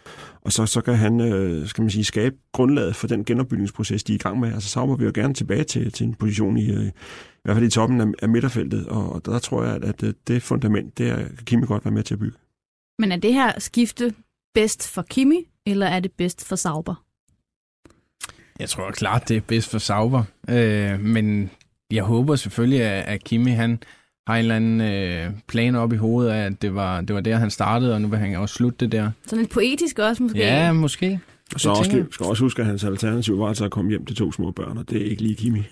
Og 0.42 0.52
så, 0.52 0.66
så 0.66 0.80
kan 0.80 0.94
han, 0.94 1.20
øh, 1.20 1.66
skal 1.68 1.82
man 1.82 1.90
sige, 1.90 2.04
skabe 2.04 2.36
grundlaget 2.52 2.96
for 2.96 3.06
den 3.06 3.24
genopbygningsproces, 3.24 4.04
de 4.04 4.12
er 4.12 4.14
i 4.14 4.18
gang 4.18 4.40
med. 4.40 4.52
Altså 4.52 4.68
Sauber 4.68 4.96
vil 4.96 5.04
jo 5.04 5.12
gerne 5.14 5.34
tilbage 5.34 5.64
til, 5.64 5.92
til 5.92 6.06
en 6.06 6.14
position 6.14 6.56
i, 6.56 6.70
øh, 6.70 6.86
i 6.86 6.90
hvert 7.44 7.56
fald 7.56 7.66
i 7.66 7.70
toppen 7.70 8.00
af, 8.00 8.06
af 8.22 8.28
midterfeltet, 8.28 8.86
og, 8.86 9.12
og 9.12 9.24
der 9.24 9.38
tror 9.38 9.64
jeg, 9.64 9.74
at, 9.74 10.02
at 10.02 10.14
det- 10.28 10.42
fundament, 10.42 10.98
det 10.98 11.08
er, 11.10 11.16
kan 11.16 11.36
Kimi 11.44 11.66
godt 11.66 11.84
være 11.84 11.94
med 11.94 12.02
til 12.02 12.14
at 12.14 12.20
bygge. 12.20 12.36
Men 12.98 13.12
er 13.12 13.16
det 13.16 13.34
her 13.34 13.60
skifte 13.60 14.14
bedst 14.54 14.88
for 14.88 15.02
Kimi, 15.02 15.46
eller 15.66 15.86
er 15.86 16.00
det 16.00 16.12
bedst 16.12 16.44
for 16.48 16.56
Sauber? 16.56 17.04
Jeg 18.60 18.68
tror 18.68 18.90
klart, 18.90 19.28
det 19.28 19.36
er 19.36 19.40
bedst 19.40 19.70
for 19.70 19.78
Sauber. 19.78 20.22
Øh, 20.50 21.00
men 21.00 21.50
jeg 21.90 22.04
håber 22.04 22.36
selvfølgelig, 22.36 22.82
at, 22.82 23.04
at 23.04 23.24
Kimi 23.24 23.50
han 23.50 23.78
har 24.26 24.34
en 24.34 24.38
eller 24.40 24.56
anden 24.56 24.80
øh, 24.80 25.30
plan 25.48 25.74
op 25.74 25.92
i 25.92 25.96
hovedet 25.96 26.30
af, 26.30 26.46
at 26.46 26.62
det 26.62 26.74
var, 26.74 27.00
det 27.00 27.14
var 27.14 27.20
der, 27.20 27.36
han 27.36 27.50
startede, 27.50 27.94
og 27.94 28.00
nu 28.00 28.08
vil 28.08 28.18
han 28.18 28.36
også 28.36 28.54
slutte 28.54 28.78
det 28.80 28.92
der. 28.92 29.10
Sådan 29.26 29.38
lidt 29.38 29.50
poetisk 29.52 29.98
også 29.98 30.22
måske? 30.22 30.38
Ja, 30.38 30.72
måske. 30.72 31.20
Og 31.54 31.60
så 31.60 31.70
også, 31.70 31.82
tænker 31.82 31.96
jeg. 31.98 32.06
skal 32.10 32.26
også 32.26 32.42
huske, 32.44 32.62
at 32.62 32.66
hans 32.66 32.84
alternativ 32.84 33.38
var 33.38 33.46
altså 33.48 33.64
at 33.64 33.70
komme 33.70 33.90
hjem 33.90 34.04
til 34.06 34.16
to 34.16 34.32
små 34.32 34.50
børn, 34.50 34.78
og 34.78 34.90
det 34.90 35.02
er 35.06 35.10
ikke 35.10 35.22
lige 35.22 35.34
Kimi. 35.34 35.58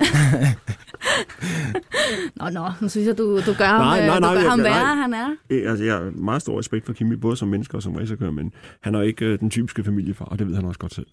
Nå, 2.37 2.49
nå, 2.51 2.69
nu 2.81 2.89
synes 2.89 3.07
jeg, 3.07 3.19
du, 3.19 3.41
du 3.47 3.53
gør 3.59 3.65
ham, 3.67 3.81
Nej, 3.81 4.01
øh, 4.01 4.07
nej, 4.07 4.17
du 4.19 4.25
gør 4.27 4.33
jeg- 4.41 4.51
ham 4.51 4.59
nej. 4.59 4.69
værre, 4.69 4.97
han 4.97 5.15
er. 5.15 5.29
Øh, 5.51 5.71
Altså, 5.71 5.85
jeg 5.85 5.95
har 5.95 6.11
meget 6.11 6.43
stor 6.43 6.59
respekt 6.59 6.87
for 6.87 6.93
Kimi, 6.93 7.17
både 7.17 7.37
som 7.37 7.49
menneske 7.49 7.77
og 7.77 7.83
som 7.83 7.95
racerkører, 7.97 8.31
men 8.31 8.53
han 8.81 8.95
er 8.95 9.03
ikke 9.03 9.25
øh, 9.25 9.39
den 9.41 9.51
typiske 9.51 9.85
familiefar, 9.85 10.25
og 10.25 10.39
det 10.39 10.47
ved 10.49 10.55
han 10.57 10.65
også 10.65 10.79
godt 10.79 10.95
selv. 10.95 11.07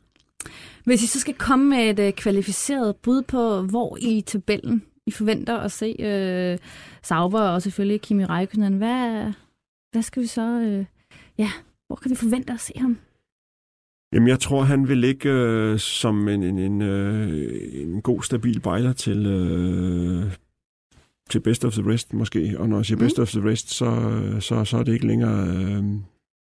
Hvis 0.86 1.04
I 1.04 1.08
så 1.08 1.20
skal 1.20 1.34
komme 1.34 1.70
med 1.70 1.90
et 1.90 2.00
øh, 2.08 2.14
kvalificeret 2.14 2.96
bud 2.96 3.22
på, 3.22 3.62
hvor 3.62 3.98
i 4.02 4.22
tabellen 4.22 4.84
I 5.06 5.12
forventer 5.12 5.58
at 5.58 5.72
se 5.72 5.96
øh, 6.00 6.58
Sauber 7.04 7.42
og 7.42 7.62
selvfølgelig 7.62 8.02
Kimi 8.02 8.24
Räikkönen, 8.26 8.74
hvad, 8.74 9.32
hvad 9.92 10.02
skal 10.02 10.22
vi 10.22 10.28
så... 10.28 10.42
Øh, 10.42 10.86
ja, 11.38 11.52
hvor 11.88 11.96
kan 11.96 12.12
vi 12.12 12.16
forvente 12.16 12.54
at 12.54 12.60
se 12.60 12.74
ham? 12.78 12.98
Jamen, 14.14 14.28
jeg 14.28 14.40
tror, 14.40 14.64
han 14.64 14.88
vil 14.88 14.98
ligge 14.98 15.30
øh, 15.30 15.80
som 15.80 16.28
en, 16.28 16.44
en, 16.44 16.58
en, 16.60 16.82
øh, 16.82 17.50
en 17.74 18.02
god, 18.02 18.24
stabil 18.24 18.60
bejler 18.60 18.94
til, 18.94 19.26
øh, 19.26 20.34
til 21.30 21.40
best 21.40 21.66
of 21.66 21.74
the 21.74 21.92
rest, 21.92 22.14
måske. 22.14 22.56
Og 22.60 22.70
når 22.70 22.78
jeg 22.78 22.86
siger 22.86 22.98
Mm. 22.98 23.04
best 23.04 23.20
of 23.20 23.32
the 23.32 23.50
rest, 23.50 23.70
så, 23.74 24.22
så, 24.40 24.66
så 24.66 24.78
er 24.78 24.84
det 24.84 24.94
ikke 24.94 25.08
længere 25.08 25.48
øh, 25.48 25.84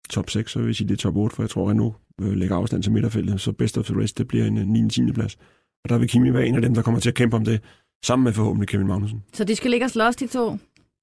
top 0.10 0.30
6, 0.30 0.52
så 0.52 0.60
vil 0.60 0.66
jeg 0.68 0.76
sige, 0.76 0.88
det 0.88 0.94
er 0.94 0.98
top 0.98 1.16
8, 1.16 1.36
for 1.36 1.44
jeg 1.44 1.50
tror, 1.50 1.70
at 1.70 1.76
nu 1.76 1.96
øh, 2.22 2.32
lægger 2.34 2.56
afstand 2.56 2.84
til 2.84 2.92
midterfeltet, 2.92 3.42
så 3.42 3.52
best 3.52 3.78
of 3.78 3.86
the 3.86 4.02
rest, 4.02 4.18
det 4.18 4.28
bliver 4.28 4.46
en, 4.46 4.58
en 4.58 4.68
9. 4.68 4.90
10. 4.90 5.12
plads. 5.12 5.36
Og 5.84 5.90
der 5.90 5.98
vil 5.98 6.08
Kimi 6.10 6.34
være 6.34 6.48
en 6.48 6.56
af 6.56 6.62
dem, 6.62 6.74
der 6.74 6.82
kommer 6.82 7.00
til 7.00 7.10
at 7.10 7.16
kæmpe 7.16 7.36
om 7.38 7.46
det, 7.46 7.62
sammen 8.06 8.24
med 8.24 8.34
forhåbentlig 8.34 8.68
Kevin 8.68 8.88
Magnussen. 8.88 9.24
Så 9.34 9.44
de 9.44 9.56
skal 9.56 9.72
ligge 9.72 9.86
og 9.86 9.90
slås, 9.90 10.16
de 10.16 10.28
to. 10.28 10.52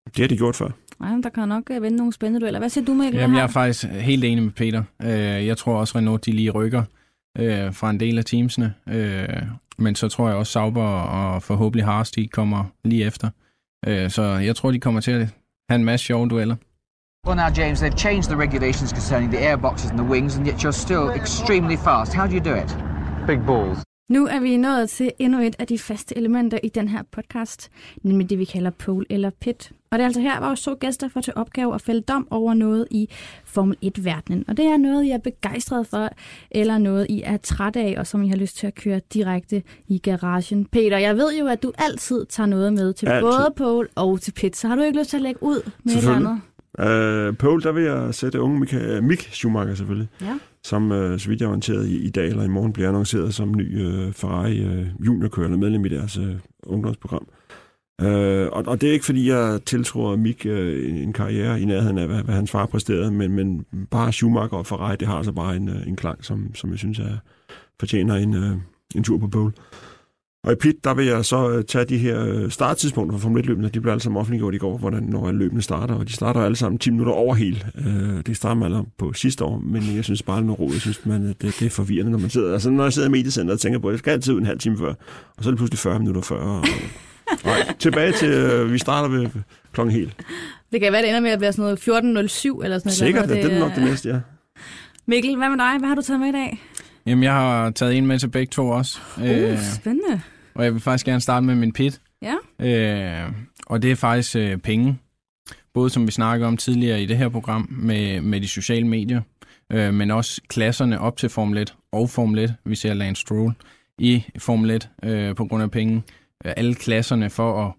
Det 0.07 0.19
har 0.19 0.27
de 0.29 0.37
gjort 0.37 0.57
før. 0.57 0.69
Ej, 1.01 1.13
men 1.13 1.23
der 1.23 1.29
kan 1.29 1.49
nok 1.49 1.71
øh, 1.71 1.83
vende 1.83 1.97
nogle 1.97 2.13
spændende 2.13 2.41
dueller. 2.41 2.61
Hvad 2.61 2.69
siger 2.69 2.85
du, 2.85 2.95
Mikkel? 2.95 3.21
Jamen, 3.21 3.37
jeg 3.37 3.43
er 3.43 3.47
faktisk 3.49 3.85
helt 3.85 4.25
enig 4.25 4.45
med 4.45 4.53
Peter. 4.53 4.83
Øh, 5.03 5.09
Jeg 5.47 5.57
tror 5.59 5.75
også, 5.81 5.99
Renault 5.99 6.27
de 6.27 6.33
lige 6.33 6.51
rykker 6.51 6.83
øh, 7.39 7.75
fra 7.75 7.91
en 7.91 8.01
del 8.01 8.19
af 8.19 8.25
teamsene. 8.25 8.75
Øh, 8.89 9.29
Men 9.79 9.95
så 9.95 10.09
tror 10.09 10.29
jeg 10.29 10.37
også, 10.37 10.53
Sauber 10.53 10.83
og 10.85 11.43
forhåbentlig 11.43 11.85
Haas, 11.85 12.11
de 12.11 12.29
kommer 12.29 12.65
lige 12.85 13.05
efter. 13.05 13.31
Øh, 13.87 14.11
Så 14.11 14.23
jeg 14.23 14.57
tror, 14.57 14.71
de 14.71 14.81
kommer 14.81 15.01
til 15.01 15.11
at 15.11 15.29
have 15.71 15.77
en 15.79 15.85
masse 15.85 16.07
sjove 16.07 16.29
dueller. 16.29 16.57
Well, 17.27 17.37
now, 17.37 17.49
James, 17.49 17.81
they've 17.81 17.97
changed 17.97 18.29
the 18.29 18.37
regulations 18.37 18.93
concerning 18.93 19.31
the 19.31 19.41
airboxes 19.51 19.91
and 19.91 19.99
the 19.99 20.09
wings, 20.15 20.37
and 20.37 20.47
yet 20.47 20.63
you're 20.63 20.81
still 20.87 21.09
extremely 21.09 21.77
fast. 21.77 22.13
How 22.13 22.27
do 22.27 22.35
you 22.35 22.45
do 22.51 22.55
it? 22.55 22.77
Big 23.27 23.47
balls. 23.47 23.79
Nu 24.09 24.27
er 24.27 24.41
vi 24.41 24.57
nået 24.57 24.91
til 24.91 25.13
endnu 25.19 25.41
et 25.41 25.57
af 25.59 25.67
de 25.67 25.79
faste 25.79 26.19
elementer 26.19 26.59
i 26.63 26.69
den 26.69 26.89
her 26.89 27.03
podcast, 27.13 27.71
nemlig 28.03 28.31
det, 28.31 28.39
vi 28.39 28.45
kalder 28.45 28.71
pole 28.71 29.07
eller 29.11 29.31
pit. 29.41 29.73
Og 29.91 29.99
det 29.99 30.03
er 30.03 30.07
altså 30.07 30.21
her, 30.21 30.39
hvor 30.39 30.47
vores 30.47 30.63
to 30.63 30.77
gæster 30.81 31.09
får 31.09 31.21
til 31.21 31.33
opgave 31.37 31.75
at 31.75 31.81
fælde 31.81 32.01
dom 32.01 32.29
over 32.31 32.55
noget 32.55 32.89
i 32.91 33.09
Formel 33.45 33.77
1-verdenen. 33.85 34.45
Og 34.49 34.57
det 34.57 34.65
er 34.65 34.77
noget, 34.77 35.05
I 35.05 35.11
er 35.11 35.19
begejstret 35.19 35.87
for, 35.87 36.11
eller 36.51 36.79
noget, 36.79 37.07
I 37.11 37.23
er 37.25 37.37
træt 37.37 37.77
af, 37.77 37.95
og 37.99 38.07
som 38.07 38.23
I 38.23 38.29
har 38.29 38.37
lyst 38.37 38.57
til 38.57 38.67
at 38.67 38.75
køre 38.75 39.01
direkte 39.15 39.63
i 39.89 39.99
garagen. 39.99 40.65
Peter, 40.65 40.99
jeg 40.99 41.17
ved 41.17 41.39
jo, 41.39 41.47
at 41.47 41.63
du 41.63 41.73
altid 41.79 42.27
tager 42.27 42.47
noget 42.47 42.73
med 42.73 42.93
til 42.93 43.07
Altid. 43.07 43.23
både 43.23 43.53
pole 43.57 43.89
og 43.95 44.21
til 44.21 44.33
pit, 44.33 44.57
så 44.57 44.69
har 44.69 44.75
du 44.75 44.83
ikke 44.83 44.99
lyst 44.99 45.11
til 45.11 45.17
at 45.17 45.23
lægge 45.23 45.43
ud 45.43 45.71
med 45.85 45.95
et 45.95 46.09
andet? 46.09 46.41
Øh, 46.81 47.37
Pole, 47.37 47.63
der 47.63 47.73
vil 47.73 47.83
jeg 47.85 48.15
sætte 48.15 48.41
unge 48.41 48.61
Mika, 48.61 49.01
Mick 49.01 49.21
Schumacher 49.33 49.75
selvfølgelig, 49.75 50.09
Ja. 50.21 50.39
som 50.65 50.93
øh, 50.93 51.19
så 51.19 51.29
vidt 51.29 51.41
jeg 51.41 51.47
er 51.47 51.51
orienteret 51.51 51.87
i, 51.87 51.99
i 51.99 52.11
dag 52.11 52.27
eller 52.29 52.43
i 52.45 52.49
morgen 52.49 52.73
bliver 52.73 52.89
annonceret 52.89 53.35
som 53.35 53.55
ny 53.57 53.87
øh, 53.87 54.13
Ferrari 54.13 54.59
øh, 54.59 54.87
juniorkører 55.07 55.47
eller 55.47 55.59
medlem 55.59 55.85
i 55.85 55.89
deres 55.89 56.17
øh, 56.19 56.35
ungdomsprogram. 56.63 57.27
Øh, 58.01 58.49
og, 58.53 58.65
og 58.67 58.81
det 58.81 58.89
er 58.89 58.93
ikke 58.93 59.05
fordi, 59.05 59.29
jeg 59.29 59.61
tiltror 59.67 60.17
Mick 60.17 60.47
øh, 60.47 61.03
en 61.03 61.13
karriere 61.13 61.61
i 61.61 61.65
nærheden 61.65 61.99
af, 61.99 62.07
hvad, 62.07 62.23
hvad 62.23 62.35
hans 62.35 62.51
far 62.51 62.67
præsterede, 62.67 63.11
men, 63.11 63.33
men 63.33 63.65
bare 63.91 64.13
Schumacher 64.13 64.59
og 64.59 64.67
Ferrari, 64.67 64.97
det 64.97 65.09
har 65.09 65.15
altså 65.17 65.33
bare 65.33 65.57
en, 65.57 65.69
øh, 65.69 65.87
en 65.87 65.97
klang, 65.97 66.25
som, 66.25 66.55
som 66.55 66.71
jeg 66.71 66.79
synes 66.79 66.99
er, 66.99 67.17
fortjener 67.81 68.15
en, 68.15 68.35
øh, 68.35 68.57
en 68.95 69.03
tur 69.05 69.19
på 69.19 69.29
pole. 69.29 69.53
Og 70.45 70.53
i 70.53 70.55
pit, 70.55 70.85
der 70.85 70.95
vil 70.95 71.07
jeg 71.07 71.25
så 71.25 71.51
øh, 71.51 71.65
tage 71.65 71.85
de 71.85 71.99
her 71.99 72.25
øh, 72.27 72.51
starttidspunkter 72.51 73.19
for 73.19 73.23
Formel 73.23 73.45
1-løbene. 73.45 73.69
De 73.69 73.81
blev 73.81 73.93
alle 73.93 74.03
sammen 74.03 74.21
offentliggjort 74.21 74.55
i 74.55 74.59
går, 74.59 74.79
hvordan, 74.79 75.03
når 75.03 75.33
løbene 75.33 75.63
starter. 75.63 75.95
Og 75.95 76.09
de 76.09 76.13
starter 76.13 76.41
alle 76.41 76.57
sammen 76.57 76.79
10 76.79 76.91
minutter 76.91 77.13
over 77.13 77.35
hele. 77.35 77.61
Øh, 77.79 78.23
det 78.27 78.37
starter 78.37 78.55
man 78.55 78.73
alle 78.73 78.85
på 78.99 79.13
sidste 79.13 79.45
år, 79.45 79.59
men 79.59 79.97
jeg 79.97 80.05
synes 80.05 80.23
bare, 80.23 80.37
det 80.37 80.43
er 80.43 80.47
noget 80.47 80.61
ro. 80.61 80.71
Jeg 80.73 80.81
synes, 80.81 81.07
man, 81.07 81.27
det, 81.27 81.41
det 81.41 81.63
er 81.63 81.71
forvirrende, 81.71 82.13
når 82.13 82.19
man 82.19 82.31
sidder. 82.31 82.53
Altså, 82.53 82.71
når 82.71 82.83
jeg 82.83 82.93
sidder 82.93 83.09
i 83.09 83.11
mediecenteret 83.11 83.55
og 83.55 83.61
tænker 83.61 83.79
på, 83.79 83.89
at 83.89 83.93
jeg 83.93 83.99
skal 83.99 84.11
altid 84.11 84.33
ud 84.35 84.41
en 84.41 84.47
halv 84.47 84.59
time 84.59 84.79
før. 84.79 84.95
Og 85.37 85.45
så 85.45 85.49
er 85.49 85.51
det 85.51 85.59
pludselig 85.59 85.79
40 85.79 85.99
minutter 85.99 86.21
før. 86.23 86.37
Og, 86.37 86.59
og 87.45 87.79
tilbage 87.79 88.13
til, 88.13 88.29
øh, 88.29 88.73
vi 88.73 88.79
starter 88.79 89.09
ved 89.09 89.29
klokken 89.73 89.95
helt. 89.95 90.17
Det 90.73 90.81
kan 90.81 90.93
være, 90.93 91.03
det 91.03 91.09
ender 91.09 91.21
med 91.21 91.31
at 91.31 91.41
være 91.41 91.53
sådan 91.53 91.63
noget 91.63 91.79
14.07 91.79 91.89
eller 91.89 92.19
sådan 92.19 92.65
noget. 92.65 92.81
Sikkert, 92.93 93.29
det, 93.29 93.37
det 93.37 93.53
er 93.53 93.59
nok 93.59 93.71
øh, 93.71 93.77
det 93.77 93.85
næste, 93.85 94.09
ja. 94.09 94.21
Mikkel, 95.07 95.37
hvad 95.37 95.51
med 95.51 95.59
dig? 95.59 95.79
Hvad 95.79 95.89
har 95.89 95.95
du 95.95 96.03
taget 96.03 96.21
med 96.21 96.29
i 96.29 96.33
dag? 96.33 96.63
Jamen, 97.07 97.25
jeg 97.25 97.33
har 97.33 97.71
taget 97.71 97.97
en 97.97 98.07
med 98.07 98.19
til 98.19 98.29
begge 98.29 98.51
to 98.51 98.69
også. 98.69 98.99
Uh, 99.17 99.25
spændende. 99.75 100.21
Og 100.55 100.65
jeg 100.65 100.73
vil 100.73 100.81
faktisk 100.81 101.07
gerne 101.07 101.21
starte 101.21 101.47
med 101.47 101.55
min 101.55 101.73
pit. 101.73 102.01
Ja. 102.23 102.35
Øh, 102.59 103.33
og 103.67 103.83
det 103.83 103.91
er 103.91 103.97
faktisk 103.97 104.37
øh, 104.37 104.59
penge. 104.59 104.99
Både 105.75 105.91
som 105.91 106.07
vi 106.07 106.13
snakkede 106.13 106.49
om 106.49 106.57
tidligere 106.57 107.03
i 107.03 107.07
det 107.07 107.17
her 107.17 107.29
program 107.29 107.69
med, 107.71 108.21
med 108.21 108.41
de 108.41 108.49
sociale 108.49 108.87
medier, 108.87 109.21
øh, 109.73 109.95
men 109.95 110.11
også 110.11 110.41
klasserne 110.49 111.01
op 111.01 111.17
til 111.17 111.29
Formel 111.29 111.59
1 111.59 111.75
og 111.93 112.11
Formel 112.11 112.39
1. 112.39 112.55
Vi 112.65 112.75
ser 112.75 112.95
Lance 112.95 113.21
Stroll 113.21 113.55
i 113.99 114.25
Formel 114.39 114.71
1 114.71 114.91
øh, 115.03 115.35
på 115.35 115.45
grund 115.45 115.63
af 115.63 115.71
penge. 115.71 116.03
Øh, 116.45 116.53
alle 116.57 116.75
klasserne 116.75 117.31
for 117.31 117.67
at 117.67 117.73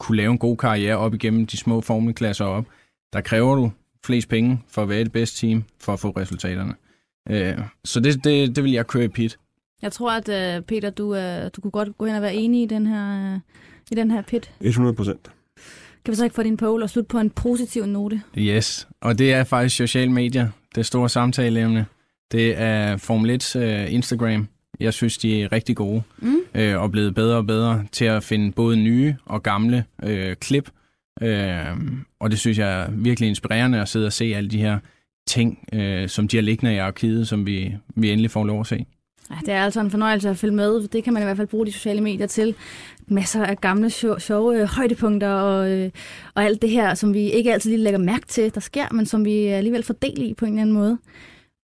kunne 0.00 0.16
lave 0.16 0.32
en 0.32 0.38
god 0.38 0.56
karriere 0.56 0.96
op 0.96 1.14
igennem 1.14 1.46
de 1.46 1.56
små 1.56 1.80
formelklasser 1.80 2.44
op. 2.44 2.64
Der 3.12 3.20
kræver 3.20 3.54
du 3.54 3.70
flest 4.06 4.28
penge 4.28 4.60
for 4.68 4.82
at 4.82 4.88
være 4.88 5.04
det 5.04 5.12
bedste 5.12 5.46
team 5.46 5.64
for 5.80 5.92
at 5.92 6.00
få 6.00 6.10
resultaterne. 6.10 6.74
Øh, 7.30 7.58
så 7.84 8.00
det, 8.00 8.24
det, 8.24 8.56
det 8.56 8.64
vil 8.64 8.72
jeg 8.72 8.86
køre 8.86 9.04
i 9.04 9.08
pit. 9.08 9.38
Jeg 9.82 9.92
tror, 9.92 10.12
at 10.12 10.58
uh, 10.58 10.64
Peter, 10.64 10.90
du, 10.90 11.04
uh, 11.16 11.50
du 11.56 11.60
kunne 11.60 11.70
godt 11.70 11.98
gå 11.98 12.06
hen 12.06 12.14
og 12.16 12.22
være 12.22 12.34
enig 12.34 12.62
i 12.62 12.66
den 12.66 12.86
her, 12.86 13.34
uh, 13.34 13.40
i 13.90 13.94
den 13.94 14.10
her 14.10 14.22
pit. 14.22 14.50
100 14.60 14.94
procent. 14.96 15.30
Kan 16.04 16.12
vi 16.12 16.16
så 16.16 16.24
ikke 16.24 16.34
få 16.36 16.42
din 16.42 16.56
pole 16.56 16.84
og 16.84 16.90
slutte 16.90 17.08
på 17.08 17.18
en 17.18 17.30
positiv 17.30 17.86
note? 17.86 18.22
Yes, 18.38 18.88
og 19.00 19.18
det 19.18 19.32
er 19.32 19.44
faktisk 19.44 19.76
sociale 19.76 20.12
medier, 20.12 20.48
det 20.74 20.86
store 20.86 21.08
samtaleemne. 21.08 21.86
Det 22.32 22.60
er 22.60 22.96
Formel 22.96 23.40
1's 23.42 23.58
uh, 23.58 23.92
Instagram. 23.94 24.48
Jeg 24.80 24.92
synes, 24.92 25.18
de 25.18 25.42
er 25.42 25.52
rigtig 25.52 25.76
gode 25.76 26.02
Mm. 26.18 26.36
øh, 26.54 26.80
og 26.82 26.90
blevet 26.90 27.14
bedre 27.14 27.36
og 27.36 27.46
bedre 27.46 27.84
til 27.92 28.04
at 28.04 28.22
finde 28.22 28.52
både 28.52 28.76
nye 28.76 29.16
og 29.24 29.42
gamle 29.42 29.84
øh, 30.02 30.36
klip. 30.36 30.70
Øh, 31.22 31.64
og 32.20 32.30
det 32.30 32.38
synes 32.38 32.58
jeg 32.58 32.80
er 32.82 32.90
virkelig 32.90 33.28
inspirerende 33.28 33.80
at 33.80 33.88
sidde 33.88 34.06
og 34.06 34.12
se 34.12 34.24
alle 34.24 34.50
de 34.50 34.58
her 34.58 34.78
ting, 35.26 35.68
øh, 35.72 36.08
som 36.08 36.28
de 36.28 36.36
har 36.36 36.42
liggende 36.42 36.74
i 36.74 36.78
arkivet, 36.78 37.28
som 37.28 37.46
vi, 37.46 37.74
vi 37.96 38.10
endelig 38.10 38.30
får 38.30 38.44
lov 38.44 38.60
at 38.60 38.66
se. 38.66 38.86
Ja, 39.30 39.36
det 39.40 39.54
er 39.54 39.64
altså 39.64 39.80
en 39.80 39.90
fornøjelse 39.90 40.28
at 40.28 40.36
følge 40.36 40.54
med. 40.54 40.88
Det 40.88 41.04
kan 41.04 41.12
man 41.12 41.22
i 41.22 41.24
hvert 41.24 41.36
fald 41.36 41.48
bruge 41.48 41.66
de 41.66 41.72
sociale 41.72 42.00
medier 42.00 42.26
til. 42.26 42.54
Masser 43.06 43.44
af 43.44 43.60
gamle, 43.60 43.90
sjove, 43.90 44.20
sjove 44.20 44.66
højdepunkter 44.66 45.28
og, 45.28 45.70
øh, 45.70 45.90
og 46.34 46.44
alt 46.44 46.62
det 46.62 46.70
her, 46.70 46.94
som 46.94 47.14
vi 47.14 47.30
ikke 47.30 47.52
altid 47.52 47.70
lige 47.70 47.82
lægger 47.82 47.98
mærke 47.98 48.26
til, 48.26 48.54
der 48.54 48.60
sker, 48.60 48.86
men 48.92 49.06
som 49.06 49.24
vi 49.24 49.46
alligevel 49.46 49.82
får 49.82 49.94
del 49.94 50.22
i 50.22 50.34
på 50.34 50.44
en 50.44 50.52
eller 50.52 50.62
anden 50.62 50.74
måde. 50.74 50.98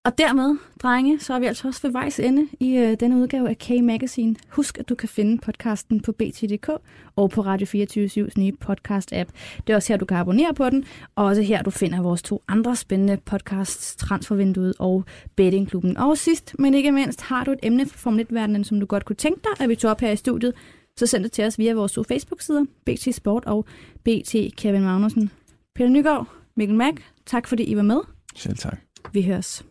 Og 0.05 0.19
dermed, 0.19 0.59
drenge, 0.83 1.21
så 1.21 1.35
er 1.35 1.39
vi 1.39 1.47
altså 1.47 1.69
også 1.69 1.83
ved 1.83 1.91
vejs 1.91 2.21
ende 2.21 2.49
i 2.61 2.77
øh, 2.77 2.97
denne 3.01 3.17
udgave 3.17 3.49
af 3.49 3.59
K-Magazine. 3.59 4.35
Husk, 4.49 4.79
at 4.79 4.89
du 4.89 4.95
kan 4.95 5.09
finde 5.09 5.39
podcasten 5.39 6.01
på 6.01 6.13
bt.dk 6.13 6.69
og 7.17 7.31
på 7.31 7.41
Radio 7.41 7.67
24 7.67 8.31
nye 8.39 8.53
podcast-app. 8.65 9.31
Det 9.67 9.73
er 9.73 9.75
også 9.75 9.93
her, 9.93 9.99
du 9.99 10.05
kan 10.05 10.17
abonnere 10.17 10.55
på 10.55 10.71
den, 10.71 10.85
og 11.15 11.25
også 11.25 11.43
her, 11.43 11.63
du 11.63 11.71
finder 11.71 12.03
vores 12.03 12.23
to 12.23 12.43
andre 12.49 12.77
spændende 12.77 13.17
podcasts, 13.17 13.97
Transfervinduet 13.97 14.75
og 14.79 15.05
Bettingklubben. 15.37 15.97
Og 15.97 16.19
sidst, 16.19 16.55
men 16.59 16.75
ikke 16.75 16.93
mindst, 16.93 17.21
har 17.21 17.45
du 17.45 17.53
et 17.53 17.61
emne 17.63 17.87
fra 17.87 17.97
Formel 17.99 18.27
1-verdenen, 18.31 18.65
som 18.65 18.81
du 18.81 18.87
godt 18.87 19.05
kunne 19.05 19.17
tænke 19.17 19.41
dig, 19.45 19.65
at 19.65 19.69
vi 19.69 19.75
tog 19.75 19.91
op 19.91 20.01
her 20.01 20.11
i 20.11 20.17
studiet, 20.17 20.55
så 20.97 21.07
send 21.07 21.25
det 21.25 21.33
til 21.33 21.45
os 21.45 21.59
via 21.59 21.75
vores 21.75 21.93
to 21.93 22.03
Facebook-sider, 22.03 22.65
BT 22.87 23.15
Sport 23.15 23.45
og 23.45 23.65
BT 24.05 24.35
Kevin 24.57 24.83
Magnussen. 24.83 25.31
Peter 25.75 25.91
Nygaard, 25.91 26.27
Mikkel 26.57 26.77
Mack, 26.77 27.03
tak 27.27 27.49
fordi 27.49 27.63
I 27.63 27.77
var 27.77 27.83
med. 27.83 28.01
Selv 28.37 28.57
tak. 28.57 28.79
Vi 29.13 29.23
høres. 29.23 29.65